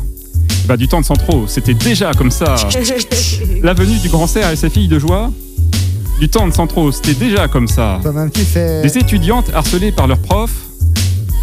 Bah, 0.67 0.77
du 0.77 0.87
temps 0.87 1.01
de 1.01 1.05
Centro, 1.05 1.45
c'était 1.47 1.73
déjà 1.73 2.11
comme 2.13 2.31
ça. 2.31 2.55
La 3.61 3.73
venue 3.73 3.97
du 3.99 4.07
grand 4.09 4.25
cerf 4.27 4.51
et 4.51 4.55
ses 4.55 4.69
filles 4.69 4.87
de 4.87 4.99
joie. 4.99 5.31
Du 6.19 6.29
temps 6.29 6.47
de 6.47 6.53
Centro, 6.53 6.91
c'était 6.93 7.13
déjà 7.13 7.47
comme 7.49 7.67
ça. 7.67 7.99
Sais. 8.35 8.81
Des 8.83 8.97
étudiantes 8.97 9.51
harcelées 9.53 9.91
par 9.91 10.07
leurs 10.07 10.19
profs. 10.19 10.55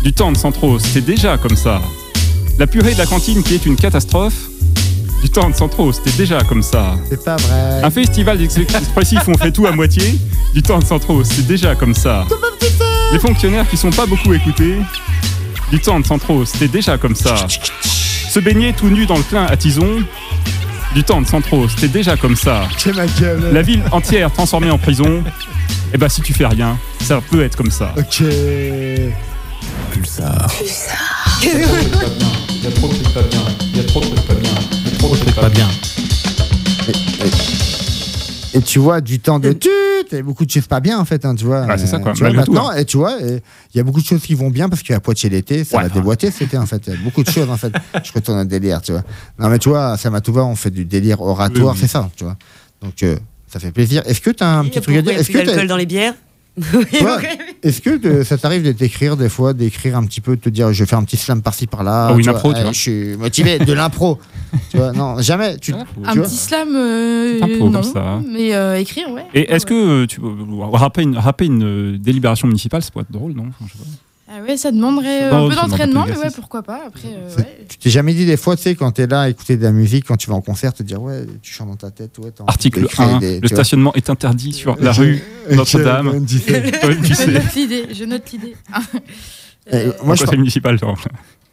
Du 0.03 0.13
temps 0.13 0.33
de 0.33 0.37
Centro, 0.37 0.79
c'était 0.79 1.01
déjà 1.13 1.37
comme 1.37 1.57
ça. 1.57 1.81
La 2.59 2.67
purée 2.67 2.95
de 2.95 2.99
la 2.99 3.07
cantine 3.07 3.43
qui 3.43 3.55
est 3.55 3.67
une 3.67 3.77
catastrophe. 3.77 4.35
Du 5.23 5.31
temps 5.31 5.49
de 5.51 5.55
Centro, 5.57 5.93
c'était 5.93 6.11
déjà 6.17 6.43
comme 6.43 6.63
ça. 6.63 6.95
C'est 7.09 7.23
pas 7.25 7.37
vrai. 7.37 7.83
Un 7.83 7.91
festival 7.91 8.41
ex- 8.43 8.57
expressif 8.59 9.27
où 9.27 9.33
on 9.33 9.39
fait 9.39 9.51
tout 9.51 9.67
à 9.67 9.73
moitié. 9.73 10.19
Du 10.55 10.63
temps 10.63 10.79
de 10.79 10.85
Centro, 10.85 11.25
c'est 11.25 11.47
déjà 11.47 11.75
comme 11.75 11.95
ça. 11.95 12.25
Les 13.13 13.19
fonctionnaires 13.19 13.69
qui 13.69 13.77
sont 13.77 13.91
pas 13.91 14.07
beaucoup 14.07 14.33
écoutés. 14.35 14.77
Du 15.71 15.81
temps 15.81 15.99
de 16.01 16.07
Centro, 16.07 16.45
c'était 16.45 16.69
déjà 16.69 16.97
comme 16.99 17.15
ça. 17.15 17.35
Se 17.81 18.39
baigner 18.41 18.73
tout 18.73 18.89
nu 18.89 19.07
dans 19.07 19.17
le 19.17 19.23
plein 19.23 19.47
à 19.47 19.57
Tison. 19.57 19.89
Du 20.95 21.03
temps 21.03 21.21
de 21.21 21.27
Centro, 21.27 21.69
c'était 21.69 21.89
déjà 21.89 22.17
comme 22.17 22.37
ça. 22.37 22.63
C'est 22.79 22.95
ma 22.95 23.07
gueule. 23.07 23.51
La 23.53 23.63
ville 23.63 23.83
entière 23.93 24.33
transformée 24.33 24.71
en 24.71 24.79
prison. 24.79 25.23
Et 25.93 25.99
bah 25.99 26.09
si 26.09 26.21
tu 26.21 26.33
fais 26.35 26.47
rien, 26.47 26.79
ça 27.03 27.21
peut 27.31 27.43
être 27.43 27.57
comme 27.57 27.71
ça. 27.71 27.93
Ok. 27.97 28.23
Pulsar. 29.93 30.47
Il 31.43 31.51
y 32.67 32.69
a 32.69 32.73
trop 32.73 32.89
de 32.89 32.95
trucs 32.95 33.15
pas 33.15 33.23
bien. 33.23 33.41
Il 33.73 33.77
y 33.77 33.81
a 33.81 33.85
trop 33.85 34.01
de 34.01 34.07
trucs 34.07 34.27
pas 34.27 34.35
bien. 34.35 34.51
Il 34.85 34.91
y 34.91 34.95
a 34.95 34.99
trop 34.99 35.15
de 35.15 35.21
trucs 35.21 35.35
pas 35.35 35.49
bien. 35.49 35.69
Et 38.55 38.61
tu 38.63 38.79
vois, 38.79 39.01
du 39.01 39.19
temps 39.21 39.39
de 39.39 39.53
tut, 39.53 39.69
et 40.13 40.23
beaucoup 40.23 40.47
de 40.47 40.51
choses 40.51 40.67
pas 40.67 40.81
bien 40.81 40.99
en 40.99 41.05
fait, 41.05 41.25
hein, 41.25 41.35
tu 41.35 41.45
vois. 41.45 41.67
Ah, 41.69 41.77
c'est 41.77 41.87
ça, 41.87 41.99
quoi. 41.99 42.13
Tu 42.13 42.21
vois, 42.21 42.31
tout, 42.31 42.37
maintenant, 42.37 42.71
hein. 42.71 42.77
et 42.77 42.85
tu 42.85 42.97
vois, 42.97 43.19
il 43.21 43.41
y 43.75 43.81
a 43.81 43.83
beaucoup 43.83 44.01
de 44.01 44.07
choses 44.07 44.23
qui 44.23 44.35
vont 44.35 44.51
bien 44.51 44.69
parce 44.69 44.83
qu'à 44.83 44.99
Poitiers 45.01 45.29
l'été, 45.29 45.65
ça 45.65 45.77
Ouais, 45.77 45.83
va 45.85 45.89
déboîter 45.91 46.31
cet 46.31 46.43
été 46.49 46.57
en 46.59 46.65
fait. 46.65 46.83
Il 46.87 46.93
y 46.95 46.97
a 46.97 46.99
beaucoup 47.01 47.23
de 47.23 47.29
choses 47.31 47.51
en 47.51 47.57
fait. 47.57 47.73
Je 48.03 48.13
retourne 48.13 48.39
un 48.39 48.45
délire, 48.45 48.81
tu 48.81 48.93
vois. 48.93 49.03
Non 49.39 49.49
mais 49.49 49.59
tu 49.59 49.69
vois, 49.69 49.89
à 49.93 49.97
Samatouva, 49.97 50.45
on 50.45 50.55
fait 50.57 50.71
du 50.71 50.85
délire 50.85 51.21
oratoire, 51.21 51.67
Oui, 51.67 51.73
oui. 51.75 51.79
c'est 51.81 51.89
ça, 51.89 52.09
tu 52.17 52.25
vois. 52.25 52.37
Donc 52.81 53.03
euh, 53.03 53.17
ça 53.49 53.59
fait 53.59 53.73
plaisir. 53.73 54.03
Est-ce 54.07 54.21
que 54.21 54.31
tu 54.31 54.43
as 54.43 54.59
un 54.59 54.65
petit 54.65 54.81
truc 54.81 54.97
à 54.97 55.03
dire 55.03 55.13
Est-ce 55.19 55.31
que 55.31 55.39
t'as- 55.45 55.67
dans 55.67 55.77
les 55.77 55.87
bières 55.87 56.15
toi, 56.99 57.19
Est-ce 57.63 57.81
que 57.83 57.97
de- 57.99 58.23
ça 58.23 58.39
t'arrive 58.39 58.63
de 58.63 58.73
t'écrire 58.73 59.17
des 59.17 59.29
fois, 59.29 59.53
d'écrire 59.53 59.97
un 59.97 60.05
petit 60.05 60.21
peu, 60.21 60.37
de 60.37 60.41
te 60.41 60.49
dire 60.49 60.73
je 60.73 60.83
vais 60.85 60.89
faire 60.89 60.99
un 60.99 61.05
petit 61.05 61.17
slam 61.17 61.43
par-ci 61.43 61.67
par-là 61.67 62.13
tu 62.13 62.19
une 62.21 62.25
vois, 62.25 62.35
impro, 62.35 62.53
tu 62.53 62.61
eh, 62.61 62.63
vois. 62.63 62.73
Je 62.73 62.79
suis 62.81 63.17
motivé, 63.17 63.59
de 63.59 63.73
l'impro. 63.73 64.19
tu 64.71 64.79
vois, 64.79 64.93
non, 64.93 65.21
jamais. 65.21 65.57
Tu, 65.59 65.73
tu 65.73 65.79
Un 66.05 66.15
petit 66.15 66.37
slam, 66.37 66.69
euh, 66.75 67.41
Un 67.43 67.47
peu 67.47 67.59
comme 67.59 67.71
non. 67.73 67.83
ça. 67.83 68.21
Mais 68.27 68.55
euh, 68.55 68.79
écrire, 68.79 69.11
ouais. 69.11 69.25
Et 69.35 69.53
est-ce 69.53 69.67
que 69.67 69.75
euh, 69.75 70.07
tu 70.07 70.21
rapper 70.73 71.03
une, 71.03 71.19
rapper 71.19 71.45
une 71.47 71.65
euh, 71.95 71.99
délibération 71.99 72.49
municipale, 72.49 72.83
ça 72.83 72.91
pourrait 72.91 73.05
être 73.05 73.13
drôle, 73.13 73.33
non? 73.33 73.45
Enfin, 73.49 73.67
je 73.67 73.73
sais 73.73 73.79
pas. 73.79 73.91
Ah 74.29 74.43
ouais, 74.43 74.57
ça 74.57 74.73
demanderait 74.73 75.23
euh, 75.25 75.33
un 75.33 75.49
peu 75.49 75.55
d'entraînement, 75.55 76.05
mais 76.09 76.17
ouais, 76.17 76.31
pourquoi 76.35 76.63
pas. 76.65 76.81
Après, 76.87 77.07
euh, 77.09 77.37
ouais. 77.37 77.65
Tu 77.69 77.79
t'es 77.79 77.91
jamais 77.91 78.13
dit 78.13 78.27
des 78.27 78.37
fois, 78.37 78.57
tu 78.57 78.63
sais, 78.65 78.75
quand 78.75 78.91
t'es 78.91 79.07
là 79.07 79.21
à 79.23 79.29
écouter 79.29 79.57
de 79.57 79.63
la 79.63 79.71
musique, 79.71 80.05
quand 80.05 80.17
tu 80.17 80.29
vas 80.29 80.35
en 80.35 80.41
concert, 80.41 80.73
te 80.75 80.83
dire 80.83 81.01
ouais, 81.01 81.25
tu 81.43 81.53
chantes 81.53 81.69
dans 81.69 81.77
ta 81.77 81.91
tête, 81.93 82.19
ouais, 82.19 82.33
Article 82.47 82.83
de 82.83 82.87
créer 82.87 83.07
1, 83.07 83.19
des- 83.19 83.35
le 83.41 83.47
vois. 83.47 83.57
stationnement 83.57 83.95
est 83.95 84.11
interdit 84.11 84.53
sur 84.53 84.75
la 84.81 84.91
Je- 84.93 85.01
rue 85.01 85.23
Notre-Dame. 85.53 86.27
je 86.27 87.31
note 87.31 87.55
l'idée, 87.55 87.87
je 87.95 88.05
note 88.05 88.33
l'idée. 88.33 88.57
Eh, 89.73 89.87
moi, 90.05 90.15
je 90.17 90.25
conseil 90.25 90.39
municipal, 90.39 90.79
genre. 90.79 90.97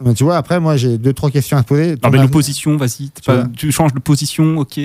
Mais 0.04 0.14
tu 0.14 0.24
vois, 0.24 0.38
après, 0.38 0.60
moi, 0.60 0.76
j'ai 0.76 0.98
deux, 0.98 1.14
trois 1.14 1.30
questions 1.32 1.56
à 1.58 1.64
te 1.64 1.68
poser. 1.70 1.98
Ton 1.98 2.10
mais 2.10 2.18
l'opposition, 2.20 2.76
vas-y, 2.78 3.10
Tu 3.10 3.22
pas- 3.26 3.36
vois. 3.36 3.46
tu 3.56 3.72
changes 3.72 3.94
de 3.94 4.00
position, 4.00 4.58
ok. 4.58 4.80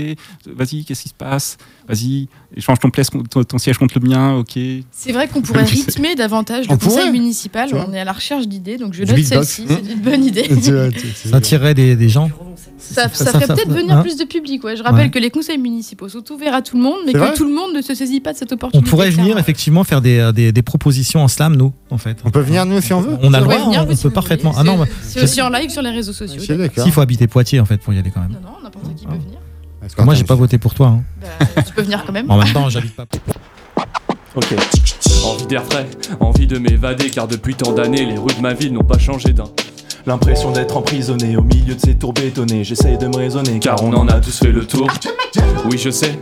Vas-y, 0.47 0.85
qu'est-ce 0.85 1.03
qui 1.03 1.09
se 1.09 1.15
passe? 1.15 1.57
Vas-y, 1.89 2.29
change 2.59 2.79
ton, 2.79 2.91
place, 2.91 3.09
ton, 3.31 3.43
ton 3.45 3.59
siège 3.59 3.79
contre 3.79 3.99
le 3.99 4.09
mien, 4.09 4.35
ok. 4.37 4.59
C'est 4.93 5.13
vrai 5.13 5.27
qu'on 5.27 5.41
pourrait 5.43 5.65
rythmer 5.65 6.15
davantage 6.15 6.67
On 6.69 6.75
le 6.75 6.79
conseil 6.79 7.11
municipal. 7.11 7.69
On 7.73 7.93
est 7.93 8.01
à 8.01 8.05
la 8.05 8.13
recherche 8.13 8.47
d'idées, 8.47 8.77
donc 8.77 8.93
je 8.95 9.05
note 9.05 9.19
celle-ci. 9.23 9.65
C'est 9.69 9.93
une 9.93 10.01
bonne 10.01 10.25
idée. 10.25 10.43
Tu 10.63 10.73
vois, 10.73 10.91
tu- 10.91 11.01
tu- 11.01 11.29
Ça 11.31 11.37
attirerait 11.37 11.75
des, 11.75 11.97
des 11.97 12.09
gens. 12.09 12.31
Ça, 12.79 13.09
Ça- 13.09 13.09
ça 13.09 13.25
ça- 13.25 13.33
ferait 13.33 13.47
peut-être 13.47 13.73
venir 13.73 13.97
hein 13.97 14.03
plus 14.03 14.17
de 14.17 14.25
public. 14.25 14.63
Ouais. 14.65 14.77
Je 14.77 14.83
rappelle 14.83 15.07
Ouais. 15.07 15.11
que 15.11 15.19
les 15.19 15.31
conseils 15.31 15.59
municipaux 15.59 16.09
sont 16.09 16.23
ouverts 16.33 16.55
à 16.55 16.63
tout 16.63 16.77
le 16.77 16.83
monde, 16.83 16.99
mais 17.07 17.13
que 17.13 17.37
tout 17.37 17.45
le 17.45 17.55
monde 17.55 17.75
ne 17.75 17.83
se 17.83 17.95
saisit 17.95 18.21
pas 18.21 18.33
de 18.33 18.39
cette 18.39 18.53
On 18.53 18.55
opportunité. 18.55 18.89
pourrait 18.91 19.11
venir 19.11 19.25
clairement. 19.25 19.41
effectivement 19.41 19.85
faire 19.85 20.01
des, 20.01 20.31
des, 20.35 20.53
des 20.53 20.63
propositions 20.63 21.23
en 21.23 21.29
slam, 21.29 21.57
nous, 21.57 21.73
en 21.91 21.99
fait. 21.99 22.19
On 22.25 22.31
peut 22.31 22.41
venir, 22.41 22.65
nous, 22.67 22.81
si 22.81 22.93
on 22.93 23.01
veut 23.01 23.17
On 23.23 23.33
a 23.35 23.41
le 23.41 23.45
droit, 23.47 23.57
on 23.89 23.97
peut 23.97 24.11
parfaitement. 24.11 24.53
Ah 24.57 24.63
non, 24.65 24.85
C'est 25.03 25.23
aussi 25.23 25.41
en 25.43 25.49
live 25.51 25.71
sur 25.71 25.83
les 25.83 25.91
réseaux 25.91 26.13
sociaux. 26.13 26.41
S'il 26.41 26.93
faut 26.93 27.01
habiter 27.01 27.27
Poitiers, 27.27 27.61
en 27.61 27.65
fait, 27.65 27.79
pour 27.79 27.93
y 27.95 27.99
aller 27.99 28.11
quand 28.11 28.21
même. 28.21 28.33
Non, 28.33 28.39
non, 28.51 28.63
n'importe 28.63 28.95
qui 28.95 29.07
peut 29.07 29.13
venir. 29.13 29.39
Parce 29.81 29.97
Moi, 30.05 30.15
j'ai 30.15 30.25
pas 30.25 30.35
voté 30.35 30.59
pour 30.59 30.75
toi. 30.75 30.89
hein. 30.89 31.03
Bah, 31.57 31.63
tu 31.63 31.73
peux 31.73 31.83
venir 31.83 32.05
quand 32.05 32.13
même. 32.13 32.31
En 32.31 32.37
même 32.37 32.53
temps, 32.53 32.69
j'habite 32.69 32.95
pas. 32.97 33.07
Ok. 34.35 34.55
Envie 35.25 35.47
d'air 35.47 35.65
frais, 35.65 35.87
envie 36.21 36.47
de 36.47 36.59
m'évader 36.59 37.11
car 37.11 37.27
depuis 37.27 37.55
tant 37.55 37.73
d'années 37.73 38.05
les 38.05 38.19
rues 38.19 38.35
de 38.37 38.41
ma 38.41 38.55
ville 38.55 38.73
n'ont 38.73 38.85
pas 38.85 38.99
changé 38.99 39.33
d'un. 39.33 39.45
L'impression 40.07 40.53
d'être 40.53 40.77
emprisonné 40.77 41.37
au 41.37 41.43
milieu 41.43 41.75
de 41.75 41.81
ces 41.81 41.95
tours 41.97 42.13
bétonnées. 42.13 42.63
J'essaye 42.65 42.99
de 42.99 43.07
me 43.09 43.17
raisonner 43.17 43.59
Car 43.59 43.83
on 43.83 43.93
en 43.95 44.07
a 44.09 44.21
tous 44.21 44.39
fait 44.39 44.53
le 44.53 44.65
tour. 44.65 44.89
Oui 45.71 45.77
je 45.79 45.91
sais, 45.91 46.19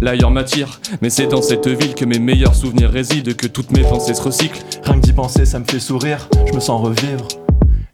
l'ailleurs 0.00 0.30
m'attire, 0.30 0.80
mais 1.02 1.10
c'est 1.10 1.26
dans 1.26 1.42
cette 1.42 1.66
ville 1.68 1.94
que 1.94 2.04
mes 2.04 2.18
meilleurs 2.18 2.54
souvenirs 2.54 2.90
résident, 2.90 3.34
que 3.36 3.46
toutes 3.48 3.70
mes 3.72 3.82
pensées 3.82 4.14
se 4.14 4.22
recyclent. 4.22 4.60
Rien 4.84 4.94
que 5.00 5.00
d'y 5.00 5.12
penser, 5.12 5.44
ça 5.44 5.58
me 5.58 5.64
fait 5.64 5.80
sourire. 5.80 6.28
Je 6.46 6.52
me 6.54 6.60
sens 6.60 6.80
revivre. 6.80 7.26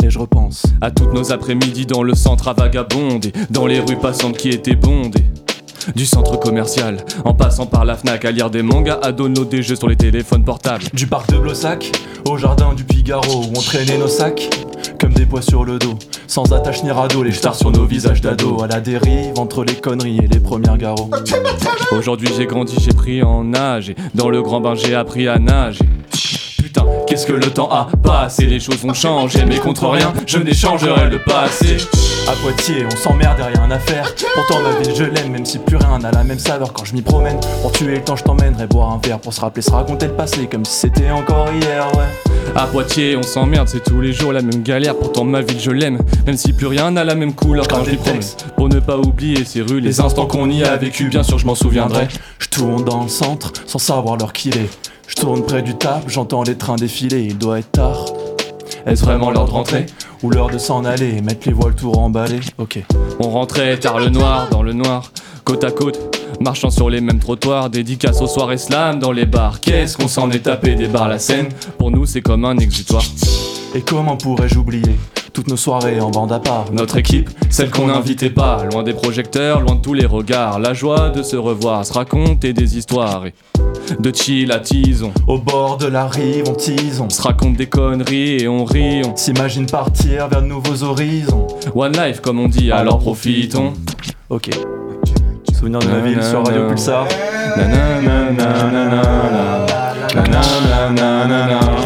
Et 0.05 0.11
je 0.11 0.19
repense. 0.19 0.65
À 0.83 0.91
toutes 0.91 1.15
nos 1.15 1.33
après-midi 1.33 1.87
dans 1.87 2.03
le 2.03 2.15
centre 2.15 2.49
à 2.49 2.53
vagabonder, 2.53 3.33
dans 3.49 3.67
les 3.67 3.81
rues 3.81 3.97
passantes 3.97 4.37
qui 4.37 4.51
étaient 4.51 4.75
bondées. 4.75 5.25
Du 5.97 6.05
centre 6.05 6.39
commercial, 6.39 6.99
en 7.25 7.33
passant 7.33 7.65
par 7.65 7.87
la 7.87 7.97
Fnac 7.97 8.27
à 8.27 8.31
lire 8.31 8.51
des 8.51 8.63
mangas, 8.63 8.99
à 9.03 9.13
download 9.13 9.49
des 9.49 9.63
jeux 9.63 9.77
sur 9.77 9.89
les 9.89 9.97
téléphones 9.97 10.45
portables. 10.45 10.85
Du 10.93 11.07
parc 11.07 11.33
de 11.33 11.39
Blossac 11.39 11.91
au 12.29 12.37
jardin 12.37 12.75
du 12.75 12.85
Figaro 12.85 13.45
où 13.45 13.53
on 13.57 13.63
traînait 13.63 13.97
nos 13.97 14.09
sacs 14.09 14.51
comme 15.01 15.15
des 15.15 15.25
poids 15.25 15.41
sur 15.41 15.65
le 15.65 15.79
dos. 15.79 15.95
Sans 16.27 16.53
attache 16.53 16.83
ni 16.83 16.91
radeau, 16.91 17.23
les 17.23 17.33
stars 17.33 17.55
sur 17.55 17.71
nos 17.71 17.87
visages 17.87 18.21
d'ado. 18.21 18.63
À 18.63 18.67
la 18.67 18.81
dérive 18.81 19.39
entre 19.39 19.65
les 19.65 19.75
conneries 19.75 20.19
et 20.19 20.27
les 20.27 20.41
premières 20.41 20.77
garrots. 20.77 21.11
Aujourd'hui 21.93 22.29
j'ai 22.37 22.45
grandi, 22.45 22.77
j'ai 22.79 22.93
pris 22.93 23.23
en 23.23 23.55
âge, 23.55 23.89
et 23.89 23.97
dans 24.15 24.29
le 24.29 24.43
grand 24.43 24.61
bain 24.61 24.75
j'ai 24.75 24.95
appris 24.95 25.29
à 25.29 25.39
nager. 25.39 25.89
Putain, 26.75 26.87
qu'est-ce 27.07 27.27
que 27.27 27.33
le 27.33 27.51
temps 27.51 27.71
a 27.71 27.87
passé, 28.03 28.47
les 28.47 28.59
choses 28.59 28.79
vont 28.79 28.95
changer, 28.95 29.45
mais 29.47 29.59
contre 29.59 29.87
rien, 29.89 30.13
je 30.27 30.39
n'échangerai 30.39 31.09
le 31.09 31.21
passé. 31.21 31.77
À 32.27 32.33
Poitiers, 32.33 32.85
on 32.85 32.97
s'emmerde, 32.97 33.39
rien 33.41 33.71
à 33.71 33.79
faire. 33.79 34.13
Pourtant, 34.35 34.61
ma 34.61 34.73
ville, 34.81 34.93
je 34.93 35.05
l'aime, 35.05 35.31
même 35.31 35.47
si 35.47 35.59
plus 35.59 35.77
rien 35.77 36.01
n'a 36.01 36.11
la 36.11 36.25
même 36.25 36.41
saveur 36.41 36.73
quand 36.73 36.85
je 36.85 36.95
m'y 36.95 37.03
promène. 37.03 37.39
Pour 37.63 37.71
tuer 37.71 37.95
le 37.95 38.03
temps, 38.03 38.17
je 38.17 38.25
t'emmènerai 38.25 38.67
boire 38.67 38.91
un 38.91 39.01
verre 39.07 39.21
pour 39.21 39.33
se 39.33 39.41
rappeler, 39.41 39.63
se 39.63 39.71
raconter 39.71 40.07
le 40.07 40.15
passé 40.15 40.49
comme 40.51 40.65
si 40.65 40.81
c'était 40.81 41.13
encore 41.13 41.47
hier, 41.53 41.87
ouais. 41.95 42.33
À 42.57 42.67
Poitiers, 42.67 43.17
on 43.17 43.23
s'emmerde, 43.23 43.69
c'est 43.69 43.85
tous 43.85 44.01
les 44.01 44.13
jours 44.13 44.33
la 44.33 44.43
même 44.43 44.65
galère. 44.65 44.97
Pourtant, 44.97 45.23
ma 45.25 45.43
ville, 45.43 45.61
je 45.61 45.71
l'aime, 45.71 45.99
même 46.27 46.37
si 46.37 46.53
plus 46.53 46.67
rien 46.67 46.91
n'a 46.91 47.05
la 47.05 47.15
même 47.15 47.35
couleur 47.35 47.69
quand 47.69 47.85
je 47.85 47.91
m'y 47.91 47.97
promène. 47.97 48.23
Pour 48.57 48.69
ne 48.69 48.81
pas 48.81 48.99
oublier 48.99 49.45
ces 49.45 49.63
rues, 49.63 49.81
les 49.81 50.01
instants 50.01 50.27
qu'on 50.27 50.51
y 50.51 50.65
a 50.65 50.77
vécu, 50.77 51.09
bien 51.09 51.23
sûr, 51.23 51.39
je 51.39 51.47
m'en 51.47 51.55
souviendrai. 51.55 52.09
Je 52.41 52.49
tourne 52.49 52.85
dans 52.85 53.05
le 53.05 53.09
centre 53.09 53.53
sans 53.65 53.79
savoir 53.79 54.17
l'heure 54.17 54.33
qu'il 54.33 54.57
est. 54.57 54.69
Je 55.07 55.15
tourne 55.15 55.43
près 55.43 55.63
du 55.63 55.75
table, 55.75 56.05
j'entends 56.09 56.43
les 56.43 56.57
trains 56.57 56.77
défiler, 56.77 57.23
il 57.23 57.39
doit 57.39 57.59
être 57.59 57.73
tard. 57.73 58.07
Est-ce 58.87 59.05
vraiment 59.05 59.31
l'heure 59.31 59.47
de 59.47 59.51
rentrer 59.51 59.87
Ou 60.23 60.31
l'heure 60.31 60.51
de 60.51 60.59
s'en 60.59 60.85
aller, 60.85 61.21
mettre 61.23 61.47
les 61.47 61.53
voiles 61.53 61.75
tout 61.75 61.93
emballés 61.93 62.41
Ok. 62.59 62.83
On 63.21 63.31
rentrait 63.31 63.79
tard 63.79 63.99
le 63.99 64.09
noir, 64.09 64.49
dans 64.51 64.63
le 64.63 64.73
noir, 64.73 65.13
côte 65.45 65.65
à 65.65 65.71
côte, 65.71 65.99
marchant 66.41 66.71
sur 66.71 66.91
les 66.91 67.01
mêmes 67.01 67.19
trottoirs, 67.19 67.71
dédicace 67.71 68.21
aux 68.21 68.27
soirées 68.27 68.59
slam 68.59 68.99
dans 68.99 69.13
les 69.13 69.27
bars. 69.27 69.61
Qu'est-ce 69.61 69.97
qu'on 69.97 70.09
s'en 70.09 70.31
est 70.31 70.41
tapé 70.41 70.75
des 70.75 70.89
bars 70.89 71.09
la 71.09 71.19
scène? 71.19 71.49
Pour 71.79 71.91
nous, 71.91 72.07
c'est 72.07 72.23
comme 72.23 72.45
un 72.45 72.59
exutoire. 72.59 73.05
Et 73.75 73.81
comment 73.81 74.17
pourrais-je 74.17 74.59
oublier? 74.59 74.97
Toutes 75.35 75.49
nos 75.49 75.57
soirées 75.57 76.01
en 76.01 76.11
bande 76.11 76.33
à 76.33 76.39
part 76.39 76.67
Notre 76.73 76.97
équipe, 76.97 77.29
celle 77.51 77.69
qu'on 77.69 77.89
n'invitait 77.89 78.31
pas, 78.31 78.65
loin 78.73 78.85
des 78.85 78.95
projecteurs, 78.95 79.61
loin 79.61 79.75
de 79.75 79.81
tous 79.81 79.93
les 79.93 80.07
regards. 80.07 80.61
La 80.61 80.73
joie 80.73 81.11
de 81.11 81.23
se 81.23 81.37
revoir, 81.37 81.85
se 81.85 81.93
raconter 81.93 82.53
des 82.53 82.79
histoires 82.79 83.27
et 83.27 83.35
de 83.99 84.15
chill 84.15 84.53
à 84.53 84.61
tison. 84.61 85.13
Au 85.27 85.39
bord 85.39 85.77
de 85.77 85.87
la 85.87 86.07
rive, 86.07 86.45
on 86.49 86.55
tease, 86.55 87.01
on 87.01 87.11
se 87.11 87.21
raconte 87.21 87.57
des 87.57 87.67
conneries 87.67 88.43
et 88.43 88.49
on 88.49 88.65
rit. 88.65 89.03
On 89.05 89.17
s'imagine 89.17 89.67
partir 89.67 90.29
vers 90.29 90.41
de 90.41 90.47
nouveaux 90.47 90.85
horizons. 90.85 91.49
One 91.75 91.93
life, 91.93 92.21
comme 92.21 92.39
on 92.39 92.49
dit, 92.49 92.71
alors 92.71 93.01
profitons. 93.01 93.75
Ok. 94.31 94.51
Souvenir 95.53 95.81
de 95.81 95.89
ma 95.89 95.99
ville 95.99 96.23
sur 96.23 96.47
Radio 96.47 96.69
Pulsar. 96.69 97.09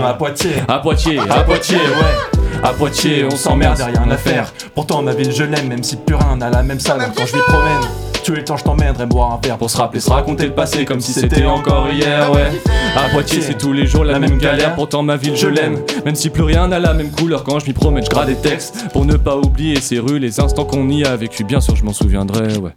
À 0.05 0.15
Poitiers. 0.15 0.51
À 0.69 0.79
Poitiers, 0.79 1.19
à 1.19 1.45
Poitiers, 1.45 1.77
ouais. 1.77 2.38
À 2.63 2.73
Poitiers, 2.73 3.25
on 3.25 3.37
s'emmerde, 3.37 3.79
y'a 3.79 3.87
rien 3.87 4.11
à 4.11 4.17
faire. 4.17 4.53
Pourtant, 4.75 5.03
ma 5.03 5.13
ville, 5.13 5.33
je 5.33 5.45
l'aime, 5.45 5.69
même 5.69 5.83
si 5.83 5.97
plus 5.97 6.15
rien 6.15 6.37
n'a 6.37 6.51
la 6.51 6.63
même 6.63 6.81
saveur 6.81 7.11
quand 7.15 7.27
je 7.27 7.37
m'y 7.37 7.43
promène. 7.43 7.81
tuer 8.23 8.37
le 8.37 8.45
temps, 8.45 8.57
je 8.57 8.65
t'emmènerai 8.65 9.07
boire 9.07 9.33
un 9.33 9.41
verre 9.43 9.59
Pour 9.59 9.71
se 9.71 9.77
rappeler, 9.77 10.01
se 10.01 10.11
raconter 10.11 10.47
le 10.47 10.55
passé 10.55 10.85
comme 10.85 11.01
si 11.01 11.13
c'était 11.13 11.47
encore 11.47 11.89
hier, 11.91 12.31
ouais. 12.33 12.51
À 12.97 13.09
Poitiers, 13.11 13.43
c'est 13.43 13.57
tous 13.57 13.73
les 13.73 13.87
jours 13.87 14.05
la 14.05 14.19
même 14.19 14.39
galère. 14.39 14.75
Pourtant, 14.75 15.03
ma 15.03 15.17
ville, 15.17 15.37
je 15.37 15.47
l'aime. 15.47 15.79
Même 16.05 16.15
si 16.15 16.31
plus 16.31 16.43
rien 16.43 16.69
n'a 16.69 16.79
la 16.79 16.95
même 16.95 17.11
couleur 17.11 17.45
quand 17.45 17.59
je 17.59 17.67
m'y 17.67 17.73
promène, 17.73 18.05
je 18.05 18.11
grade 18.11 18.29
des 18.29 18.37
textes. 18.37 18.89
Pour 18.93 19.05
ne 19.05 19.17
pas 19.17 19.37
oublier 19.37 19.81
ces 19.81 19.99
rues, 19.99 20.19
les 20.19 20.41
instants 20.41 20.65
qu'on 20.65 20.89
y 20.89 21.05
a 21.05 21.17
vécu. 21.17 21.45
Bien 21.45 21.61
sûr, 21.61 21.77
je 21.77 21.85
m'en 21.85 21.93
souviendrai, 21.93 22.57
ouais. 22.59 22.73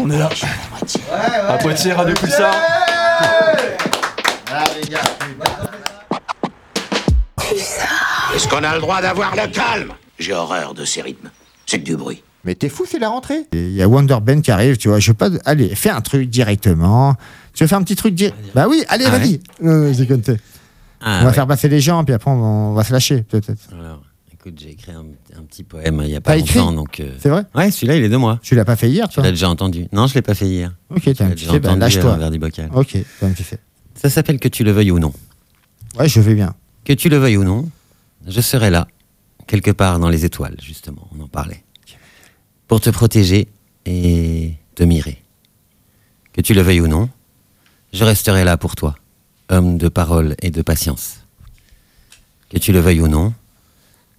On 0.00 0.08
est 0.10 0.18
là. 0.18 0.28
À 1.48 1.58
Poitiers, 1.58 1.92
Radio 1.92 2.14
Pulsar. 2.14 2.54
Est-ce 8.34 8.48
qu'on 8.48 8.62
a 8.62 8.74
le 8.74 8.80
droit 8.80 9.00
d'avoir 9.02 9.34
le 9.34 9.46
calme? 9.48 9.92
J'ai 10.18 10.32
horreur 10.32 10.74
de 10.74 10.84
ces 10.84 11.02
rythmes. 11.02 11.30
C'est 11.66 11.78
que 11.80 11.84
du 11.84 11.96
bruit. 11.96 12.22
Mais 12.44 12.54
t'es 12.54 12.68
fou, 12.68 12.84
c'est 12.88 12.98
la 12.98 13.08
rentrée? 13.08 13.46
Il 13.52 13.72
y 13.72 13.82
a 13.82 13.88
Wonder 13.88 14.18
Ben 14.22 14.40
qui 14.42 14.50
arrive, 14.50 14.76
tu 14.76 14.88
vois. 14.88 15.00
Je 15.00 15.10
veux 15.10 15.14
pas. 15.14 15.28
Allez, 15.44 15.74
fais 15.74 15.90
un 15.90 16.00
truc 16.00 16.30
directement. 16.30 17.14
Tu 17.54 17.64
veux 17.64 17.68
faire 17.68 17.78
un 17.78 17.82
petit 17.82 17.96
truc 17.96 18.14
direct 18.14 18.36
Bah 18.54 18.66
oui, 18.68 18.84
allez, 18.88 19.04
Ah 19.06 19.10
vas-y. 19.18 19.40
Non, 19.60 19.90
non. 19.90 20.36
Ah 21.00 21.18
on 21.20 21.22
va 21.22 21.28
ouais. 21.28 21.34
faire 21.34 21.46
passer 21.46 21.68
les 21.68 21.80
gens, 21.80 22.04
puis 22.04 22.14
après 22.14 22.30
on, 22.30 22.72
va 22.74 22.82
se 22.84 22.92
lâcher, 22.92 23.22
peut-être. 23.22 23.68
Alors, 23.72 24.02
écoute, 24.32 24.54
j'ai 24.60 24.70
écrit 24.70 24.90
un, 24.92 25.04
un 25.38 25.42
petit 25.42 25.62
poème 25.62 26.00
il 26.04 26.10
y 26.10 26.16
a 26.16 26.20
pas 26.20 26.36
écrit? 26.36 26.58
longtemps, 26.58 26.72
donc. 26.72 26.98
euh, 27.00 27.12
C'est 27.20 27.28
vrai? 27.28 27.42
Ouais, 27.54 27.70
celui-là, 27.70 27.96
il 27.96 28.04
est 28.04 28.08
de 28.08 28.16
moi. 28.16 28.38
Tu 28.42 28.54
l'as 28.56 28.64
pas 28.64 28.74
fait 28.76 28.88
hier, 28.88 29.08
Tu 29.08 29.14
toi? 29.14 29.22
l'as 29.24 29.30
déjà 29.30 29.48
entendu 29.48 29.86
Non, 29.92 30.06
je 30.08 30.14
l'ai 30.14 30.22
pas 30.22 30.34
fait 30.34 30.46
hier. 30.46 30.74
Ok, 30.90 31.02
t'as 31.04 31.12
Tu 31.14 31.22
un 31.22 31.30
petit 31.30 31.44
fait, 31.44 31.60
bah, 31.60 31.76
lâche-toi. 31.76 32.18
Ok, 32.74 32.96
t'as 33.20 33.26
un 33.26 33.30
petit 33.30 33.44
fait. 33.44 33.60
Ça 33.94 34.10
s'appelle 34.10 34.38
que 34.40 34.48
tu 34.48 34.64
le 34.64 34.72
veuilles 34.72 34.90
ou 34.90 34.98
non. 34.98 35.12
Ouais, 35.98 36.08
je 36.08 36.20
vais 36.20 36.34
bien. 36.34 36.54
Que 36.88 36.94
tu 36.94 37.10
le 37.10 37.18
veuilles 37.18 37.36
ou 37.36 37.44
non, 37.44 37.70
je 38.26 38.40
serai 38.40 38.70
là, 38.70 38.88
quelque 39.46 39.70
part 39.70 39.98
dans 39.98 40.08
les 40.08 40.24
étoiles, 40.24 40.56
justement, 40.58 41.06
on 41.14 41.20
en 41.20 41.28
parlait, 41.28 41.62
pour 42.66 42.80
te 42.80 42.88
protéger 42.88 43.46
et 43.84 44.54
te 44.74 44.84
mirer. 44.84 45.22
Que 46.32 46.40
tu 46.40 46.54
le 46.54 46.62
veuilles 46.62 46.80
ou 46.80 46.86
non, 46.86 47.10
je 47.92 48.04
resterai 48.04 48.42
là 48.42 48.56
pour 48.56 48.74
toi, 48.74 48.94
homme 49.50 49.76
de 49.76 49.88
parole 49.88 50.34
et 50.40 50.50
de 50.50 50.62
patience. 50.62 51.26
Que 52.48 52.56
tu 52.56 52.72
le 52.72 52.80
veuilles 52.80 53.02
ou 53.02 53.08
non, 53.08 53.34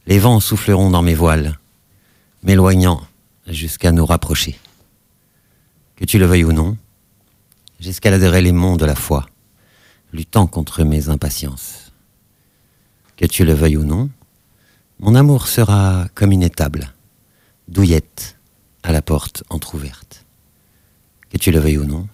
les 0.05 0.19
vents 0.19 0.39
souffleront 0.39 0.91
dans 0.91 1.01
mes 1.01 1.15
voiles, 1.15 1.57
m'éloignant 2.43 3.01
jusqu'à 3.47 3.91
nous 3.91 4.05
rapprocher. 4.05 4.59
Que 5.95 6.05
tu 6.05 6.19
le 6.19 6.27
veuilles 6.27 6.45
ou 6.45 6.53
non, 6.53 6.77
j'escaladerai 7.79 8.43
les 8.43 8.51
monts 8.51 8.77
de 8.77 8.85
la 8.85 8.93
foi, 8.93 9.25
luttant 10.13 10.45
contre 10.45 10.83
mes 10.83 11.09
impatiences. 11.09 11.88
Que 13.19 13.25
tu 13.25 13.43
le 13.43 13.51
veuilles 13.51 13.75
ou 13.75 13.83
non, 13.83 14.09
mon 15.01 15.13
amour 15.13 15.49
sera 15.49 16.07
comme 16.15 16.31
une 16.31 16.41
étable, 16.41 16.93
douillette, 17.67 18.37
à 18.81 18.93
la 18.93 19.01
porte 19.01 19.43
entr'ouverte. 19.49 20.23
Que 21.29 21.37
tu 21.37 21.51
le 21.51 21.59
veuilles 21.59 21.79
ou 21.79 21.83
non, 21.83 22.07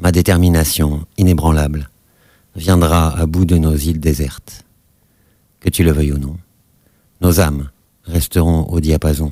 ma 0.00 0.10
détermination 0.10 1.06
inébranlable 1.16 1.90
viendra 2.56 3.16
à 3.16 3.26
bout 3.26 3.44
de 3.44 3.56
nos 3.56 3.76
îles 3.76 4.00
désertes. 4.00 4.64
Que 5.60 5.68
tu 5.70 5.84
le 5.84 5.92
veuilles 5.92 6.14
ou 6.14 6.18
non, 6.18 6.36
nos 7.20 7.38
âmes 7.38 7.70
resteront 8.02 8.64
au 8.64 8.80
diapason, 8.80 9.30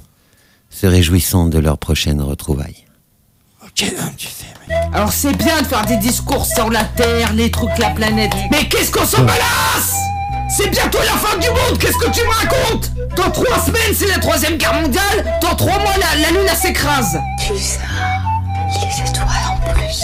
se 0.70 0.86
réjouissant 0.86 1.48
de 1.48 1.58
leur 1.58 1.78
prochaine 1.78 2.20
retrouvaille. 2.20 2.84
Alors 4.92 5.12
c'est 5.12 5.36
bien 5.36 5.60
de 5.60 5.66
faire 5.66 5.86
des 5.86 5.96
discours 5.96 6.46
sur 6.46 6.70
la 6.70 6.84
Terre, 6.84 7.32
les 7.32 7.50
trucs, 7.50 7.78
la 7.78 7.90
planète. 7.90 8.32
Mais 8.52 8.68
qu'est-ce 8.68 8.92
qu'on 8.92 9.04
s'en 9.04 9.24
balasse 9.24 10.13
C'est 10.48 10.70
bientôt 10.70 10.98
la 10.98 11.16
fin 11.18 11.38
du 11.38 11.48
monde, 11.48 11.78
qu'est-ce 11.78 11.96
que 11.98 12.10
tu 12.10 12.20
me 12.24 12.30
racontes? 12.32 12.92
Dans 13.16 13.30
trois 13.30 13.58
semaines, 13.58 13.92
c'est 13.94 14.06
la 14.08 14.18
troisième 14.18 14.56
guerre 14.56 14.74
mondiale. 14.80 15.38
Dans 15.42 15.54
trois 15.54 15.78
mois, 15.78 15.92
la, 16.00 16.20
la 16.20 16.30
lune, 16.30 16.48
s'écrase. 16.54 17.18
Plus 17.38 17.78
les 18.74 19.10
étoiles 19.10 19.26
en 19.50 19.72
plus. 19.72 20.02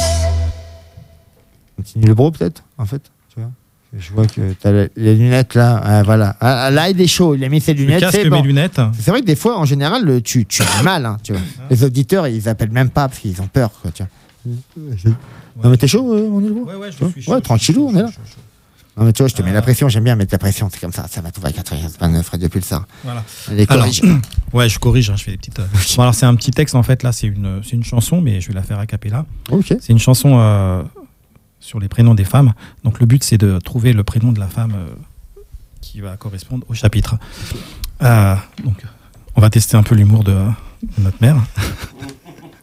Continue 1.76 2.06
le 2.06 2.14
bro, 2.14 2.30
peut-être, 2.30 2.62
en 2.78 2.84
fait. 2.86 3.02
Tu 3.32 3.40
vois 3.40 3.50
je 3.98 4.12
vois 4.12 4.24
que 4.26 4.52
t'as 4.52 4.70
les 4.70 4.88
les 4.96 5.14
lunettes 5.16 5.54
là, 5.54 5.80
Ah, 5.84 6.02
voilà. 6.04 6.36
Ah, 6.40 6.70
là, 6.70 6.88
il 6.90 7.00
est 7.00 7.08
chaud, 7.08 7.34
il 7.34 7.42
a 7.44 7.48
mis 7.48 7.60
ses 7.60 7.74
lunettes. 7.74 8.00
casque, 8.00 8.16
c'est 8.18 8.24
mes 8.24 8.30
bon. 8.30 8.42
lunettes. 8.42 8.80
C'est 8.98 9.10
vrai 9.10 9.20
que 9.20 9.26
des 9.26 9.34
fois, 9.36 9.58
en 9.58 9.64
général, 9.64 10.04
le- 10.04 10.20
tu, 10.22 10.46
tu 10.46 10.62
as 10.62 10.82
mal. 10.84 11.06
hein, 11.06 11.16
tu 11.24 11.32
vois. 11.32 11.42
Les 11.70 11.82
auditeurs, 11.84 12.28
ils 12.28 12.48
appellent 12.48 12.70
même 12.70 12.90
pas 12.90 13.08
parce 13.08 13.20
qu'ils 13.20 13.40
ont 13.42 13.48
peur. 13.48 13.70
Quoi, 13.82 13.90
tu 13.90 14.04
vois. 14.04 15.12
Non, 15.62 15.70
mais 15.70 15.76
t'es 15.76 15.88
chaud, 15.88 16.14
euh, 16.14 16.30
on 16.32 16.40
est 16.42 16.46
le 16.48 16.54
bro 16.54 16.64
Ouais, 16.66 16.74
ouais, 16.76 16.92
je 16.92 17.04
Tu 17.04 17.12
suis 17.12 17.22
chaud, 17.22 17.32
Ouais, 17.34 17.40
tranquillou, 17.40 17.88
on 17.92 17.96
est 17.96 18.02
là. 18.02 18.10
Non, 18.96 19.04
mais 19.04 19.12
tu 19.12 19.22
vois, 19.22 19.28
je 19.28 19.34
te 19.34 19.42
mets 19.42 19.52
la 19.52 19.62
pression, 19.62 19.88
j'aime 19.88 20.04
bien 20.04 20.16
mettre 20.16 20.34
la 20.34 20.38
pression, 20.38 20.68
c'est 20.70 20.80
comme 20.80 20.92
ça, 20.92 21.06
ça 21.08 21.20
va 21.20 21.30
tout 21.30 21.40
va 21.40 21.52
95 21.52 22.22
Fred 22.22 22.40
depuis 22.40 22.58
le 22.58 22.64
ça. 22.64 22.84
Voilà. 23.04 23.24
Les 23.50 23.64
Alors, 23.68 23.84
corrige. 23.84 24.02
ouais, 24.52 24.68
je 24.68 24.78
corrige, 24.78 25.10
hein, 25.10 25.14
je 25.16 25.22
fais 25.24 25.30
des 25.30 25.36
petites. 25.38 25.58
euh, 25.60 25.66
Bon, 25.96 26.02
alors 26.02 26.14
c'est 26.14 26.26
un 26.26 26.34
petit 26.34 26.50
texte 26.50 26.74
en 26.74 26.82
fait, 26.82 27.02
là 27.02 27.12
c'est 27.12 27.28
une, 27.28 27.62
c'est 27.64 27.76
une 27.76 27.84
chanson, 27.84 28.20
mais 28.20 28.40
je 28.40 28.48
vais 28.48 28.54
la 28.54 28.62
faire 28.62 28.78
a 28.78 28.86
cappella. 28.86 29.24
Ok. 29.50 29.74
C'est 29.80 29.90
une 29.92 29.98
chanson 29.98 30.38
euh, 30.40 30.82
sur 31.60 31.78
les 31.80 31.88
prénoms 31.88 32.14
des 32.14 32.24
femmes. 32.24 32.52
Donc 32.84 33.00
le 33.00 33.06
but 33.06 33.22
c'est 33.24 33.38
de 33.38 33.58
trouver 33.58 33.92
le 33.92 34.02
prénom 34.04 34.32
de 34.32 34.40
la 34.40 34.48
femme 34.48 34.74
euh, 34.74 35.40
qui 35.80 36.00
va 36.00 36.16
correspondre 36.16 36.66
au 36.68 36.74
chapitre. 36.74 37.16
Euh, 38.02 38.34
donc 38.64 38.84
on 39.36 39.40
va 39.40 39.50
tester 39.50 39.76
un 39.76 39.82
peu 39.84 39.94
l'humour 39.94 40.24
de, 40.24 40.32
de 40.32 41.02
notre 41.02 41.18
mère. 41.20 41.36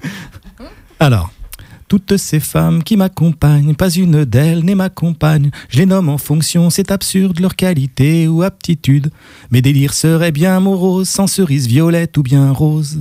Alors. 1.00 1.32
Toutes 1.88 2.18
ces 2.18 2.42
femmes 2.42 2.84
qui 2.84 2.98
m'accompagnent, 2.98 3.74
pas 3.74 3.90
une 3.90 4.26
d'elles 4.26 4.66
n'est 4.66 4.76
ma 4.76 4.90
compagne. 4.90 5.52
Je 5.70 5.78
les 5.78 5.86
nomme 5.86 6.10
en 6.10 6.18
fonction, 6.18 6.70
c'est 6.70 6.92
absurde, 6.92 7.40
leur 7.40 7.56
qualité 7.56 8.28
ou 8.28 8.44
aptitude. 8.44 9.10
Mes 9.52 9.62
délires 9.62 9.94
seraient 9.94 10.34
bien 10.34 10.60
moroses, 10.60 11.08
sans 11.08 11.28
cerise 11.28 11.68
violette 11.68 12.18
ou 12.18 12.24
bien 12.24 12.52
rose. 12.52 13.00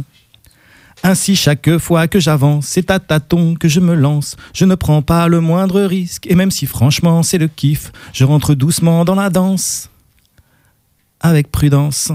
Ainsi, 1.03 1.35
chaque 1.35 1.79
fois 1.79 2.07
que 2.07 2.21
j'avance, 2.21 2.67
c'est 2.67 2.91
à 2.91 3.01
tâtons 3.01 3.55
que 3.55 3.69
je 3.69 3.81
me 3.81 3.95
lance. 3.95 4.37
Je 4.55 4.65
ne 4.65 4.77
prends 4.77 5.03
pas 5.03 5.27
le 5.27 5.41
moindre 5.41 5.83
risque, 5.83 6.27
et 6.29 6.37
même 6.37 6.53
si 6.53 6.67
franchement 6.67 7.23
c'est 7.25 7.39
le 7.39 7.49
kiff, 7.49 7.93
je 8.13 8.25
rentre 8.25 8.55
doucement 8.55 9.05
dans 9.05 9.15
la 9.17 9.31
danse. 9.31 9.91
Avec 11.21 11.51
prudence. 11.51 12.13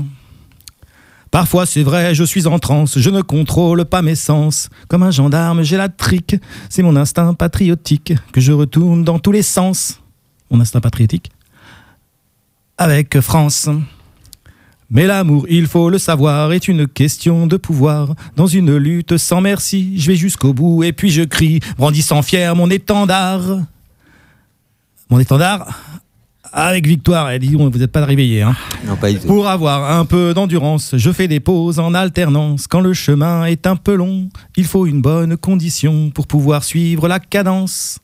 Parfois 1.32 1.66
c'est 1.66 1.84
vrai, 1.84 2.14
je 2.14 2.26
suis 2.26 2.46
en 2.46 2.60
transe, 2.60 3.00
je 3.00 3.10
ne 3.10 3.22
contrôle 3.22 3.86
pas 3.86 4.02
mes 4.02 4.16
sens. 4.16 4.70
Comme 4.90 5.04
un 5.04 5.12
gendarme, 5.12 5.64
j'ai 5.64 5.78
la 5.78 5.88
trique. 5.88 6.36
C'est 6.70 6.84
mon 6.84 6.98
instinct 6.98 7.34
patriotique 7.34 8.14
que 8.34 8.42
je 8.42 8.52
retourne 8.52 9.06
dans 9.06 9.18
tous 9.18 9.32
les 9.32 9.42
sens. 9.42 10.02
Mon 10.52 10.60
instinct 10.60 10.82
patriotique 10.82 11.32
Avec 12.78 13.22
France. 13.22 13.70
Mais 14.90 15.08
l'amour, 15.08 15.46
il 15.50 15.68
faut 15.68 15.90
le 15.90 15.98
savoir, 15.98 16.52
est 16.52 16.68
une 16.68 16.86
question 16.86 17.48
de 17.48 17.56
pouvoir. 17.56 18.14
Dans 18.36 18.48
une 18.48 18.76
lutte 18.76 19.16
sans 19.16 19.40
merci, 19.40 19.98
je 19.98 20.08
vais 20.12 20.18
jusqu'au 20.18 20.54
bout 20.54 20.84
et 20.84 20.92
puis 20.92 21.10
je 21.10 21.24
crie, 21.24 21.62
brandissant 21.78 22.22
fier 22.22 22.54
mon 22.58 22.70
étendard. 22.70 23.42
Mon 25.10 25.20
étendard 25.20 25.80
avec 26.54 26.86
victoire, 26.86 27.32
et 27.32 27.40
dis 27.40 27.50
donc, 27.50 27.72
vous 27.72 27.80
n'êtes 27.80 27.92
pas 27.92 28.04
réveillé. 28.06 28.42
Hein. 28.42 28.56
Non, 28.86 28.96
pas 28.98 29.12
du 29.12 29.20
tout. 29.20 29.28
Pour 29.28 29.48
avoir 29.48 29.98
un 29.98 30.06
peu 30.06 30.34
d'endurance, 30.34 30.96
je 30.98 31.12
fais 31.12 31.28
des 31.28 31.40
pauses 31.40 31.80
en 31.80 31.94
alternance. 31.94 32.68
Quand 32.68 32.82
le 32.82 32.94
chemin 32.94 33.46
est 33.46 33.66
un 33.68 33.76
peu 33.78 33.96
long, 33.96 34.30
il 34.58 34.66
faut 34.66 34.86
une 34.86 35.02
bonne 35.02 35.38
condition 35.38 36.10
pour 36.10 36.28
pouvoir 36.28 36.64
suivre 36.64 37.08
la 37.08 37.20
cadence. 37.20 38.00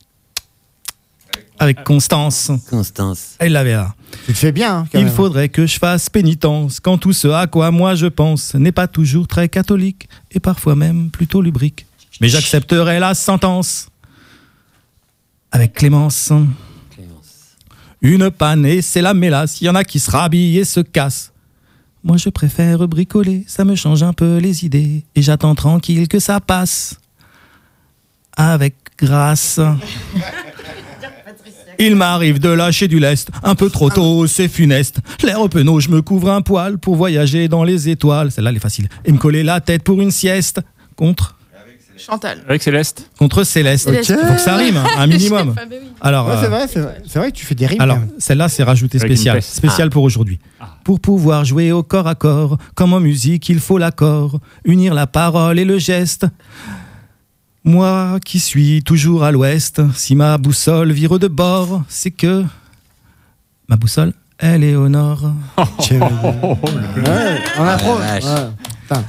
Avec 1.60 1.84
constance. 1.84 2.52
Constance. 2.70 3.36
Elle 3.40 3.54
l'avait 3.54 3.74
là. 3.74 3.96
Tu 4.28 4.34
te 4.34 4.38
fais 4.38 4.52
bien. 4.52 4.78
hein, 4.78 4.88
quand 4.92 5.00
Il 5.00 5.06
même. 5.06 5.14
faudrait 5.14 5.50
que 5.50 5.66
je 5.66 5.80
fasse 5.80 6.08
pénitence 6.08 6.80
quand 6.80 7.00
tout 7.00 7.14
ce 7.14 7.28
à 7.30 7.48
quoi 7.48 7.72
moi 7.72 7.96
je 7.96 8.06
pense 8.06 8.54
n'est 8.54 8.72
pas 8.72 8.88
toujours 8.88 9.28
très 9.28 9.50
catholique 9.50 10.08
et 10.32 10.40
parfois 10.40 10.76
même 10.76 11.10
plutôt 11.10 11.42
lubrique. 11.42 11.88
Mais 12.22 12.30
j'accepterai 12.30 13.00
la 13.00 13.16
sentence 13.16 13.88
avec 15.52 15.74
clémence. 15.74 16.32
Une 18.02 18.30
panne 18.30 18.66
et 18.66 18.82
c'est 18.82 19.02
la 19.02 19.14
mélasse. 19.14 19.62
Il 19.62 19.66
y 19.66 19.70
en 19.70 19.76
a 19.76 19.84
qui 19.84 20.00
se 20.00 20.12
rhabillent 20.12 20.60
et 20.60 20.66
se 20.66 20.80
cassent. 20.80 21.34
Moi 22.04 22.18
je 22.18 22.30
préfère 22.30 22.88
bricoler, 22.88 23.44
ça 23.48 23.66
me 23.66 23.76
change 23.76 24.04
un 24.04 24.14
peu 24.14 24.38
les 24.38 24.66
idées 24.66 25.04
et 25.16 25.22
j'attends 25.22 25.56
tranquille 25.56 26.08
que 26.08 26.20
ça 26.20 26.40
passe. 26.40 27.00
Avec 28.36 28.76
grâce. 28.98 29.60
Il 31.80 31.96
m'arrive 31.96 32.40
de 32.40 32.50
lâcher 32.50 32.88
du 32.88 33.00
lest, 33.00 33.30
un 33.44 33.54
peu 33.54 33.70
trop 33.70 33.92
tôt, 33.92 34.26
c'est 34.26 34.48
funeste. 34.48 34.98
L'air 35.24 35.48
penaud, 35.48 35.80
je 35.80 35.90
me 35.90 36.02
couvre 36.02 36.32
un 36.32 36.42
poil 36.42 36.80
pour 36.80 36.96
voyager 36.96 37.48
dans 37.48 37.64
les 37.64 37.88
étoiles. 37.88 38.32
Celle-là, 38.32 38.50
elle 38.50 38.56
est 38.56 38.60
facile. 38.60 38.90
Et 39.06 39.12
me 39.12 39.20
coller 39.20 39.44
la 39.44 39.62
tête 39.62 39.84
pour 39.84 40.02
une 40.02 40.10
sieste. 40.10 40.60
Contre 40.96 41.37
Chantal. 41.98 42.44
Avec 42.48 42.62
Céleste. 42.64 43.10
Contre 43.18 43.44
Céleste. 43.44 43.90
Il 43.92 44.04
faut 44.06 44.34
que 44.34 44.40
ça 44.40 44.56
rime, 44.56 44.78
hein, 44.78 44.86
un 44.98 45.08
minimum. 45.08 45.54
Ah, 45.58 45.62
oui. 45.70 45.76
Alors, 46.02 46.28
Ouais, 46.28 46.34
c'est 46.40 46.46
euh, 46.46 46.50
vrai, 46.50 46.68
c'est 46.68 46.80
vrai. 46.80 47.02
C'est 47.08 47.20
vrai 47.20 47.32
que 47.32 47.38
tu 47.38 47.46
fais 47.46 47.56
des 47.56 47.66
rimes. 47.68 47.82
alors 47.82 47.98
quand 47.98 48.02
même. 48.02 48.12
celle-là, 48.20 48.50
c'est 48.50 48.64
rajouté 48.64 48.98
Avec 48.98 49.10
une 49.10 49.16
spécial. 49.16 49.36
peste. 49.38 49.54
Spécial 49.56 49.90
pour 49.90 50.04
aujourd'hui. 50.04 50.40
Pour 50.84 51.00
pouvoir 51.00 51.44
jouer 51.46 51.72
au 51.72 51.84
corps 51.84 52.08
à 52.08 52.16
corps, 52.16 52.58
comme 52.76 52.94
en 52.94 53.00
musique, 53.00 53.50
il 53.50 53.60
faut 53.60 53.78
l'accord, 53.78 54.40
unir 54.66 54.94
la 54.94 55.08
parole 55.08 55.60
et 55.60 55.66
le 55.66 55.78
geste. 55.80 56.26
Moi 57.64 58.20
qui 58.24 58.40
suis 58.40 58.82
toujours 58.84 59.24
à 59.26 59.32
l'ouest, 59.32 59.82
si 59.94 60.16
ma 60.16 60.38
boussole 60.38 60.92
vire 60.94 61.20
de 61.20 61.28
bord, 61.28 61.84
c'est 61.90 62.12
que 62.12 62.46
ma 63.68 63.76
boussole, 63.76 64.14
elle 64.38 64.64
est 64.64 64.76
au 64.76 64.88
nord. 64.88 65.34
Ouais, 65.92 66.00
on 67.60 67.64
a 67.66 67.78
trop. 67.78 67.96
vache. 67.96 68.24
ouais. 68.24 68.30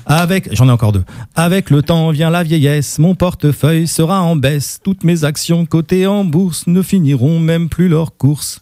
Avec, 0.07 0.55
j'en 0.55 0.69
ai 0.69 0.73
encore 0.73 0.93
deux. 0.93 1.05
Avec 1.35 1.71
le 1.71 1.83
temps 1.83 2.11
vient 2.11 2.31
la 2.31 2.43
vieillesse, 2.43 2.99
mon 2.99 3.15
portefeuille 3.15 3.87
sera 3.87 4.23
en 4.23 4.37
baisse. 4.37 4.81
Toutes 4.83 5.05
mes 5.05 5.25
actions 5.25 5.67
cotées 5.67 6.07
en 6.07 6.25
bourse 6.25 6.67
ne 6.67 6.83
finiront 6.83 7.39
même 7.39 7.69
plus 7.69 7.89
leur 7.89 8.17
course. 8.17 8.61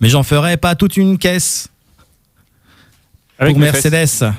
Mais 0.00 0.08
j'en 0.08 0.22
ferai 0.22 0.56
pas 0.56 0.74
toute 0.74 0.96
une 0.96 1.18
caisse. 1.18 1.68
Avec 3.38 3.54
pour 3.54 3.60
Mercedes. 3.60 4.32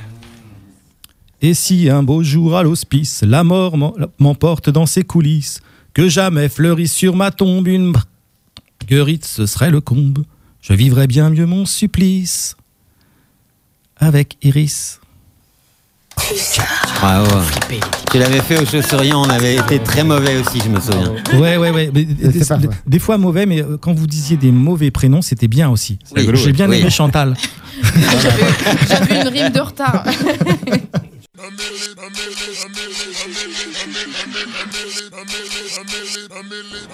Et 1.42 1.54
si 1.54 1.90
un 1.90 2.04
beau 2.04 2.24
jour 2.24 2.56
à 2.56 2.64
l'hospice, 2.64 3.22
la 3.22 3.44
mort 3.44 3.76
m'emporte 4.18 4.70
dans 4.70 4.86
ses 4.86 5.04
coulisses, 5.04 5.60
que 5.94 6.08
jamais 6.08 6.48
fleurisse 6.48 6.94
sur 6.94 7.16
ma 7.16 7.32
tombe 7.32 7.68
une 7.68 7.92
marguerite, 7.92 9.26
ce 9.26 9.46
serait 9.46 9.70
le 9.70 9.82
comble. 9.82 10.24
Je 10.62 10.74
vivrais 10.74 11.08
bien 11.08 11.30
mieux 11.30 11.46
mon 11.46 11.66
supplice 11.66 12.56
avec 13.98 14.38
Iris. 14.42 15.02
Bravo. 17.00 17.42
Tu 18.12 18.20
l'avais 18.20 18.42
fait 18.42 18.60
au 18.60 18.66
chaussurier, 18.66 19.14
on 19.14 19.30
avait 19.30 19.56
été 19.56 19.80
très 19.80 20.04
mauvais 20.04 20.38
aussi, 20.38 20.62
je 20.64 20.70
me 20.70 20.80
souviens. 20.80 21.14
Ouais, 21.40 21.58
ouais, 21.58 21.72
ouais. 21.72 21.92
mais 21.94 22.06
des, 22.86 23.00
fois 23.00 23.18
mauvais, 23.18 23.46
mais 23.46 23.62
euh, 23.62 23.78
quand 23.78 23.94
vous 23.94 24.08
disiez 24.08 24.38
des 24.38 24.52
mauvais 24.52 24.92
prénoms, 24.92 25.22
c'était 25.22 25.48
bien 25.48 25.70
aussi. 25.70 26.00
Oui, 26.16 26.30
J'ai 26.36 26.52
bien 26.54 26.70
oui. 26.70 26.80
aimé 26.80 26.90
Chantal. 26.90 27.36
J'avais 28.88 29.22
une 29.22 29.28
rime 29.28 29.50
de 29.50 29.60
retard. 29.60 30.04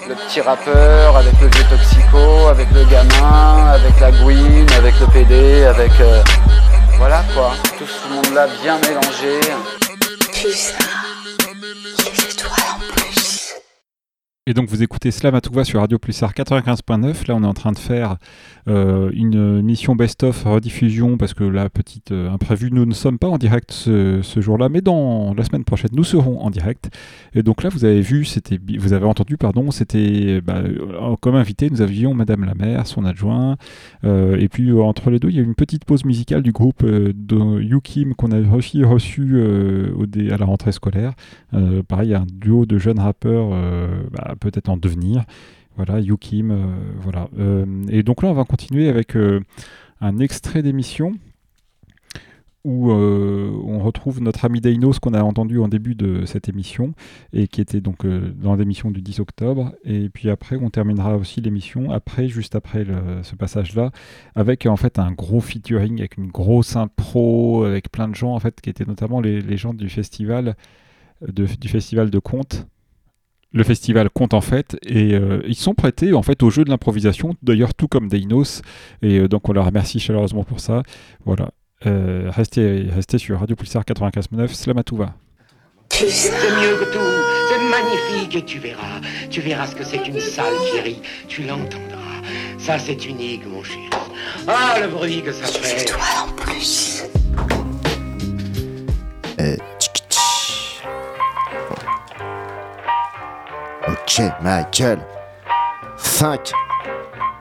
Le 0.08 0.14
petit 0.14 0.40
rappeur, 0.40 1.16
avec 1.16 1.32
le 1.40 1.48
vieux 1.48 1.64
toxico, 1.70 2.48
avec 2.50 2.68
le 2.72 2.84
gamin, 2.84 3.66
avec 3.74 4.00
la 4.00 4.10
gouine, 4.10 4.66
avec 4.76 4.98
le 4.98 5.06
PD, 5.06 5.64
avec... 5.64 5.92
euh, 6.00 6.22
voilà 7.00 7.24
quoi, 7.34 7.54
tout 7.78 7.86
ce 7.86 8.08
monde-là 8.12 8.46
bien 8.62 8.78
mélangé. 8.80 9.40
Et 14.50 14.52
donc 14.52 14.68
vous 14.68 14.82
écoutez 14.82 15.12
Slam 15.12 15.36
à 15.36 15.40
tout 15.40 15.52
va 15.52 15.62
sur 15.62 15.78
Radio 15.78 16.00
Pulsar 16.00 16.32
95.9. 16.32 17.28
Là 17.28 17.36
on 17.36 17.44
est 17.44 17.46
en 17.46 17.54
train 17.54 17.70
de 17.70 17.78
faire 17.78 18.16
euh, 18.66 19.10
une 19.14 19.62
mission 19.62 19.94
best-of 19.94 20.42
rediffusion 20.42 21.16
parce 21.16 21.34
que 21.34 21.44
la 21.44 21.70
petite 21.70 22.10
euh, 22.10 22.30
imprévue, 22.30 22.70
nous 22.72 22.84
ne 22.84 22.92
sommes 22.92 23.18
pas 23.18 23.28
en 23.28 23.38
direct 23.38 23.70
ce, 23.70 24.20
jour-là, 24.36 24.68
mais 24.68 24.80
dans 24.80 25.34
la 25.34 25.44
semaine 25.44 25.62
prochaine 25.62 25.90
nous 25.92 26.02
serons 26.02 26.40
en 26.40 26.50
direct. 26.50 26.90
Et 27.32 27.44
donc 27.44 27.62
là 27.62 27.70
vous 27.70 27.84
avez 27.84 28.00
vu, 28.00 28.26
vous 28.76 28.92
avez 28.92 29.06
entendu, 29.06 29.36
pardon, 29.36 29.70
c'était 29.70 30.40
bah, 30.40 30.56
euh, 30.64 31.14
comme 31.20 31.36
invité 31.36 31.70
nous 31.70 31.80
avions 31.80 32.12
Madame 32.12 32.44
la 32.44 32.54
maire, 32.54 32.88
son 32.88 33.04
adjoint, 33.04 33.56
et 34.02 34.48
puis 34.48 34.72
entre 34.72 35.10
les 35.10 35.20
deux 35.20 35.30
il 35.30 35.36
y 35.36 35.38
a 35.38 35.42
eu 35.42 35.46
une 35.46 35.54
petite 35.54 35.84
pause 35.84 36.04
musicale 36.04 36.42
du 36.42 36.50
groupe 36.50 36.84
de 36.84 37.60
Yukim 37.60 38.14
qu'on 38.14 38.32
a 38.32 38.40
reçu 38.50 39.40
à 39.40 40.36
la 40.36 40.44
rentrée 40.44 40.72
scolaire. 40.72 41.12
Pareil, 41.86 42.14
un 42.14 42.26
duo 42.32 42.66
de 42.66 42.78
jeunes 42.78 42.98
rappeurs, 42.98 43.50
bah, 44.10 44.34
peut-être 44.40 44.68
en 44.68 44.76
devenir. 44.76 45.24
Voilà, 45.76 46.00
Yukim, 46.00 46.50
euh, 46.50 46.66
voilà. 46.98 47.28
Euh, 47.38 47.64
et 47.88 48.02
donc 48.02 48.22
là, 48.22 48.28
on 48.30 48.34
va 48.34 48.44
continuer 48.44 48.88
avec 48.88 49.16
euh, 49.16 49.40
un 50.00 50.18
extrait 50.18 50.62
d'émission 50.62 51.12
où 52.62 52.90
on 52.92 53.78
retrouve 53.78 54.20
notre 54.20 54.44
ami 54.44 54.60
Dainos 54.60 54.98
qu'on 54.98 55.14
a 55.14 55.22
entendu 55.22 55.58
en 55.60 55.68
début 55.68 55.94
de 55.94 56.26
cette 56.26 56.46
émission 56.50 56.92
et 57.32 57.48
qui 57.48 57.62
était 57.62 57.80
donc 57.80 58.06
dans 58.06 58.54
l'émission 58.54 58.90
du 58.90 59.00
10 59.00 59.20
octobre. 59.20 59.72
Et 59.82 60.10
puis 60.10 60.28
après, 60.28 60.56
on 60.60 60.68
terminera 60.68 61.16
aussi 61.16 61.40
l'émission 61.40 61.90
après, 61.90 62.28
juste 62.28 62.54
après 62.54 62.86
ce 63.22 63.34
passage-là, 63.34 63.92
avec 64.34 64.66
en 64.66 64.76
fait 64.76 64.98
un 64.98 65.10
gros 65.12 65.40
featuring, 65.40 66.00
avec 66.00 66.18
une 66.18 66.26
grosse 66.28 66.76
impro, 66.76 67.64
avec 67.64 67.90
plein 67.90 68.08
de 68.08 68.14
gens 68.14 68.34
en 68.34 68.40
fait 68.40 68.60
qui 68.60 68.68
étaient 68.68 68.84
notamment 68.84 69.22
les, 69.22 69.40
les 69.40 69.56
gens 69.56 69.72
du 69.72 69.88
festival 69.88 70.54
de- 71.26 71.46
du 71.46 71.68
festival 71.68 72.10
de 72.10 72.18
contes. 72.18 72.66
Le 73.52 73.64
festival 73.64 74.10
compte 74.10 74.32
en 74.32 74.40
fait 74.40 74.76
et 74.86 75.14
euh, 75.14 75.42
ils 75.46 75.56
sont 75.56 75.74
prêtés 75.74 76.12
en 76.14 76.22
fait 76.22 76.42
au 76.44 76.50
jeu 76.50 76.64
de 76.64 76.70
l'improvisation, 76.70 77.34
d'ailleurs 77.42 77.74
tout 77.74 77.88
comme 77.88 78.08
Dainos 78.08 78.62
et 79.02 79.18
euh, 79.18 79.28
donc 79.28 79.48
on 79.48 79.52
leur 79.52 79.64
remercie 79.66 79.98
chaleureusement 79.98 80.44
pour 80.44 80.60
ça. 80.60 80.82
Voilà, 81.24 81.50
Euh, 81.86 82.30
restez, 82.30 82.86
restez 82.94 83.16
sur 83.18 83.40
Radio 83.40 83.56
Pulsar 83.56 83.82
95.9, 83.84 84.48
Slamatouva. 84.54 85.14
C'est 85.90 86.30
mieux 86.60 86.76
que 86.78 86.92
tout, 86.92 86.98
c'est 87.48 87.62
magnifique 87.68 88.36
et 88.36 88.44
tu 88.44 88.58
verras, 88.60 89.00
tu 89.30 89.40
verras 89.40 89.66
ce 89.66 89.74
que 89.74 89.84
c'est 89.84 89.98
qu'une 89.98 90.20
salle 90.20 90.54
qui 90.70 90.80
rit, 90.80 91.00
tu 91.26 91.42
l'entendras. 91.42 92.20
Ça 92.58 92.78
c'est 92.78 93.04
unique 93.06 93.44
mon 93.46 93.62
chéri. 93.64 93.88
Ah 94.46 94.76
le 94.80 94.88
bruit 94.88 95.22
que 95.22 95.32
ça 95.32 95.46
fait. 95.46 95.86
Toi 95.86 95.98
en 96.28 96.32
plus. 96.36 97.02
Ok, 104.10 104.24
ma 104.42 104.64
gueule. 104.76 104.98
5, 105.96 106.50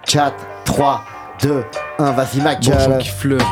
4, 0.05 0.35
3, 0.65 1.01
2, 1.41 1.63
1, 1.97 2.11
vas-y 2.11 2.41
ma 2.41 2.53
gueule. 2.55 2.99
qui 2.99 3.09
fleurit, 3.09 3.43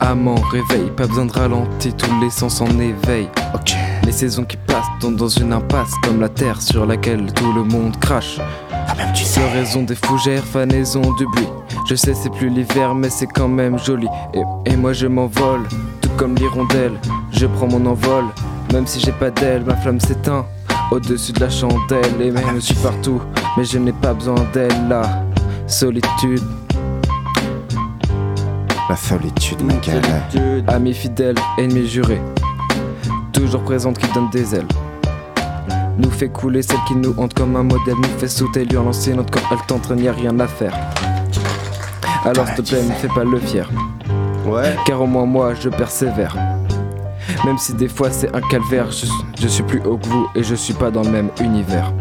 amant, 0.00 0.34
réveil, 0.50 0.90
pas 0.90 1.06
besoin 1.06 1.26
de 1.26 1.32
ralentir, 1.32 1.94
tous 1.96 2.20
les 2.20 2.30
sens 2.30 2.60
en 2.60 2.66
éveil. 2.80 3.28
Les 4.04 4.10
saisons 4.10 4.44
qui 4.44 4.56
passent 4.56 4.84
tombent 5.00 5.14
dans 5.14 5.28
une 5.28 5.52
impasse, 5.52 5.92
comme 6.02 6.20
la 6.20 6.28
terre 6.28 6.60
sur 6.60 6.86
laquelle 6.86 7.32
tout 7.34 7.52
le 7.52 7.62
monde 7.62 7.96
crache. 8.00 8.40
Floraison 9.14 9.84
des 9.84 9.94
fougères, 9.94 10.42
fanaison 10.42 11.02
du 11.14 11.26
bruit. 11.26 11.48
Je 11.88 11.94
sais, 11.94 12.14
c'est 12.14 12.30
plus 12.30 12.48
l'hiver, 12.48 12.96
mais 12.96 13.10
c'est 13.10 13.28
quand 13.28 13.48
même 13.48 13.78
joli. 13.78 14.08
Et, 14.34 14.42
et 14.72 14.76
moi 14.76 14.92
je 14.92 15.06
m'envole, 15.06 15.68
tout 16.00 16.10
comme 16.16 16.34
l'hirondelle. 16.34 16.98
Je 17.30 17.46
prends 17.46 17.68
mon 17.68 17.86
envol, 17.86 18.24
même 18.72 18.88
si 18.88 18.98
j'ai 18.98 19.12
pas 19.12 19.30
d'aile, 19.30 19.62
ma 19.64 19.76
flamme 19.76 20.00
s'éteint. 20.00 20.44
Au-dessus 20.90 21.32
de 21.32 21.40
la 21.40 21.50
chandelle, 21.50 22.20
et 22.20 22.30
même 22.30 22.54
je 22.54 22.60
suis 22.60 22.74
partout, 22.76 23.20
mais 23.56 23.64
je 23.64 23.78
n'ai 23.78 23.92
pas 23.92 24.14
besoin 24.14 24.36
d'elle 24.52 24.88
là. 24.88 25.02
Solitude, 25.66 26.42
La 28.88 28.94
solitude, 28.94 29.60
ma 29.62 29.74
gueule. 29.74 30.64
Ami 30.68 30.94
fidèle, 30.94 31.34
ennemi 31.58 31.88
juré. 31.88 32.20
Toujours 33.32 33.62
présente 33.62 33.98
qui 33.98 34.06
donne 34.12 34.30
des 34.30 34.54
ailes. 34.54 34.68
Nous 35.98 36.10
fait 36.10 36.28
couler 36.28 36.62
celle 36.62 36.78
qui 36.86 36.94
nous 36.94 37.12
hante 37.18 37.34
comme 37.34 37.56
un 37.56 37.64
modèle. 37.64 37.96
Nous 37.96 38.18
fait 38.18 38.28
sauter 38.28 38.64
lui 38.64 38.76
en 38.76 38.84
lancer 38.84 39.12
notre 39.12 39.32
quand 39.32 39.44
elle 39.50 39.66
t'entraîne, 39.66 39.98
y 39.98 40.08
a 40.08 40.12
rien 40.12 40.38
à 40.38 40.46
faire. 40.46 40.72
Alors 42.24 42.46
s'il 42.46 42.56
te 42.56 42.62
plaît, 42.62 42.82
ne 42.84 42.92
fais 42.92 43.08
pas 43.08 43.24
le 43.24 43.40
fier. 43.40 43.68
Ouais. 44.46 44.76
Car 44.86 45.02
au 45.02 45.06
moins 45.06 45.26
moi, 45.26 45.54
je 45.54 45.68
persévère. 45.68 46.36
Même 47.44 47.58
si 47.58 47.74
des 47.74 47.88
fois 47.88 48.10
c'est 48.10 48.34
un 48.34 48.40
calvaire, 48.40 48.90
je, 48.90 49.48
suis 49.48 49.62
plus 49.62 49.80
haut 49.80 49.96
que 49.96 50.06
vous 50.06 50.28
et 50.34 50.42
je 50.42 50.54
suis 50.54 50.74
pas 50.74 50.90
dans 50.90 51.02
le 51.02 51.10
même 51.10 51.30
univers. 51.40 51.92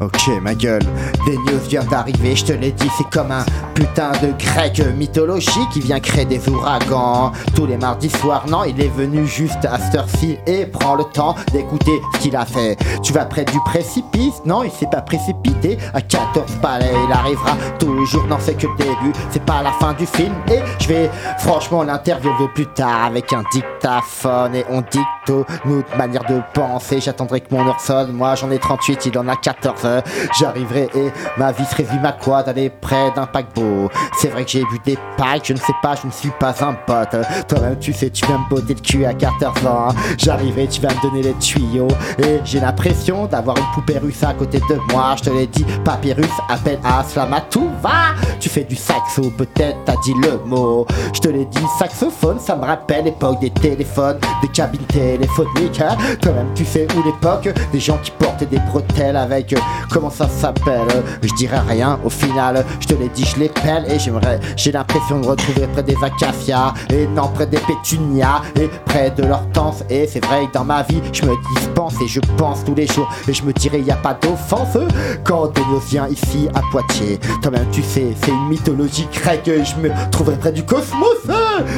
Ok, 0.00 0.28
ma 0.40 0.54
gueule. 0.54 0.82
Des 1.26 1.36
news 1.36 1.60
vient 1.68 1.84
d'arriver, 1.84 2.34
je 2.34 2.46
te 2.46 2.52
l'ai 2.52 2.72
dit, 2.72 2.88
c'est 2.96 3.08
comme 3.10 3.30
un 3.30 3.44
putain 3.74 4.12
de 4.22 4.32
grec 4.38 4.82
mythologie 4.96 5.68
qui 5.72 5.80
vient 5.80 6.00
créer 6.00 6.24
des 6.24 6.48
ouragans. 6.48 7.32
Tous 7.54 7.66
les 7.66 7.76
mardis 7.76 8.08
soirs, 8.08 8.44
non, 8.48 8.64
il 8.64 8.80
est 8.80 8.88
venu 8.88 9.26
juste 9.26 9.64
à 9.66 9.78
cette 9.78 10.00
et 10.46 10.66
prend 10.66 10.94
le 10.94 11.04
temps 11.04 11.34
d'écouter 11.52 12.00
ce 12.14 12.18
qu'il 12.20 12.36
a 12.36 12.46
fait. 12.46 12.76
Tu 13.02 13.12
vas 13.12 13.26
près 13.26 13.44
du 13.44 13.58
précipice, 13.64 14.40
non, 14.46 14.62
il 14.62 14.70
s'est 14.70 14.88
pas 14.90 15.02
précipité. 15.02 15.76
À 15.92 16.00
14 16.00 16.56
palais, 16.62 16.92
il 17.06 17.12
arrivera 17.12 17.56
toujours, 17.78 18.26
non, 18.26 18.36
c'est 18.38 18.54
que 18.54 18.66
le 18.66 18.76
début, 18.78 19.12
c'est 19.30 19.44
pas 19.44 19.62
la 19.62 19.72
fin 19.72 19.92
du 19.92 20.06
film. 20.06 20.34
Et 20.50 20.60
je 20.78 20.88
vais 20.88 21.10
franchement 21.38 21.82
l'interviewer 21.82 22.48
plus 22.54 22.66
tard 22.66 23.04
avec 23.04 23.32
un 23.32 23.42
dictaphone 23.52 24.54
et 24.54 24.64
on 24.70 24.80
dicto 24.80 25.44
notre 25.66 25.96
manière 25.96 26.24
de 26.24 26.40
penser. 26.54 27.00
J'attendrai 27.00 27.40
que 27.40 27.54
mon 27.54 27.66
heure 27.66 27.80
sonne, 27.80 28.12
moi 28.12 28.34
j'en 28.34 28.50
ai 28.50 28.58
38, 28.58 29.06
il 29.06 29.18
en 29.18 29.28
a 29.28 29.36
14. 29.36 29.89
J'arriverai 30.38 30.88
et 30.94 31.12
ma 31.36 31.52
vie 31.52 31.64
serait 31.64 31.84
vue 31.84 31.98
ma 32.00 32.12
quad 32.12 32.48
aller 32.48 32.70
près 32.70 33.10
d'un 33.12 33.26
paquebot. 33.26 33.88
C'est 34.18 34.28
vrai 34.28 34.44
que 34.44 34.50
j'ai 34.50 34.64
bu 34.64 34.78
des 34.84 34.98
packs, 35.16 35.46
je 35.46 35.52
ne 35.52 35.58
sais 35.58 35.74
pas, 35.82 35.94
je 35.94 36.06
ne 36.06 36.12
suis 36.12 36.30
pas 36.38 36.54
un 36.64 36.74
pote. 36.74 37.16
Toi-même, 37.48 37.78
tu 37.78 37.92
sais, 37.92 38.10
tu 38.10 38.24
vas 38.26 38.38
me 38.38 38.48
botter 38.48 38.74
le 38.74 38.80
cul 38.80 39.04
à 39.04 39.14
14 39.14 39.66
ans. 39.66 39.88
J'arriverai, 40.18 40.68
tu 40.68 40.80
vas 40.80 40.88
me 40.88 41.02
donner 41.02 41.22
les 41.22 41.34
tuyaux. 41.34 41.88
Et 42.18 42.40
j'ai 42.44 42.60
l'impression 42.60 43.26
d'avoir 43.26 43.56
une 43.56 43.70
poupée 43.74 43.98
russe 43.98 44.22
à 44.22 44.34
côté 44.34 44.58
de 44.58 44.92
moi. 44.92 45.14
Je 45.16 45.24
te 45.24 45.30
l'ai 45.30 45.46
dit, 45.46 45.64
papyrus, 45.84 46.30
appelle 46.48 46.78
à 46.84 47.02
Slamatou, 47.04 47.70
va 47.82 48.14
Tu 48.38 48.48
fais 48.48 48.64
du 48.64 48.76
saxo, 48.76 49.30
peut-être 49.36 49.78
t'as 49.84 49.96
dit 50.04 50.14
le 50.22 50.38
mot. 50.44 50.86
Je 51.12 51.20
te 51.20 51.28
l'ai 51.28 51.44
dit, 51.44 51.64
saxophone, 51.78 52.38
ça 52.38 52.56
me 52.56 52.64
rappelle 52.64 53.04
l'époque 53.04 53.40
des 53.40 53.50
téléphones, 53.50 54.18
des 54.42 54.48
cabines 54.48 54.80
téléphoniques. 54.86 55.82
Toi-même, 56.20 56.48
tu 56.54 56.64
sais 56.64 56.86
où 56.96 57.02
l'époque 57.02 57.48
des 57.72 57.80
gens 57.80 57.98
qui 57.98 58.10
portaient 58.12 58.46
des 58.46 58.58
bretelles 58.58 59.16
avec. 59.16 59.54
Comment 59.90 60.10
ça 60.10 60.28
s'appelle 60.28 60.88
Je 61.22 61.32
dirais 61.34 61.60
rien, 61.68 61.98
au 62.04 62.10
final, 62.10 62.64
je 62.80 62.86
te 62.86 62.94
l'ai 62.94 63.08
dit, 63.08 63.24
je 63.24 63.38
les 63.38 63.48
pèle 63.48 63.84
et 63.88 63.98
j'aimerais. 63.98 64.40
J'ai 64.56 64.72
l'impression 64.72 65.18
de 65.18 65.24
me 65.24 65.30
retrouver 65.30 65.66
près 65.68 65.82
des 65.82 65.96
acacias, 66.02 66.74
et 66.90 67.06
non 67.06 67.28
près 67.28 67.46
des 67.46 67.58
pétunias, 67.58 68.42
et 68.56 68.68
près 68.86 69.10
de 69.10 69.24
l'hortense. 69.24 69.84
Et 69.88 70.06
c'est 70.06 70.24
vrai 70.24 70.46
que 70.46 70.52
dans 70.52 70.64
ma 70.64 70.82
vie, 70.82 71.00
je 71.12 71.24
me 71.24 71.34
dispense 71.54 71.94
et 72.02 72.08
je 72.08 72.20
pense 72.36 72.64
tous 72.64 72.74
les 72.74 72.86
jours, 72.86 73.08
et 73.28 73.32
je 73.32 73.42
me 73.42 73.52
dirais, 73.52 73.80
y 73.80 73.90
a 73.90 73.96
pas 73.96 74.14
d'offense 74.14 74.76
quand 75.24 75.52
Denos 75.54 75.84
vient 75.88 76.08
ici 76.08 76.48
à 76.54 76.60
Poitiers. 76.70 77.18
Toi-même, 77.42 77.66
tu 77.72 77.82
sais, 77.82 78.14
c'est 78.22 78.30
une 78.30 78.48
mythologie 78.48 79.08
grecque, 79.12 79.48
et 79.48 79.64
je 79.64 79.76
me 79.76 79.90
trouverai 80.10 80.36
près 80.36 80.52
du 80.52 80.64
cosmos. 80.64 81.08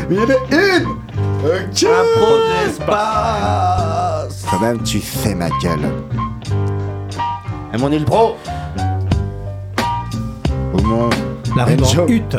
Mais 0.08 0.16
il 0.16 0.32
a 0.32 0.76
une 0.76 0.86
Ok. 1.44 1.84
Un 1.84 2.20
pro 2.20 2.36
de 2.36 2.66
l'espace. 2.66 4.44
Quand 4.48 4.60
même, 4.60 4.82
tu 4.82 5.00
fais 5.00 5.34
ma 5.34 5.48
gueule. 5.60 5.90
Et 7.74 7.78
mon 7.78 7.90
île 7.90 8.04
pro. 8.04 8.36
Au 10.74 10.82
moins. 10.82 11.10
La 11.56 11.64
en 11.64 12.06
hutte. 12.06 12.36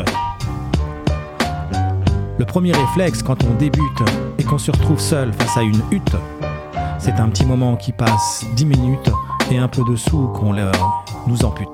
Le 2.38 2.44
premier 2.44 2.72
réflexe 2.72 3.22
quand 3.22 3.42
on 3.44 3.54
débute 3.54 4.02
et 4.38 4.44
qu'on 4.44 4.58
se 4.58 4.70
retrouve 4.70 4.98
seul 4.98 5.32
face 5.32 5.56
à 5.56 5.62
une 5.62 5.80
hutte, 5.90 6.16
c'est 6.98 7.14
un 7.20 7.28
petit 7.28 7.46
moment 7.46 7.76
qui 7.76 7.92
passe 7.92 8.44
10 8.56 8.66
minutes 8.66 9.10
et 9.50 9.58
un 9.58 9.68
peu 9.68 9.82
de 9.88 9.96
sous 9.96 10.28
qu'on 10.28 10.52
leur 10.52 11.04
nous 11.26 11.44
ampute. 11.44 11.68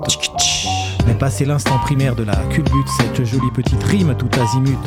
Mais 1.07 1.15
passé 1.15 1.45
l'instant 1.45 1.79
primaire 1.79 2.15
de 2.15 2.25
la 2.25 2.37
culbute, 2.51 2.89
cette 2.99 3.25
jolie 3.25 3.51
petite 3.53 3.83
rime 3.85 4.15
tout 4.17 4.29
azimut, 4.41 4.79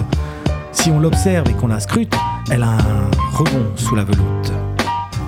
si 0.71 0.91
on 0.91 0.99
l'observe 0.99 1.49
et 1.49 1.53
qu'on 1.53 1.67
la 1.67 1.79
scrute, 1.79 2.13
elle 2.51 2.63
a 2.63 2.71
un 2.71 3.09
rebond 3.33 3.65
sous 3.75 3.95
la 3.95 4.03
veloute. 4.03 4.53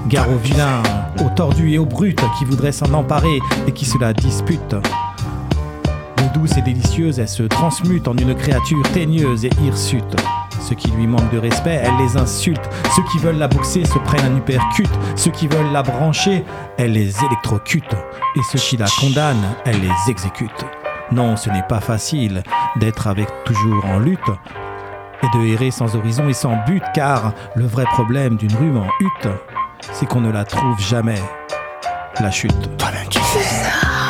Gare 0.08 0.30
aux 0.30 0.38
vilains, 0.38 0.84
aux 1.20 1.30
tordus 1.30 1.74
et 1.74 1.80
aux 1.80 1.86
brutes 1.86 2.22
qui 2.38 2.46
voudraient 2.46 2.72
s'en 2.72 2.94
emparer 2.94 3.40
et 3.66 3.72
qui 3.72 3.86
se 3.86 3.98
la 3.98 4.14
disputent. 4.14 4.76
De 6.18 6.34
douce 6.34 6.58
et 6.58 6.62
délicieuse, 6.62 7.18
elle 7.18 7.28
se 7.28 7.42
transmute 7.42 8.08
en 8.08 8.16
une 8.16 8.36
créature 8.36 8.84
teigneuse 8.94 9.46
et 9.46 9.50
hirsute. 9.64 10.16
Ceux 10.62 10.76
qui 10.76 10.92
lui 10.92 11.08
manquent 11.08 11.32
de 11.32 11.40
respect, 11.40 11.82
elle 11.84 11.98
les 11.98 12.18
insulte. 12.18 12.70
Ceux 12.96 13.02
qui 13.12 13.18
veulent 13.18 13.38
la 13.38 13.48
boxer 13.48 13.84
se 13.86 13.98
prennent 13.98 14.32
un 14.32 14.38
uppercut. 14.38 14.90
Ceux 15.16 15.32
qui 15.32 15.48
veulent 15.48 15.72
la 15.72 15.82
brancher, 15.82 16.44
elle 16.78 16.92
les 16.92 17.24
électrocute. 17.24 17.94
Et 18.36 18.42
ceux 18.52 18.60
qui 18.60 18.78
la 18.78 18.88
condamnent, 19.00 19.56
elle 19.66 19.82
les 19.82 20.12
exécute. 20.12 20.66
Non, 21.12 21.36
ce 21.36 21.50
n'est 21.50 21.66
pas 21.68 21.82
facile 21.82 22.44
d'être 22.76 23.08
avec 23.08 23.28
toujours 23.44 23.86
en 23.86 23.98
lutte 23.98 24.20
et 25.24 25.38
de 25.38 25.46
errer 25.46 25.72
sans 25.72 25.96
horizon 25.96 26.30
et 26.30 26.34
sans 26.34 26.58
but, 26.66 26.84
car 26.94 27.34
le 27.56 27.66
vrai 27.66 27.86
problème 27.86 28.36
d'une 28.36 28.56
rue 28.56 28.78
en 28.78 28.88
hutte, 29.00 29.30
c'est 29.94 30.06
qu'on 30.08 30.22
ne 30.22 30.32
la 30.32 30.44
trouve 30.44 30.80
jamais. 30.80 31.22
La 32.20 32.32
chute. 32.32 32.52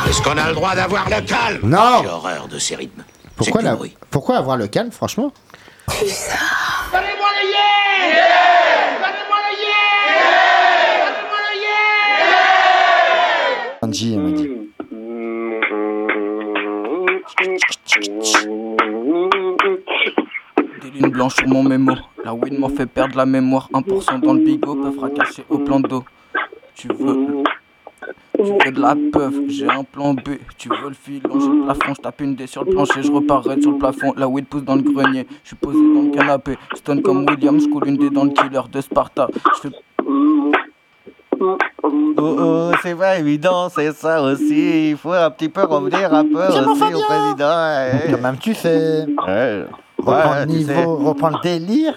Est-ce 0.08 0.22
qu'on 0.22 0.38
a 0.38 0.48
le 0.50 0.54
droit 0.56 0.76
d'avoir 0.76 1.10
le 1.10 1.22
calme 1.22 1.60
Non. 1.64 2.02
J'ai 2.04 2.10
horreur 2.10 2.48
de 2.48 2.60
ces 2.60 2.76
rythmes. 2.76 3.04
Pourquoi, 3.36 3.62
C'est 3.62 3.68
la... 3.68 3.76
Pourquoi 4.12 4.38
avoir 4.38 4.58
le 4.58 4.68
calme, 4.68 4.92
franchement 4.92 5.32
Donnez-moi 5.88 6.12
le 6.92 7.50
yeah 7.50 7.58
Donnez-moi 9.02 9.38
le 9.50 9.54
yeah 9.62 9.82
Donnez-moi 11.02 11.40
le 11.50 11.56
yeah 11.62 13.80
Angie, 13.82 14.14
elle 14.14 14.22
m'a 14.22 14.32
dit. 14.32 14.50
Des 20.82 20.92
lignes 20.92 21.10
blanches 21.10 21.36
sur 21.36 21.48
mon 21.48 21.64
mémo. 21.64 21.94
La 22.26 22.34
weed 22.34 22.58
m'en 22.58 22.70
fait 22.70 22.88
perdre 22.88 23.16
la 23.16 23.28
mémoire. 23.28 23.70
1% 23.72 24.20
dans 24.20 24.34
le 24.34 24.40
bigot 24.40 24.74
peut 24.74 24.92
fracasser 24.94 25.46
au 25.48 25.60
plan 25.60 25.80
d'eau. 25.80 26.04
Tu 26.74 26.88
veux. 26.88 27.44
Tu 28.36 28.42
veux 28.42 28.72
de 28.72 28.82
la 28.82 28.96
peuf, 29.14 29.36
j'ai 29.48 29.70
un 29.70 29.84
plan 29.84 30.16
B. 30.16 30.30
Tu 30.58 30.68
veux 30.70 30.90
le 30.90 30.96
filon, 30.96 31.40
j'ai 31.40 31.50
le 31.50 31.66
plafond. 31.66 31.94
Je 31.96 32.02
tape 32.02 32.22
une 32.22 32.34
dé 32.34 32.48
sur 32.48 32.66
le 32.66 32.72
plancher, 32.72 33.04
je 33.04 33.12
reparais 33.12 33.62
sur 33.62 33.74
le 33.74 33.78
plafond. 33.78 34.12
La 34.18 34.28
weed 34.28 34.48
pousse 34.48 34.64
dans 34.64 34.74
le 34.76 34.82
grenier. 34.82 35.28
Je 35.44 35.50
suis 35.50 35.56
posé 35.56 35.78
dans 35.78 36.02
le 36.02 36.10
canapé. 36.10 36.58
Stone 36.74 37.04
comme 37.04 37.28
William, 37.30 37.60
je 37.60 37.68
coule 37.68 37.88
une 37.90 37.98
dé 37.98 38.10
dans 38.10 38.24
le 38.24 38.32
killer 38.32 38.62
de 38.72 38.82
Sparta. 38.82 39.28
Je 39.58 39.70
fais 39.70 39.76
Oh 41.38 41.68
oh, 42.18 42.72
c'est 42.82 42.96
pas 42.96 43.20
évident, 43.20 43.70
c'est 43.70 43.92
ça 43.92 44.24
aussi. 44.24 44.90
Il 44.90 44.98
faut 44.98 45.12
un 45.12 45.30
petit 45.30 45.50
peu 45.50 45.64
revenir 45.64 46.12
un 46.12 46.24
peu 46.24 46.48
aussi 46.48 46.60
au 46.60 47.02
président. 47.04 47.68
ouais. 47.68 48.08
Quand 48.10 48.22
même, 48.22 48.38
tu 48.40 48.56
sais. 48.56 49.06
Ouais. 49.28 49.66
Reprends 49.98 50.32
Ouais, 50.32 50.46
le 50.46 50.52
tu 50.52 50.58
niveau, 50.58 50.74
sais. 50.74 50.84
reprends 51.08 51.30
le 51.30 51.42
délire. 51.42 51.96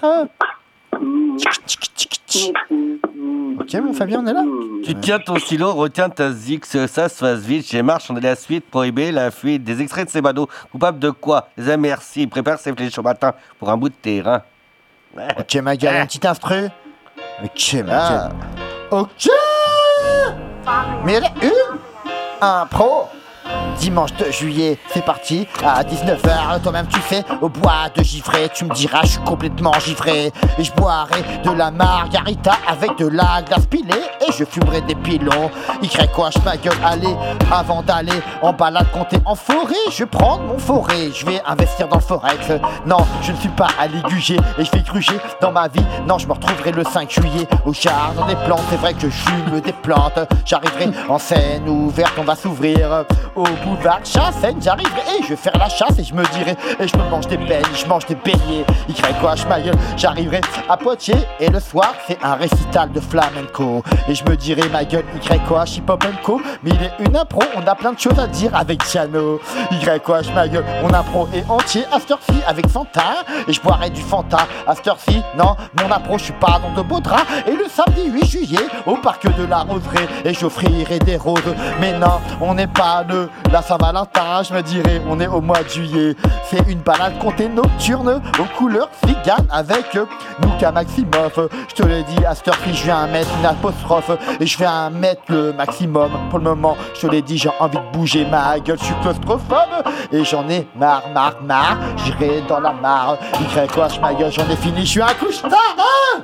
Ok, 3.59 3.73
mon 3.83 3.93
Fabien, 3.93 4.21
on 4.23 4.27
est 4.27 4.33
là 4.33 4.43
Tu 4.83 4.95
tiens 4.95 5.19
ton 5.19 5.37
stylo, 5.37 5.73
retiens 5.73 6.09
ta 6.09 6.31
zig, 6.31 6.61
que 6.61 6.87
ça 6.87 7.09
se 7.09 7.17
fasse 7.17 7.39
vite. 7.39 7.67
J'ai 7.69 7.81
marche, 7.81 8.09
on 8.09 8.15
est 8.17 8.21
la 8.21 8.35
suite, 8.35 8.69
prohibé 8.69 9.11
la 9.11 9.31
fuite. 9.31 9.63
Des 9.63 9.81
extraits 9.81 10.05
de 10.05 10.11
ces 10.11 10.21
badauds. 10.21 10.47
Coupable 10.71 10.99
de 10.99 11.09
quoi? 11.11 11.49
Les 11.57 11.75
merci. 11.77 12.25
Prépare 12.27 12.57
ses 12.59 12.73
flèches 12.73 12.97
au 12.97 13.01
matin 13.03 13.33
pour 13.59 13.69
un 13.69 13.77
bout 13.77 13.89
de 13.89 13.93
terrain. 13.95 14.41
Ok, 15.37 15.55
ma 15.55 15.75
gueule, 15.75 15.97
un 15.97 16.05
petit 16.05 16.25
instru. 16.25 16.67
Ok, 17.43 17.75
ma 17.85 17.93
Ah. 17.93 18.29
gueule. 18.91 19.01
Ok 19.01 19.29
Mais 21.05 21.13
elle 21.13 21.23
est 21.25 21.43
une 21.47 21.77
Un 22.41 22.65
pro 22.67 23.07
Dimanche 23.79 24.13
2 24.17 24.31
juillet, 24.31 24.77
c'est 24.93 25.05
parti, 25.05 25.47
à 25.63 25.83
19h, 25.83 26.61
toi-même 26.61 26.87
tu 26.87 26.99
fais 26.99 27.23
au 27.41 27.47
bois 27.47 27.87
de 27.95 28.03
givré, 28.03 28.49
tu 28.53 28.65
me 28.65 28.73
diras 28.73 28.99
je 29.03 29.11
suis 29.11 29.19
complètement 29.19 29.71
givré, 29.79 30.33
et 30.57 30.63
je 30.63 30.71
boirai 30.73 31.23
de 31.45 31.51
la 31.51 31.71
margarita 31.71 32.57
avec 32.67 32.97
de 32.97 33.07
la 33.07 33.41
glace 33.41 33.65
pilée, 33.67 33.93
et 34.27 34.31
je 34.37 34.43
fumerai 34.43 34.81
des 34.81 34.95
pilons, 34.95 35.49
y 35.81 35.87
quoi, 36.13 36.29
je 36.29 36.39
ma 36.43 36.57
gueule, 36.57 36.73
allez, 36.83 37.15
avant 37.51 37.81
d'aller 37.81 38.21
en 38.41 38.51
balade 38.51 38.91
compter 38.91 39.17
en 39.25 39.35
forêt, 39.35 39.73
je 39.91 40.03
prendre 40.03 40.43
mon 40.43 40.59
forêt, 40.59 41.11
je 41.13 41.25
vais 41.25 41.41
investir 41.47 41.87
dans 41.87 41.97
le 41.97 42.01
forex, 42.01 42.51
non, 42.85 43.05
je 43.21 43.31
ne 43.31 43.37
suis 43.37 43.49
pas 43.49 43.69
à 43.79 43.87
l'iguger, 43.87 44.37
et 44.57 44.65
je 44.65 44.71
vais 44.71 44.81
gruger 44.81 45.17
dans 45.41 45.53
ma 45.53 45.69
vie, 45.69 45.85
non, 46.05 46.17
je 46.17 46.27
me 46.27 46.33
retrouverai 46.33 46.73
le 46.73 46.83
5 46.83 47.09
juillet 47.09 47.47
au 47.65 47.73
jardin 47.73 48.25
des 48.27 48.35
plantes, 48.35 48.63
c'est 48.69 48.77
vrai 48.77 48.93
que 48.93 49.09
je 49.09 49.15
fume 49.15 49.61
des 49.61 49.73
plantes, 49.73 50.19
j'arriverai 50.45 50.89
en 51.07 51.17
scène 51.17 51.67
ouverte, 51.69 52.13
on 52.17 52.23
va 52.23 52.35
s'ouvrir 52.35 53.05
au 53.35 53.45
boulevard 53.69 53.99
Chassagne, 54.03 54.57
j'arriverai 54.61 55.01
et 55.19 55.23
je 55.23 55.29
vais 55.29 55.35
faire 55.35 55.57
la 55.57 55.69
chasse 55.69 55.97
et 55.99 56.03
je 56.03 56.13
me 56.13 56.23
dirai 56.33 56.55
et 56.79 56.87
je 56.87 56.97
me 56.97 57.03
mange 57.09 57.27
des 57.27 57.37
peines, 57.37 57.63
je 57.73 57.85
mange 57.85 58.05
des 58.05 58.15
beignets, 58.15 58.65
y 58.87 58.93
quoi, 59.21 59.35
je 59.35 59.43
gueule, 59.43 59.75
j'arriverai 59.95 60.41
à 60.67 60.77
Poitiers 60.77 61.15
et 61.39 61.49
le 61.49 61.59
soir 61.59 61.93
c'est 62.07 62.17
un 62.23 62.35
récital 62.35 62.91
de 62.91 62.99
flamenco. 62.99 63.83
Et 64.07 64.15
je 64.15 64.23
me 64.23 64.35
dirai 64.35 64.67
ma 64.69 64.83
gueule, 64.83 65.05
y 65.15 65.39
quoi, 65.47 65.65
co, 66.23 66.41
mais 66.63 66.71
il 66.71 66.83
est 66.83 67.07
une 67.07 67.15
impro, 67.15 67.41
on 67.55 67.67
a 67.67 67.75
plein 67.75 67.93
de 67.93 67.99
choses 67.99 68.19
à 68.19 68.27
dire 68.27 68.55
avec 68.55 68.83
Tiano, 68.83 69.39
y 69.71 69.99
quoi, 69.99 70.21
je 70.21 70.29
gueule, 70.29 70.65
on 70.83 70.93
impro 70.93 71.27
est 71.33 71.45
entier 71.49 71.85
heure-ci 71.91 72.41
avec 72.47 72.67
Fanta. 72.67 73.23
Et 73.47 73.53
je 73.53 73.61
boirai 73.61 73.89
du 73.89 74.01
Fanta 74.01 74.47
heure-ci, 74.67 75.21
non, 75.37 75.55
mon 75.79 75.91
impro, 75.91 76.17
je 76.17 76.25
suis 76.25 76.33
pas 76.33 76.59
dans 76.61 76.73
de 76.73 76.87
beaux 76.87 76.99
draps. 76.99 77.25
Et 77.47 77.51
le 77.51 77.65
samedi 77.69 78.09
8 78.09 78.25
juillet 78.25 78.67
au 78.85 78.95
parc 78.95 79.25
de 79.35 79.45
la 79.45 79.59
Roseraie 79.59 80.07
et 80.25 80.33
j'offrirai 80.33 80.99
des 80.99 81.17
roses, 81.17 81.41
mais 81.79 81.97
non, 81.97 82.19
on 82.41 82.53
n'est 82.53 82.67
pas 82.67 83.03
le 83.07 83.29
la 83.51 83.58
Saint-Valentin, 83.61 84.43
je 84.43 84.53
me 84.53 84.61
dirais, 84.61 85.01
on 85.09 85.19
est 85.19 85.27
au 85.27 85.41
mois 85.41 85.63
de 85.63 85.69
juillet. 85.69 86.15
C'est 86.49 86.67
une 86.67 86.79
balade 86.79 87.17
comptée 87.19 87.47
nocturne 87.47 88.21
aux 88.39 88.57
couleurs 88.57 88.89
fliganes 89.03 89.47
avec 89.51 89.97
Nuka 90.43 90.71
Maximoff. 90.71 91.39
Je 91.69 91.75
te 91.75 91.83
l'ai 91.87 92.03
dit, 92.03 92.25
à 92.25 92.35
cette 92.35 92.47
heure-ci, 92.49 92.73
je 92.73 92.83
viens 92.83 93.07
mettre 93.07 93.29
une 93.39 93.45
apostrophe 93.45 94.11
et 94.39 94.45
je 94.45 94.57
viens 94.57 94.89
mettre 94.89 95.21
le 95.29 95.53
maximum. 95.53 96.11
Pour 96.29 96.39
le 96.39 96.45
moment, 96.45 96.77
je 96.95 97.01
te 97.01 97.07
l'ai 97.07 97.21
dit, 97.21 97.37
j'ai 97.37 97.49
envie 97.59 97.77
de 97.77 97.91
bouger 97.97 98.25
ma 98.25 98.59
gueule, 98.59 98.77
je 98.79 98.85
suis 98.85 98.95
claustrophobe 99.01 99.83
et 100.11 100.23
j'en 100.23 100.47
ai 100.49 100.67
marre, 100.75 101.09
marre, 101.13 101.41
marre. 101.41 101.77
J'irai 102.03 102.41
dans 102.47 102.59
la 102.59 102.73
mare. 102.73 103.17
Y 103.39 103.67
quoi, 103.73 103.87
je 103.87 103.99
ma 103.99 104.13
gueule, 104.13 104.31
j'en 104.31 104.49
ai 104.49 104.55
fini, 104.55 104.81
je 104.81 104.91
suis 104.91 105.01
un 105.01 105.13
couche-tard, 105.13 105.75
hein 105.77 106.21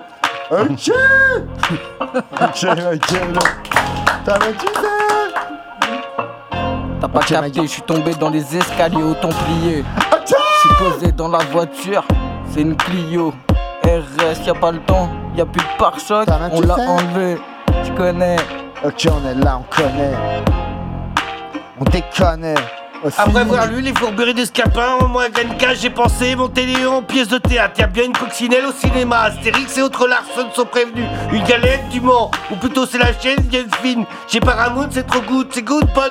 Ok 0.52 0.92
Ok, 2.42 2.64
ma 2.64 2.96
gueule. 2.96 3.40
T'as 4.26 4.40
pas 7.16 7.22
capté, 7.22 7.62
je 7.62 7.68
suis 7.68 7.82
tombé 7.82 8.14
dans 8.14 8.30
les 8.30 8.58
escaliers 8.58 9.02
au 9.02 9.14
Templier. 9.14 9.86
Je 10.26 10.34
suis 10.60 10.76
posé 10.78 11.12
dans 11.14 11.30
la 11.30 11.40
voiture, 11.46 12.04
c'est 12.50 12.62
une 12.62 12.76
Clio. 12.76 13.34
RS, 13.84 14.46
y 14.46 14.50
a 14.50 14.54
pas 14.54 14.72
le 14.72 14.80
temps, 14.80 15.10
y 15.36 15.42
a 15.42 15.46
plus 15.46 15.62
de 15.62 15.78
pare-choc, 15.78 16.28
on 16.52 16.62
l'a 16.62 16.76
enlevé. 16.76 17.38
Tu 17.86 17.92
connais. 17.94 18.36
Ok, 18.84 19.08
on 19.08 19.30
est 19.30 19.36
là, 19.36 19.60
on 19.60 19.76
connaît. 19.76 20.14
On 21.80 21.84
déconne. 21.86 22.56
Après 23.18 23.42
avoir 23.42 23.68
lu 23.68 23.82
les 23.82 23.94
fourberies 23.94 24.34
des 24.34 24.48
scapins, 24.48 24.98
moi 25.08 25.26
Genka, 25.26 25.76
j'ai 25.76 25.92
pensé 25.92 26.36
monter 26.36 26.66
les 26.66 26.88
en 26.88 27.04
pièce 27.04 27.28
de 27.28 27.38
théâtre. 27.38 27.80
Y'a 27.80 27.86
bien 27.86 28.06
une 28.06 28.14
coccinelle 28.14 28.66
au 28.66 28.72
cinéma. 28.72 29.20
Astérix 29.20 29.78
et 29.78 29.84
autres 29.84 30.08
Larson 30.08 30.48
sont 30.56 30.66
prévenus. 30.66 31.06
Une 31.32 31.44
galette 31.44 31.88
du 31.90 32.02
Mans, 32.02 32.32
ou 32.52 32.56
plutôt 32.56 32.88
c'est 32.88 32.98
la 32.98 33.18
chaîne 33.20 33.38
fine. 33.82 34.06
Chez 34.28 34.40
Paramount, 34.40 34.88
c'est 34.90 35.06
trop 35.06 35.22
good, 35.22 35.48
c'est 35.52 35.62
good, 35.62 35.86
pas. 35.94 36.10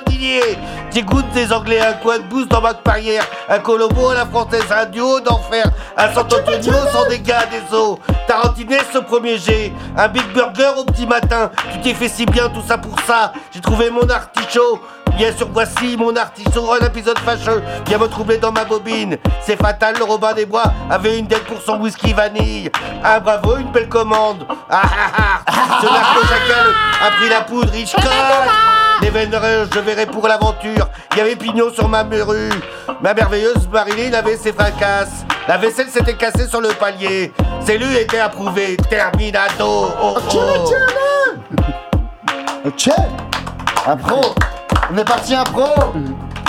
J'ai 0.93 1.01
goût 1.01 1.21
des 1.33 1.51
Anglais, 1.51 1.81
un 1.81 1.93
coin 1.93 2.19
de 2.19 2.23
boost 2.23 2.49
dans 2.49 2.61
ma 2.61 2.73
carrière. 2.73 3.25
Un 3.49 3.59
Colombo 3.59 4.09
à 4.09 4.13
la 4.13 4.25
française, 4.25 4.63
un 4.71 4.85
duo 4.85 5.19
d'enfer. 5.19 5.65
Un 5.97 6.13
Sant 6.13 6.21
Antonio 6.21 6.73
sans 6.93 7.09
dégâts 7.09 7.33
des 7.51 7.75
eaux. 7.75 7.99
Tarantines 8.27 8.77
au 8.95 9.01
premier 9.01 9.37
G. 9.37 9.73
Un 9.97 10.07
Big 10.07 10.23
Burger 10.33 10.71
au 10.77 10.85
petit 10.85 11.05
matin. 11.05 11.51
Tu 11.73 11.81
t'es 11.81 11.93
fait 11.93 12.07
si 12.07 12.25
bien, 12.25 12.47
tout 12.47 12.63
ça 12.65 12.77
pour 12.77 12.97
ça. 13.01 13.33
J'ai 13.53 13.59
trouvé 13.59 13.89
mon 13.89 14.09
artichaut. 14.09 14.79
Bien 15.15 15.31
sûr, 15.35 15.47
voici 15.53 15.95
mon 15.97 16.13
artichaut, 16.15 16.73
un 16.73 16.85
épisode 16.85 17.17
fâcheux. 17.19 17.63
Viens 17.87 17.97
me 17.97 18.07
troubler 18.07 18.37
dans 18.37 18.51
ma 18.51 18.65
bobine. 18.65 19.17
C'est 19.41 19.55
fatal, 19.55 19.95
le 19.97 20.03
Robin 20.03 20.33
des 20.33 20.45
Bois 20.45 20.65
avait 20.89 21.17
une 21.17 21.25
dette 21.25 21.45
pour 21.45 21.61
son 21.61 21.77
whisky 21.79 22.11
vanille. 22.13 22.69
Un 23.03 23.19
bravo, 23.19 23.55
une 23.57 23.71
belle 23.71 23.87
commande. 23.87 24.45
Ah 24.69 24.81
ah 24.83 25.41
ah 25.47 25.79
Ce 25.81 25.85
narco 25.85 26.21
chacal 26.27 26.73
a 27.01 27.11
pris 27.11 27.29
la 27.29 27.41
poudre, 27.41 27.71
il 27.73 27.89
colle. 27.89 28.03
Les 29.01 29.09
vénéreux, 29.09 29.69
je 29.73 29.79
verrai 29.79 30.05
pour 30.05 30.27
l'aventure. 30.27 30.89
Il 31.13 31.17
y 31.17 31.21
avait 31.21 31.35
Pignon 31.35 31.71
sur 31.73 31.87
ma 31.87 32.03
rue. 32.03 32.49
Ma 33.01 33.13
merveilleuse 33.13 33.69
Marilyn 33.71 34.13
avait 34.13 34.37
ses 34.37 34.51
fracasses. 34.51 35.25
La 35.47 35.57
vaisselle 35.57 35.89
s'était 35.89 36.15
cassée 36.15 36.47
sur 36.47 36.59
le 36.59 36.69
palier. 36.69 37.31
C'est 37.65 37.77
lui 37.77 37.95
était 37.97 38.19
approuvé. 38.19 38.77
Terminato. 38.89 39.91
Oh, 40.01 40.15
Ok, 40.17 40.35
oh. 40.35 40.73
Ok. 42.65 42.89
On 44.91 44.97
est 44.97 45.05
parti 45.05 45.35
un 45.35 45.43
pro. 45.43 45.69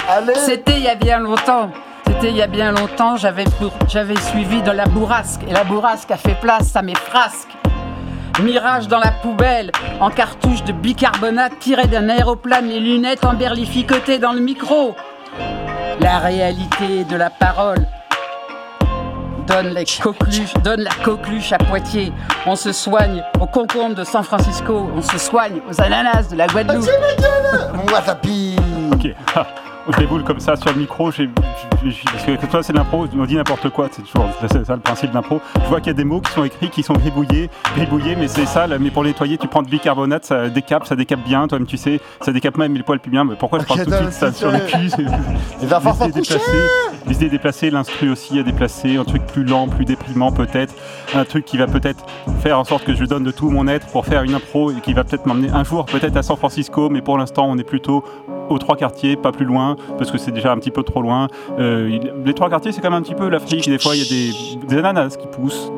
Allez. 0.09 0.35
C'était 0.35 0.77
il 0.77 0.83
y 0.83 0.89
a 0.89 0.95
bien 0.95 1.19
longtemps. 1.19 1.71
C'était 2.07 2.31
il 2.31 2.37
y 2.37 2.43
a 2.43 2.47
bien 2.47 2.73
longtemps, 2.73 3.17
j'avais 3.17 4.17
suivi 4.17 4.63
de 4.63 4.71
la 4.71 4.85
bourrasque. 4.87 5.41
Et 5.49 5.53
la 5.53 5.65
bourrasque 5.65 6.11
a 6.11 6.17
fait 6.17 6.37
place 6.41 6.77
à 6.77 6.83
mes 6.83 6.95
frasques. 6.95 7.57
Mirage 8.43 8.87
dans 8.87 8.99
la 8.99 9.11
poubelle, 9.11 9.73
en 10.01 10.11
cartouche 10.11 10.63
de 10.63 10.73
bicarbonate 10.73 11.59
tiré 11.59 11.87
d'un 11.87 12.09
aéroplane, 12.09 12.69
les 12.69 12.81
lunettes 12.81 13.25
emberlificotées 13.25 14.19
dans 14.19 14.33
le 14.33 14.41
micro. 14.41 14.95
La 16.01 16.19
réalité 16.19 17.05
de 17.05 17.17
la 17.17 17.31
parole 17.31 17.87
donne, 19.47 19.69
les 19.75 19.85
coqueluches, 20.03 20.55
donne 20.63 20.81
la 20.81 20.91
coqueluche 21.05 21.53
à 21.53 21.59
Poitiers. 21.59 22.13
On 22.47 22.57
se 22.57 22.73
soigne 22.73 23.23
au 23.41 23.47
concombre 23.47 23.95
de 23.95 24.05
San 24.05 24.23
Francisco. 24.23 24.91
On 24.97 25.03
se 25.03 25.19
soigne 25.19 25.61
aux 25.71 25.81
ananas 25.81 26.29
de 26.31 26.37
la 26.37 26.47
Guadeloupe. 26.47 26.89
Mon 27.75 27.85
wasabi. 27.93 28.57
Ok. 28.93 29.09
Ah, 29.35 29.47
Je 29.89 29.99
déboule 29.99 30.25
comme 30.25 30.41
ça 30.41 30.57
sur 30.57 30.73
le 30.73 30.81
micro, 30.81 31.13
j'ai- 31.13 31.31
j'ai- 31.85 31.91
j'ai- 31.93 32.03
parce 32.11 32.25
que 32.25 32.47
toi 32.47 32.61
c'est 32.61 32.73
l'impro, 32.73 33.07
on 33.17 33.25
dit 33.25 33.37
n'importe 33.37 33.71
quoi, 33.71 33.87
c'est 33.93 34.03
toujours 34.03 34.29
c'est 34.41 34.67
ça 34.67 34.75
le 34.75 34.81
principe 34.81 35.11
de 35.11 35.15
l'impro. 35.15 35.41
Je 35.63 35.69
vois 35.69 35.79
qu'il 35.79 35.87
y 35.87 35.91
a 35.91 35.95
des 35.95 36.03
mots 36.03 36.21
qui 36.21 36.33
sont 36.33 36.43
écrits, 36.43 36.71
qui 36.71 36.83
sont 36.83 36.95
gribouillés, 36.95 37.49
gribouillés, 37.77 38.17
mais 38.17 38.27
c'est 38.27 38.47
ça, 38.47 38.67
là, 38.67 38.79
mais 38.81 38.91
pour 38.91 39.05
nettoyer 39.05 39.39
tu 39.39 39.47
prends 39.47 39.63
du 39.63 39.71
bicarbonate, 39.71 40.25
ça 40.25 40.49
décape, 40.49 40.87
ça 40.87 40.97
décape 40.97 41.21
bien, 41.25 41.47
toi-même 41.47 41.69
tu 41.69 41.77
sais, 41.77 42.01
ça 42.21 42.33
décape 42.33 42.57
même 42.57 42.75
les 42.75 42.83
poils 42.83 42.99
plus 42.99 43.13
bien, 43.13 43.23
mais 43.23 43.37
pourquoi 43.37 43.61
je 43.61 43.65
parle 43.65 43.85
tout 43.85 43.91
de 43.91 43.97
suite 43.97 44.11
ça 44.13 44.33
sur 44.33 44.51
le 44.51 44.59
cul? 44.59 44.91
C'est- 44.91 45.05
Les 45.63 45.73
enfants 45.73 45.97
les 46.05 46.11
les 47.07 47.15
idées 47.15 47.29
déplacées, 47.29 47.71
l'instru 47.71 48.11
aussi 48.11 48.39
à 48.39 48.43
déplacer, 48.43 48.97
un 48.97 49.05
truc 49.05 49.25
plus 49.27 49.45
lent, 49.45 49.69
plus 49.69 49.85
déprimant 49.85 50.33
peut-être, 50.33 50.75
un 51.15 51.25
truc 51.25 51.45
qui 51.45 51.57
va 51.57 51.67
peut-être 51.67 52.05
faire 52.41 52.59
en 52.59 52.65
sorte 52.65 52.85
que 52.85 52.95
je 52.95 53.05
donne 53.05 53.25
de 53.25 53.31
tout 53.31 53.51
mon 53.51 53.69
être 53.69 53.87
pour 53.89 54.05
faire 54.05 54.23
une 54.23 54.35
impro 54.35 54.71
et 54.71 54.81
qui 54.81 54.93
va 54.93 55.05
peut-être 55.05 55.27
m'emmener 55.27 55.51
un 55.51 55.65
jour 55.65 55.87
peut-être 55.87 56.17
à 56.17 56.23
San 56.23 56.37
Francisco, 56.37 56.89
mais 56.91 57.03
pour 57.03 57.19
l'instant 57.19 57.47
on 57.49 57.59
est 57.59 57.65
plutôt 57.65 58.05
aux 58.49 58.59
trois 58.59 58.77
quartiers, 58.77 59.17
pas 59.17 59.33
plus 59.33 59.45
loin, 59.45 59.77
parce 59.99 60.11
que 60.11 60.19
c'est 60.19 60.31
déjà 60.31 60.53
un 60.53 60.59
petit 60.59 60.71
peu 60.71 60.83
trop 60.83 61.03
loin. 61.03 61.29
Euh, 61.59 61.99
les 62.25 62.35
trois 62.35 62.49
quartiers 62.49 62.73
c'est 62.73 62.81
quand 62.81 62.91
même 62.91 63.01
un 63.01 63.03
petit 63.03 63.15
peu 63.15 63.29
l'Afrique, 63.29 63.69
des 63.69 63.79
fois 63.79 63.95
il 63.97 64.03
y 64.03 64.05
a 64.05 64.67
des 64.67 64.77
ananas 64.77 65.17
qui 65.17 65.27
poussent. 65.27 65.71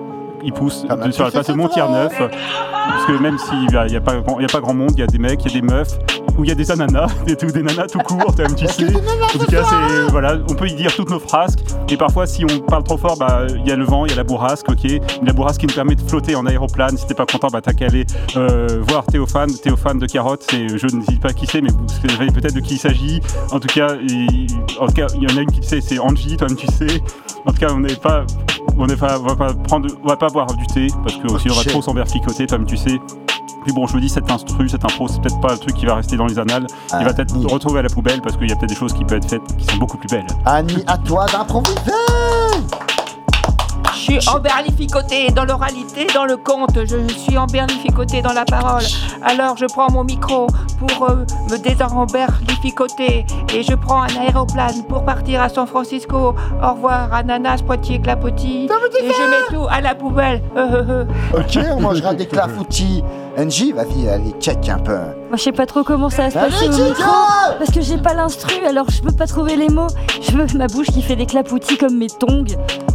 Ils 0.45 0.53
poussent 0.53 0.84
de- 0.84 1.11
sur 1.11 1.24
la 1.24 1.30
place 1.30 1.47
de 1.49 1.53
Montier-Neuf, 1.55 2.12
parce 2.18 3.05
que 3.07 3.12
même 3.20 3.39
s'il 3.39 3.66
n'y 3.66 3.76
a, 3.76 3.86
il 3.86 3.93
y 3.93 3.97
a 3.97 4.01
pas 4.01 4.16
grand- 4.16 4.39
il 4.39 4.43
y 4.43 4.45
a 4.45 4.49
pas 4.49 4.61
grand 4.61 4.74
monde, 4.74 4.93
il 4.95 5.01
y 5.01 5.03
a 5.03 5.07
des 5.07 5.18
mecs, 5.18 5.45
il 5.45 5.53
y 5.53 5.59
a 5.59 5.61
des 5.61 5.66
meufs, 5.66 5.99
où 6.39 6.45
il 6.45 6.49
y 6.49 6.53
a 6.53 6.55
des 6.55 6.70
ananas, 6.70 7.09
des, 7.26 7.34
des 7.34 7.62
nanas 7.62 7.86
tout 7.89 7.99
court, 7.99 8.34
toi-même 8.34 8.55
tu 8.55 8.66
sais. 8.66 8.86
En 8.86 9.39
tout 9.39 9.47
cas, 9.51 9.62
c'est 9.64 10.11
voilà, 10.11 10.36
on 10.51 10.55
peut 10.55 10.68
y 10.68 10.74
dire 10.74 10.95
toutes 10.95 11.11
nos 11.11 11.18
frasques. 11.18 11.61
Et 11.91 11.97
parfois, 11.97 12.26
si 12.26 12.45
on 12.45 12.61
parle 12.61 12.84
trop 12.84 12.97
fort, 12.97 13.16
bah 13.18 13.43
il 13.49 13.66
y 13.66 13.72
a 13.72 13.76
le 13.76 13.84
vent, 13.84 14.05
il 14.07 14.11
y 14.11 14.14
a 14.14 14.16
la 14.16 14.24
bourrasque, 14.24 14.68
ok. 14.70 15.01
La 15.22 15.32
bourrasque 15.32 15.61
qui 15.61 15.66
nous 15.66 15.74
permet 15.74 15.95
de 15.97 16.01
flotter 16.03 16.36
en 16.36 16.47
aéroplane. 16.47 16.97
Si 16.97 17.07
t'es 17.07 17.14
pas 17.14 17.26
content, 17.26 17.49
bah 17.53 17.61
t'as 17.61 17.72
qu'à 17.72 17.86
aller 17.86 18.05
euh, 18.36 18.66
voir 18.89 19.05
Théophane, 19.07 19.51
Théophane 19.53 19.99
de 19.99 20.07
Carotte. 20.07 20.45
C'est, 20.49 20.68
je 20.68 20.86
ne 20.95 21.03
dis 21.03 21.16
pas 21.18 21.32
qui 21.32 21.47
c'est, 21.47 21.61
mais 21.61 21.70
vous 21.70 22.09
savez 22.09 22.26
peut-être 22.30 22.55
de 22.55 22.61
qui 22.61 22.74
il 22.74 22.78
s'agit. 22.78 23.20
En 23.51 23.59
tout 23.59 23.68
cas, 23.68 23.89
il, 24.09 24.47
il 24.47 25.22
y 25.22 25.32
en 25.32 25.36
a 25.36 25.41
une 25.41 25.51
qui 25.51 25.66
sait, 25.66 25.80
c'est 25.80 25.99
Angie, 25.99 26.36
toi-même 26.36 26.57
tu 26.57 26.66
sais. 26.68 27.01
En 27.47 27.51
tout 27.53 27.59
cas, 27.59 27.68
on 27.72 27.80
n'est 27.80 27.95
pas, 27.97 28.24
on 28.76 28.82
on 28.82 28.86
va 28.86 29.36
pas 29.36 29.55
prendre, 29.55 29.89
on 30.05 30.09
va 30.09 30.16
pas 30.16 30.28
boire 30.29 30.47
du 30.55 30.66
thé 30.66 30.89
parce 31.03 31.16
que 31.16 31.39
sinon 31.39 31.55
on 31.55 31.59
va 31.59 31.64
trop 31.64 31.83
s'emberficoter, 31.83 32.47
toi-même 32.47 32.66
tu 32.66 32.76
sais. 32.76 33.01
Puis 33.64 33.72
bon, 33.72 33.87
je 33.87 33.93
vous 33.93 34.01
dis, 34.01 34.09
cet 34.09 34.31
instru, 34.31 34.68
cette 34.68 34.85
impro, 34.85 35.09
c'est 35.09 35.20
peut-être 35.20 35.41
pas 35.41 35.53
le 35.53 35.59
truc 35.59 35.74
qui 35.74 35.85
va 35.85 35.97
rester 35.97 36.16
dans 36.16 36.26
les 36.26 36.39
annales. 36.39 36.66
Il 36.99 37.05
va 37.05 37.12
peut-être 37.12 37.37
retrouver 37.47 37.81
à 37.81 37.83
la 37.83 37.89
poubelle 37.89 38.22
parce 38.22 38.37
qu'il 38.37 38.49
y 38.49 38.53
a 38.53 38.57
peut-être 38.57 38.70
des 38.70 38.74
choses 38.74 38.93
qui 38.93 39.05
peuvent 39.05 39.18
être 39.18 39.29
faites 39.29 39.57
qui 39.57 39.66
sont 39.66 39.76
beaucoup 39.76 39.99
plus 39.99 40.09
belles. 40.09 40.26
Annie, 40.47 40.85
à 40.87 40.97
toi 40.97 41.26
d'improviser. 41.26 41.93
Je 43.99 44.05
suis 44.05 44.28
emberlificoté 44.28 45.28
dans 45.32 45.44
l'oralité, 45.44 46.07
dans 46.14 46.24
le 46.24 46.36
conte. 46.36 46.78
Je 46.86 47.12
suis 47.12 47.36
emberlificoté 47.36 48.22
dans 48.22 48.32
la 48.32 48.44
parole. 48.44 48.84
Alors 49.22 49.57
je 49.57 49.66
prends 49.66 49.90
mon 49.90 50.05
micro 50.05 50.46
pour 50.78 51.11
euh, 51.11 51.24
me 51.51 51.59
désemberlificoter. 51.59 53.26
Et 53.53 53.62
je 53.64 53.74
prends 53.74 54.03
un 54.03 54.16
aéroplane 54.20 54.84
pour 54.88 55.05
partir 55.05 55.42
à 55.42 55.49
San 55.49 55.66
Francisco. 55.66 56.36
Au 56.62 56.72
revoir, 56.74 57.12
ananas, 57.12 57.62
Poitiers, 57.66 58.01
clapotis. 58.01 58.66
Et 58.66 59.09
je 59.09 59.30
mets 59.30 59.59
tout 59.59 59.66
à 59.68 59.80
la 59.80 59.96
poubelle. 59.96 60.42
Ok, 61.34 61.59
on 61.76 61.80
mangera 61.80 62.14
des 62.14 62.26
clafoutis. 62.26 63.03
NJ, 63.36 63.72
vas-y, 63.72 64.09
allez, 64.09 64.34
check 64.40 64.68
un 64.68 64.78
peu. 64.78 64.99
Moi, 65.29 65.37
je 65.37 65.43
sais 65.43 65.53
pas 65.53 65.66
trop 65.66 65.83
comment 65.85 66.09
ça 66.09 66.24
va 66.24 66.31
se 66.31 66.39
Allez, 66.39 66.51
passer 66.51 66.68
au 66.68 66.72
Chica 66.72 66.85
micro 66.89 67.05
parce 67.59 67.70
que 67.70 67.81
j'ai 67.83 67.99
pas 67.99 68.14
l'instru, 68.14 68.64
alors 68.66 68.89
je 68.91 69.03
peux 69.03 69.12
pas 69.12 69.26
trouver 69.26 69.57
les 69.57 69.68
mots. 69.68 69.89
Je 70.22 70.33
veux 70.33 70.47
ma 70.57 70.66
bouche 70.68 70.87
qui 70.87 71.03
fait 71.03 71.16
des 71.16 71.26
clapoutis 71.26 71.76
comme 71.76 71.97
mes 71.99 72.09
tongs. 72.09 72.45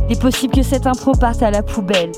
Il 0.10 0.14
est 0.18 0.22
possible 0.22 0.54
que 0.56 0.64
cette 0.64 0.88
impro 0.88 1.12
parte 1.14 1.44
à 1.44 1.52
la 1.52 1.62
poubelle. 1.62 2.12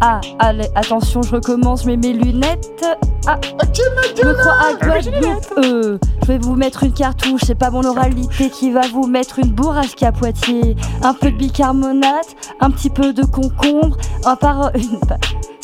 Ah, 0.00 0.20
allez, 0.40 0.68
attention, 0.74 1.22
je 1.22 1.30
recommence, 1.36 1.82
je 1.82 1.86
mets 1.86 1.96
mes 1.96 2.12
lunettes. 2.12 2.84
Ah, 3.28 3.38
je 3.44 4.26
me 4.26 4.32
crois 4.34 4.54
à 4.68 4.74
Guadeloupe. 4.74 5.44
Euh, 5.58 5.98
je 6.22 6.26
vais 6.26 6.38
vous 6.38 6.56
mettre 6.56 6.82
une 6.82 6.92
cartouche, 6.92 7.42
c'est 7.46 7.54
pas 7.54 7.70
mon 7.70 7.84
oralité 7.84 8.50
qui 8.50 8.72
va 8.72 8.80
vous 8.92 9.06
mettre 9.06 9.38
une 9.38 9.52
bourrasque 9.52 10.02
à 10.02 10.10
Poitiers. 10.10 10.74
Un 11.04 11.14
peu 11.14 11.30
de 11.30 11.36
bicarbonate, 11.36 12.34
un 12.60 12.70
petit 12.72 12.90
peu 12.90 13.12
de 13.12 13.24
concombre, 13.24 13.96
un 14.24 14.34
paro- 14.34 14.70
une 14.74 14.98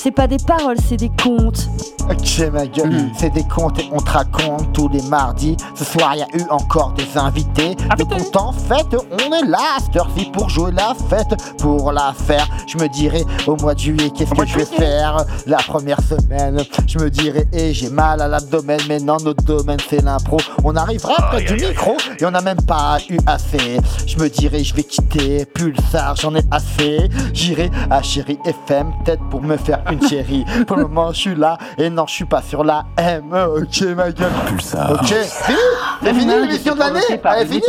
C'est 0.00 0.12
pas 0.12 0.28
des 0.28 0.36
paroles, 0.38 0.76
c'est 0.88 0.96
des 0.96 1.10
contes. 1.22 1.68
Ok, 2.08 2.38
ma 2.52 2.66
gueule, 2.66 3.10
c'est 3.18 3.30
des 3.30 3.42
contes 3.42 3.80
et 3.80 3.88
on 3.92 3.98
te 3.98 4.10
raconte 4.10 4.72
tous 4.72 4.88
les 4.88 5.02
mardis. 5.02 5.56
Ce 5.74 5.84
soir, 5.84 6.12
il 6.14 6.20
y 6.20 6.22
a 6.22 6.42
eu 6.42 6.48
encore 6.50 6.92
des 6.92 7.18
invités. 7.18 7.74
De 7.74 8.04
compte 8.04 8.36
en 8.36 8.52
fait, 8.52 8.86
on 8.94 9.32
est 9.34 9.46
là, 9.46 9.76
à 9.76 9.80
cette 9.80 9.96
heure-ci, 9.96 10.30
pour 10.32 10.48
jouer 10.48 10.70
la 10.70 10.94
fête. 11.10 11.36
Pour 11.58 11.90
la 11.90 12.12
faire, 12.12 12.48
je 12.68 12.78
me 12.78 12.88
dirais 12.88 13.24
au 13.46 13.56
mois 13.56 13.74
de 13.74 13.80
juillet, 13.80 14.10
qu'est-ce 14.10 14.30
que 14.30 14.46
je 14.46 14.58
vais 14.58 14.64
faire 14.64 15.24
La 15.46 15.58
première 15.58 16.00
semaine, 16.00 16.62
je 16.86 16.98
me 16.98 17.10
dirais, 17.10 17.46
et 17.52 17.74
j'ai 17.74 17.90
mal 17.90 18.22
à 18.22 18.28
l'abdomen, 18.28 18.80
mais 18.88 19.00
non, 19.00 19.16
notre 19.22 19.42
domaine 19.42 19.80
c'est 19.90 20.02
l'impro. 20.02 20.38
On 20.62 20.76
arrivera 20.76 21.14
près 21.28 21.42
du 21.42 21.54
micro 21.54 21.96
et 22.18 22.24
on 22.24 22.30
n'a 22.30 22.40
même 22.40 22.62
pas 22.62 22.98
eu 23.10 23.18
assez. 23.26 23.80
Je 24.06 24.16
me 24.16 24.28
dirais, 24.28 24.62
je 24.62 24.74
vais 24.74 24.84
quitter 24.84 25.44
Pulsar, 25.44 26.14
j'en 26.16 26.36
ai 26.36 26.42
assez. 26.52 27.10
J'irai 27.34 27.70
à 27.90 28.00
Chéri 28.00 28.38
FM, 28.44 28.92
peut-être 29.04 29.28
pour 29.28 29.42
me 29.42 29.56
faire 29.56 29.82
une 29.90 30.06
chérie. 30.08 30.44
Pour 30.66 30.76
le 30.76 30.84
moment, 30.84 31.12
je 31.12 31.18
suis 31.18 31.34
là 31.34 31.58
et 31.76 31.90
non, 31.90 32.06
je 32.06 32.12
suis 32.12 32.24
pas 32.24 32.42
sur 32.42 32.64
la 32.64 32.84
M. 32.96 33.32
Ok, 33.32 33.82
ma 33.96 34.10
gueule. 34.10 34.30
Pulsar. 34.46 34.92
Ok, 34.92 35.06
fini 35.06 35.58
C'est 36.02 36.14
fini 36.14 36.34
l'émission 36.34 36.74
de 36.74 36.78
l'année 36.80 37.00
Elle 37.08 37.42
est 37.42 37.46
finie 37.46 37.62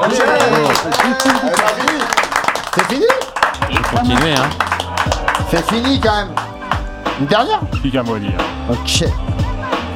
Ok. 0.00 0.22
C'est 2.74 2.86
fini 2.86 3.06
Continuez, 3.94 4.34
hein. 4.34 4.50
C'est 5.50 5.70
fini 5.70 6.00
quand 6.00 6.16
même. 6.16 6.28
Une 7.20 7.26
dernière 7.26 7.60
dire. 8.18 8.32
Ok. 8.70 9.04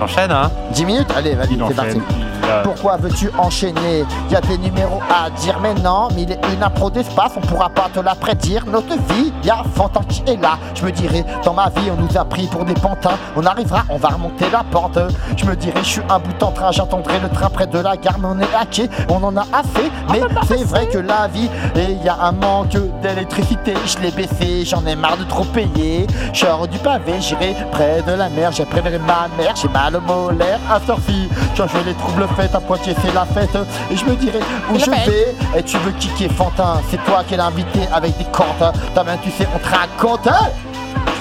Enchaîne, 0.00 0.30
hein 0.30 0.50
10 0.72 0.84
minutes? 0.84 1.08
Allez, 1.16 1.34
vas-y, 1.34 1.58
c'est 1.68 1.74
parti. 1.74 2.00
Il 2.46 2.62
Pourquoi 2.62 2.96
veux-tu 2.96 3.30
enchaîner 3.38 4.04
Y 4.30 4.36
a 4.36 4.40
des 4.40 4.58
numéros 4.58 5.00
à 5.10 5.30
dire, 5.30 5.58
mais 5.60 5.74
non, 5.74 6.08
mais 6.14 6.22
il 6.22 6.32
est 6.32 6.40
une 6.52 6.62
impro 6.62 6.90
d'espace, 6.90 7.32
on 7.36 7.40
pourra 7.40 7.68
pas 7.68 7.88
te 7.92 8.00
la 8.00 8.14
prédire. 8.14 8.64
Notre 8.66 8.94
vie, 9.12 9.32
y 9.42 9.50
a 9.50 9.62
Fantin 9.74 10.00
qui 10.08 10.22
est 10.26 10.40
là. 10.40 10.58
Je 10.74 10.84
me 10.84 10.92
dirais, 10.92 11.24
dans 11.44 11.54
ma 11.54 11.68
vie, 11.70 11.90
on 11.90 12.00
nous 12.00 12.16
a 12.16 12.24
pris 12.24 12.46
pour 12.46 12.64
des 12.64 12.74
pantins. 12.74 13.16
On 13.36 13.44
arrivera, 13.44 13.84
on 13.88 13.96
va 13.96 14.08
remonter 14.08 14.46
la 14.50 14.64
pente. 14.64 14.98
Je 15.36 15.44
me 15.44 15.56
dirais, 15.56 15.80
je 15.82 15.88
suis 15.88 16.02
un 16.08 16.18
bout 16.18 16.42
en 16.42 16.52
train, 16.52 16.70
j'attendrai 16.70 17.18
le 17.20 17.28
train 17.28 17.50
près 17.50 17.66
de 17.66 17.78
la 17.78 17.96
gare, 17.96 18.18
mais 18.20 18.28
on 18.28 18.38
est 18.38 18.54
hacké, 18.54 18.88
on 19.08 19.22
en 19.22 19.36
a 19.36 19.42
assez. 19.52 19.90
Mais 20.10 20.20
c'est 20.46 20.64
vrai 20.64 20.86
que 20.86 20.98
la 20.98 21.28
vie, 21.28 21.48
et 21.74 21.92
y 22.04 22.08
a 22.08 22.16
un 22.20 22.32
manque 22.32 22.76
d'électricité. 23.02 23.74
Je 23.86 23.98
l'ai 23.98 24.10
baissé, 24.10 24.64
j'en 24.64 24.84
ai 24.86 24.94
marre 24.94 25.16
de 25.16 25.24
trop 25.24 25.44
payer. 25.44 26.06
Je 26.32 26.40
sors 26.40 26.68
du 26.68 26.78
pavé, 26.78 27.14
j'irai 27.20 27.56
près 27.72 28.02
de 28.02 28.12
la 28.12 28.28
mer, 28.28 28.52
j'appellerai 28.52 28.98
ma 28.98 29.28
mère, 29.36 29.54
j'ai 29.56 29.68
mal 29.68 29.96
au 29.96 30.00
molaire. 30.00 30.60
À 30.70 30.80
sortie, 30.80 31.28
quand 31.56 31.66
je 31.68 31.86
les 31.86 31.94
troubles 31.94 32.26
faites, 32.36 32.54
à 32.54 32.60
Poitiers 32.60 32.94
c'est 33.02 33.14
la 33.14 33.24
fête. 33.24 33.56
Et 33.90 33.96
je 33.96 34.04
me 34.04 34.14
dirais 34.14 34.40
où 34.72 34.78
je 34.78 34.90
vais. 34.90 35.34
Et 35.58 35.62
tu 35.62 35.76
veux 35.78 35.92
kicker 35.92 36.28
Fantin, 36.30 36.80
c'est 36.90 37.02
toi 37.04 37.22
qui 37.26 37.34
es 37.34 37.36
l'invité 37.36 37.80
avec 37.92 38.16
des 38.18 38.24
comptes. 38.24 38.62
Ta 38.94 39.04
main, 39.04 39.16
tu 39.22 39.30
sais, 39.30 39.46
on 39.54 39.58
te 39.58 39.68
raconte. 39.74 40.26
hein 40.28 40.48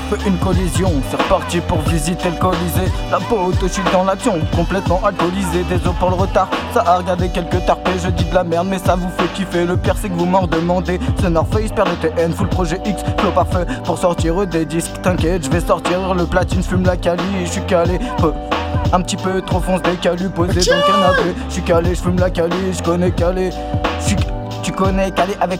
fais 0.10 0.30
une 0.30 0.38
collision, 0.38 0.92
c'est 1.10 1.18
reparti 1.20 1.60
pour 1.62 1.80
visiter 1.80 2.30
le 2.30 2.36
Colisée. 2.38 2.92
La 3.10 3.18
pote, 3.18 3.56
je 3.64 3.68
suis 3.68 3.82
dans 3.92 4.04
l'action, 4.04 4.34
complètement 4.56 5.02
alcoolisé. 5.04 5.64
Désolé 5.68 5.96
pour 6.00 6.10
le 6.12 6.16
retard, 6.16 6.48
ça 6.76 6.84
a 6.86 6.98
regardé 6.98 7.30
quelques 7.30 7.66
tarpés. 7.66 7.90
Je 8.04 8.10
dis 8.12 8.26
de 8.26 8.36
la 8.36 8.44
merde, 8.44 8.68
mais 8.70 8.78
ça 8.78 8.96
vous 8.96 9.10
fait 9.18 9.28
kiffer. 9.34 9.66
Le 9.66 9.76
pire, 9.78 9.96
c'est 10.00 10.10
que 10.10 10.14
vous 10.14 10.26
m'en 10.28 10.46
demandez. 10.46 11.00
Ce 11.20 11.26
North 11.26 11.52
Face, 11.52 11.72
perd 11.72 11.90
de 11.90 11.96
TN, 12.08 12.32
full 12.34 12.50
projet 12.50 12.80
X, 12.86 13.02
flow 13.18 13.32
parfait 13.32 13.66
pour 13.84 13.98
sortir 13.98 14.46
des 14.46 14.66
disques. 14.66 14.92
T'inquiète, 15.02 15.46
je 15.46 15.50
vais 15.50 15.60
sortir 15.62 16.14
le 16.14 16.26
platine, 16.28 16.62
fume 16.62 16.86
la 16.86 16.98
cali, 16.98 17.24
je 17.46 17.50
suis 17.50 17.62
calé. 17.66 17.98
Peu- 18.18 18.34
Un 18.94 19.02
petit 19.02 19.18
peu 19.18 19.42
trop 19.42 19.60
fonce 19.60 19.82
des 19.82 19.96
calus 19.96 20.30
posé 20.30 20.54
dans 20.70 20.76
le 20.78 20.82
canapé. 20.84 21.36
Je 21.50 21.54
suis 21.54 21.62
calé, 21.64 21.96
je 21.96 22.02
fume 22.02 22.20
la 22.20 22.30
cali, 22.30 22.56
je 22.78 22.82
connais 22.84 23.12
calé. 23.12 23.50
J'suis- 24.02 24.16
Tu 24.64 24.72
connais 24.72 25.12
calé 25.12 25.36
avec. 25.42 25.60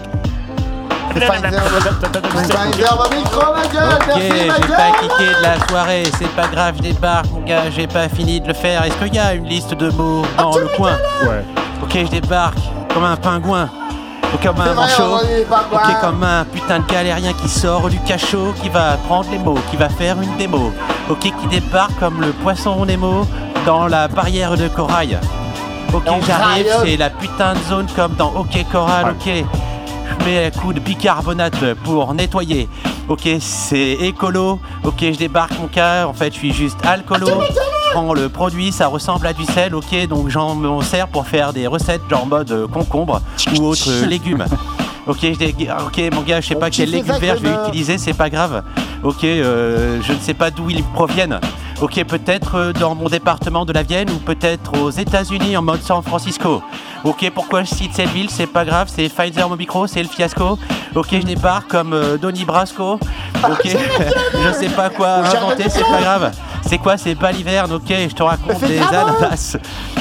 Pfizer, 2.74 2.98
va 2.98 3.16
micro, 3.16 3.54
ma 3.54 3.68
gueule. 3.68 3.94
Ok, 3.94 4.22
j'ai 4.22 4.50
pas 4.50 4.92
kické 5.00 5.38
de 5.38 5.44
la 5.44 5.68
soirée, 5.68 6.04
c'est 6.18 6.30
pas 6.32 6.48
grave, 6.48 6.74
je 6.78 6.82
débarque, 6.82 7.28
mon 7.32 7.42
gars, 7.42 7.70
j'ai 7.74 7.88
pas 7.88 8.10
fini 8.10 8.42
de 8.42 8.48
le 8.50 8.54
faire. 8.54 8.84
Est-ce 8.84 8.96
qu'il 8.96 9.16
y 9.16 9.20
a 9.20 9.34
une 9.34 9.46
liste 9.46 9.74
de 9.76 9.90
mots 9.92 10.24
dans 10.38 10.58
le 10.58 10.68
coin 10.76 10.94
Ouais. 11.24 11.44
Ok, 11.84 11.92
je 11.94 12.20
débarque 12.20 12.58
comme 12.94 13.06
un 13.06 13.16
pingouin. 13.16 13.70
Comme 14.42 14.60
un 14.60 14.74
manchot, 14.74 15.18
ok 15.72 16.02
comme 16.02 16.24
un 16.24 16.46
putain 16.46 16.80
de 16.80 16.86
galérien 16.86 17.34
qui 17.34 17.50
sort 17.50 17.90
du 17.90 18.00
cachot, 18.00 18.54
qui 18.62 18.70
va 18.70 18.98
prendre 19.08 19.30
les 19.32 19.38
mots, 19.40 19.58
qui 19.70 19.78
va 19.78 19.90
faire 19.90 20.22
une 20.22 20.36
démo, 20.38 20.72
ok 21.10 21.20
qui 21.20 21.48
débarque 21.50 21.98
comme 22.00 22.22
le 22.22 22.32
poisson 22.32 22.86
Nemo 22.86 23.26
dans 23.66 23.88
la 23.88 24.08
barrière 24.08 24.56
de 24.58 24.68
corail. 24.68 25.20
Ok 25.94 26.04
j'arrive, 26.28 26.68
c'est 26.84 26.98
la 26.98 27.10
putain 27.10 27.54
de 27.54 27.60
zone 27.70 27.88
comme 27.96 28.16
dans 28.16 28.34
Ok 28.36 28.66
Coral, 28.72 29.12
ok. 29.12 29.46
Je 30.20 30.26
mets 30.26 30.46
un 30.46 30.52
coup 30.52 30.74
de 30.74 30.80
bicarbonate 30.80 31.74
pour 31.84 32.14
nettoyer. 32.14 32.70
Ok, 33.08 33.28
c'est 33.40 33.94
écolo. 33.94 34.60
Ok, 34.84 35.00
je 35.02 35.18
débarque 35.18 35.58
mon 35.60 35.68
cas. 35.68 36.06
En 36.08 36.14
fait, 36.14 36.34
je 36.34 36.38
suis 36.40 36.54
juste 36.54 36.78
alcoolo. 36.86 37.28
Prends 37.96 38.14
le 38.14 38.28
produit, 38.28 38.74
ça 38.74 38.88
ressemble 38.88 39.26
à 39.26 39.32
du 39.32 39.46
sel. 39.46 39.74
Ok, 39.74 39.96
donc 40.10 40.28
j'en 40.28 40.54
m'en 40.54 40.82
sers 40.82 41.08
pour 41.08 41.26
faire 41.26 41.54
des 41.54 41.66
recettes 41.66 42.02
genre 42.10 42.28
mode 42.28 42.52
euh, 42.52 42.68
concombre 42.68 43.22
ou 43.58 43.64
autres 43.64 43.90
euh, 43.90 44.06
légumes. 44.06 44.44
Ok, 45.08 45.24
ok, 45.24 46.02
mon 46.16 46.22
gars, 46.24 46.42
je 46.42 46.48
sais 46.48 46.56
pas 46.56 46.72
quel 46.72 46.90
légumes 46.90 47.18
verts 47.20 47.38
je 47.38 47.44
vais 47.44 47.50
agrumes. 47.50 47.68
utiliser, 47.68 48.00
c'est 48.00 48.16
pas 48.16 48.32
grave. 48.32 48.64
Ok, 49.04 49.24
euh, 49.24 50.02
je 50.02 50.14
ne 50.14 50.18
sais 50.18 50.34
pas 50.34 50.50
d'où 50.50 50.72
ils 50.72 50.84
proviennent. 50.84 51.40
Ok, 51.80 52.04
peut-être 52.06 52.56
euh, 52.56 52.74
dans 52.74 52.96
mon 52.96 53.08
département 53.08 53.66
de 53.66 53.72
la 53.74 53.84
Vienne 53.84 54.10
ou 54.10 54.16
peut-être 54.16 54.82
aux 54.82 54.90
États-Unis 54.90 55.56
en 55.58 55.62
mode 55.62 55.82
San 55.84 56.02
Francisco. 56.02 56.64
Ok, 57.04 57.30
pourquoi 57.36 57.64
je 57.64 57.76
cite 57.76 57.94
cette 57.94 58.10
ville 58.10 58.32
C'est 58.32 58.48
pas 58.48 58.66
grave, 58.66 58.90
c'est 58.92 59.08
Pfizer 59.08 59.48
mon 59.48 59.56
micro, 59.58 59.86
c'est 59.86 60.02
le 60.02 60.10
fiasco. 60.10 60.58
Ok, 60.96 61.08
je 61.12 61.26
débarque 61.26 61.68
comme 61.70 61.94
euh, 61.94 62.18
Donny 62.18 62.46
Brasco. 62.46 62.94
Ok, 63.44 63.64
je 64.44 64.52
sais 64.54 64.70
pas 64.70 64.90
quoi 64.90 65.16
inventer, 65.18 65.70
c'est 65.70 65.84
pas 65.84 66.02
grave. 66.02 66.32
C'est 66.66 66.78
quoi, 66.80 66.98
c'est 66.98 67.16
pas 67.16 67.32
l'hiverne, 67.32 67.72
ok, 67.74 67.84
je 67.90 68.16
te 68.16 68.24
raconte 68.24 68.64
des 68.64 68.80
ananas. 68.80 69.58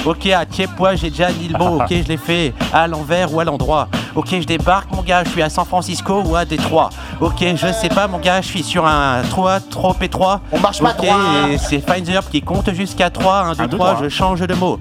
Ok, 0.06 0.26
à 0.28 0.46
Tieppois, 0.46 0.94
j'ai 0.94 1.10
déjà 1.10 1.30
dit 1.30 1.48
le 1.48 1.58
mot, 1.58 1.80
ok, 1.82 1.88
je 1.90 2.08
l'ai 2.08 2.16
fait 2.16 2.54
à 2.72 2.86
l'envers 2.86 3.32
ou 3.34 3.40
à 3.40 3.44
l'endroit. 3.44 3.88
Ok, 4.14 4.28
je 4.30 4.44
débarque, 4.46 4.90
mon 4.94 5.02
gars, 5.02 5.24
je 5.24 5.30
suis 5.30 5.42
à 5.42 5.50
San 5.50 5.64
Francisco 5.66 6.22
ou 6.24 6.36
à 6.36 6.44
Détroit. 6.44 6.88
Ok, 7.20 7.44
je 7.56 7.72
sais 7.72 7.88
pas, 7.88 8.06
mon 8.06 8.18
gars, 8.18 8.40
je 8.40 8.46
suis 8.46 8.62
sur 8.62 8.86
un 8.86 9.22
3 9.28 9.60
trop 9.60 9.94
étroit. 10.00 10.40
On 10.52 10.60
marche 10.60 10.80
pas 10.80 10.90
Ok, 10.90 11.04
droit. 11.04 11.16
et 11.50 11.58
c'est 11.58 11.78
Pfizer 11.78 12.22
qui 12.30 12.40
compte 12.40 12.72
jusqu'à 12.72 13.10
3, 13.10 13.34
1, 13.40 13.52
2, 13.54 13.60
Un, 13.62 13.66
deux, 13.66 13.76
3, 13.76 13.90
trois. 13.94 14.04
je 14.04 14.08
change 14.08 14.40
de 14.40 14.54
mot. 14.54 14.78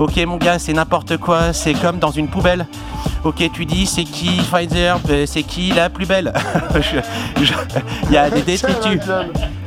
Ok, 0.00 0.16
mon 0.26 0.38
gars, 0.38 0.58
c'est 0.58 0.72
n'importe 0.72 1.18
quoi, 1.18 1.52
c'est 1.52 1.74
comme 1.74 1.98
dans 1.98 2.10
une 2.10 2.26
poubelle. 2.28 2.66
Ok, 3.22 3.48
tu 3.52 3.66
dis, 3.66 3.84
c'est 3.86 4.04
qui 4.04 4.40
Pfizer 4.50 4.98
Euh, 5.10 5.26
C'est 5.26 5.42
qui 5.42 5.72
la 5.72 5.90
plus 5.90 6.06
belle 6.06 6.32
Il 8.08 8.12
y 8.12 8.16
a 8.16 8.30
des 8.30 8.40
détritus. 8.46 9.02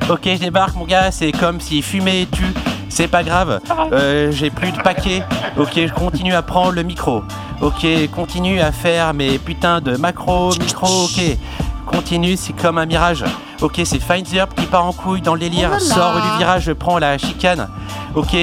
Ok, 0.09 0.21
je 0.25 0.39
débarque, 0.39 0.75
mon 0.75 0.85
gars, 0.85 1.11
c'est 1.11 1.31
comme 1.31 1.61
si 1.61 1.83
fumer 1.83 2.27
tue. 2.31 2.51
C'est 2.89 3.07
pas 3.07 3.23
grave, 3.23 3.59
euh, 3.91 4.31
j'ai 4.31 4.49
plus 4.49 4.71
de 4.71 4.77
paquets. 4.81 5.23
Ok, 5.57 5.73
je 5.75 5.93
continue 5.93 6.33
à 6.33 6.41
prendre 6.41 6.71
le 6.73 6.83
micro. 6.83 7.23
Ok, 7.61 7.85
continue 8.11 8.59
à 8.59 8.71
faire 8.71 9.13
mes 9.13 9.37
putains 9.37 9.81
de 9.81 9.95
macro, 9.97 10.49
micro, 10.59 11.05
ok. 11.05 11.37
Continue, 11.85 12.37
c'est 12.37 12.53
comme 12.53 12.77
un 12.79 12.85
mirage. 12.87 13.23
Ok, 13.61 13.81
c'est 13.85 13.99
Pfizer 13.99 14.47
qui 14.55 14.65
part 14.65 14.85
en 14.85 14.93
couille 14.93 15.21
dans 15.21 15.33
le 15.35 15.39
délire, 15.39 15.69
Oh 15.71 15.75
là 15.75 15.79
là. 15.79 15.95
sort 15.95 16.13
du 16.21 16.37
virage, 16.39 16.63
je 16.63 16.71
prends 16.71 16.97
la 16.97 17.17
chicane. 17.17 17.67
Ok, 18.15 18.35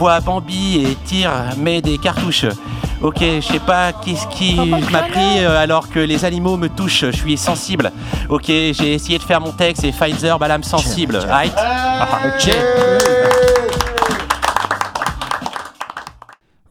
vois 0.00 0.20
Bambi 0.20 0.78
et 0.82 0.94
tire, 1.04 1.30
mets 1.58 1.82
des 1.82 1.98
cartouches. 1.98 2.46
Ok, 3.02 3.18
je 3.20 3.40
sais 3.42 3.58
pas 3.58 3.92
qu'est-ce 3.92 4.26
qui 4.28 4.56
m'a 4.90 5.02
pris 5.02 5.44
euh, 5.44 5.62
alors 5.62 5.90
que 5.90 5.98
les 5.98 6.24
animaux 6.24 6.56
me 6.56 6.70
touchent, 6.70 7.04
je 7.04 7.16
suis 7.16 7.36
sensible. 7.36 7.92
Ok, 8.30 8.46
j'ai 8.46 8.94
essayé 8.94 9.18
de 9.18 9.22
faire 9.22 9.42
mon 9.42 9.52
texte 9.52 9.84
et 9.84 9.92
Pfizer, 9.92 10.38
bah 10.38 10.48
sensible. 10.62 11.18
Right 11.28 11.52
Ok. 11.52 13.09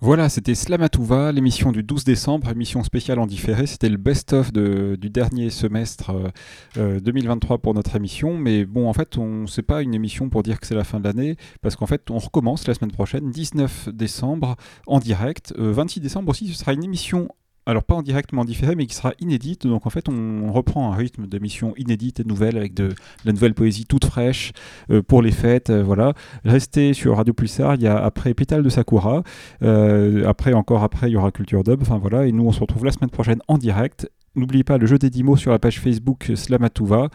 Voilà, 0.02 0.30
c'était 0.30 0.56
Slamatouva, 0.56 1.34
l'émission 1.34 1.74
du 1.74 1.84
12 1.84 2.06
décembre, 2.06 2.50
émission 2.50 2.84
spéciale 2.84 3.20
en 3.20 3.28
différé. 3.28 3.68
C'était 3.68 3.90
le 3.90 3.98
best-of 3.98 4.54
du 4.54 5.10
dernier 5.10 5.50
semestre 5.50 6.12
euh, 6.12 6.30
euh, 6.78 7.00
2023 7.02 7.58
pour 7.58 7.74
notre 7.74 7.98
émission. 7.98 8.38
Mais 8.38 8.64
bon, 8.64 8.88
en 8.88 8.94
fait, 8.94 9.18
on 9.18 9.46
c'est 9.46 9.62
pas 9.62 9.82
une 9.82 9.94
émission 9.94 10.30
pour 10.30 10.42
dire 10.42 10.62
que 10.62 10.68
c'est 10.68 10.76
la 10.76 10.86
fin 10.86 11.02
de 11.02 11.04
l'année, 11.04 11.36
parce 11.62 11.76
qu'en 11.76 11.86
fait, 11.86 12.10
on 12.12 12.18
recommence 12.18 12.66
la 12.66 12.76
semaine 12.76 12.94
prochaine, 12.94 13.30
19 13.30 13.90
décembre, 13.90 14.56
en 14.88 15.00
direct. 15.00 15.54
Euh, 15.60 15.74
26 15.74 16.00
décembre 16.00 16.30
aussi, 16.30 16.48
ce 16.48 16.58
sera 16.58 16.72
une 16.72 16.86
émission. 16.86 17.28
Alors 17.70 17.84
pas 17.84 17.96
en 17.96 18.02
direct 18.02 18.32
mais 18.34 18.40
en 18.40 18.46
différé 18.46 18.76
mais 18.76 18.86
qui 18.86 18.96
sera 18.96 19.14
inédite 19.20 19.68
donc 19.68 19.86
en 19.86 19.90
fait 19.90 20.10
on 20.10 20.52
reprend 20.52 20.92
un 20.92 20.96
rythme 20.96 21.28
d'émission 21.28 21.74
inédite 21.78 22.20
et 22.20 22.24
nouvelle 22.24 22.58
avec 22.58 22.74
de, 22.74 22.96
la 23.26 23.32
nouvelle 23.32 23.54
poésie 23.54 23.86
toute 23.86 24.06
fraîche 24.06 24.54
euh, 24.90 25.02
pour 25.02 25.22
les 25.22 25.32
fêtes 25.32 25.70
euh, 25.70 25.84
voilà 25.84 26.14
restez 26.44 26.94
sur 26.94 27.18
Radio 27.18 27.34
Pulsar 27.34 27.76
il 27.76 27.82
y 27.82 27.88
a 27.88 27.98
après 27.98 28.34
Pétale 28.34 28.64
de 28.64 28.70
Sakura 28.70 29.24
euh, 29.62 30.28
après, 30.28 30.54
encore 30.54 30.84
après, 30.84 31.10
il 31.10 31.14
y 31.14 31.18
aura 31.18 31.32
Culture 31.32 31.64
Dub. 31.64 31.82
Enfin 31.82 31.98
voilà, 31.98 32.26
et 32.26 32.32
nous, 32.32 32.46
on 32.46 32.52
se 32.52 32.60
retrouve 32.60 32.86
la 32.86 32.92
semaine 32.92 33.10
prochaine 33.10 33.42
en 33.48 33.58
direct. 33.58 34.10
N'oubliez 34.36 34.64
pas 34.64 34.78
le 34.78 34.86
jeu 34.86 34.98
des 34.98 35.10
10 35.10 35.24
mots 35.24 35.38
sur 35.38 35.52
la 35.52 35.60
page 35.60 35.80
Facebook 35.80 36.32
Slamatouva. 36.36 37.10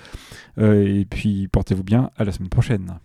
Et 0.60 1.06
puis, 1.08 1.48
portez-vous 1.48 1.84
bien. 1.84 2.10
À 2.16 2.24
la 2.24 2.32
semaine 2.32 2.48
prochaine. 2.48 2.98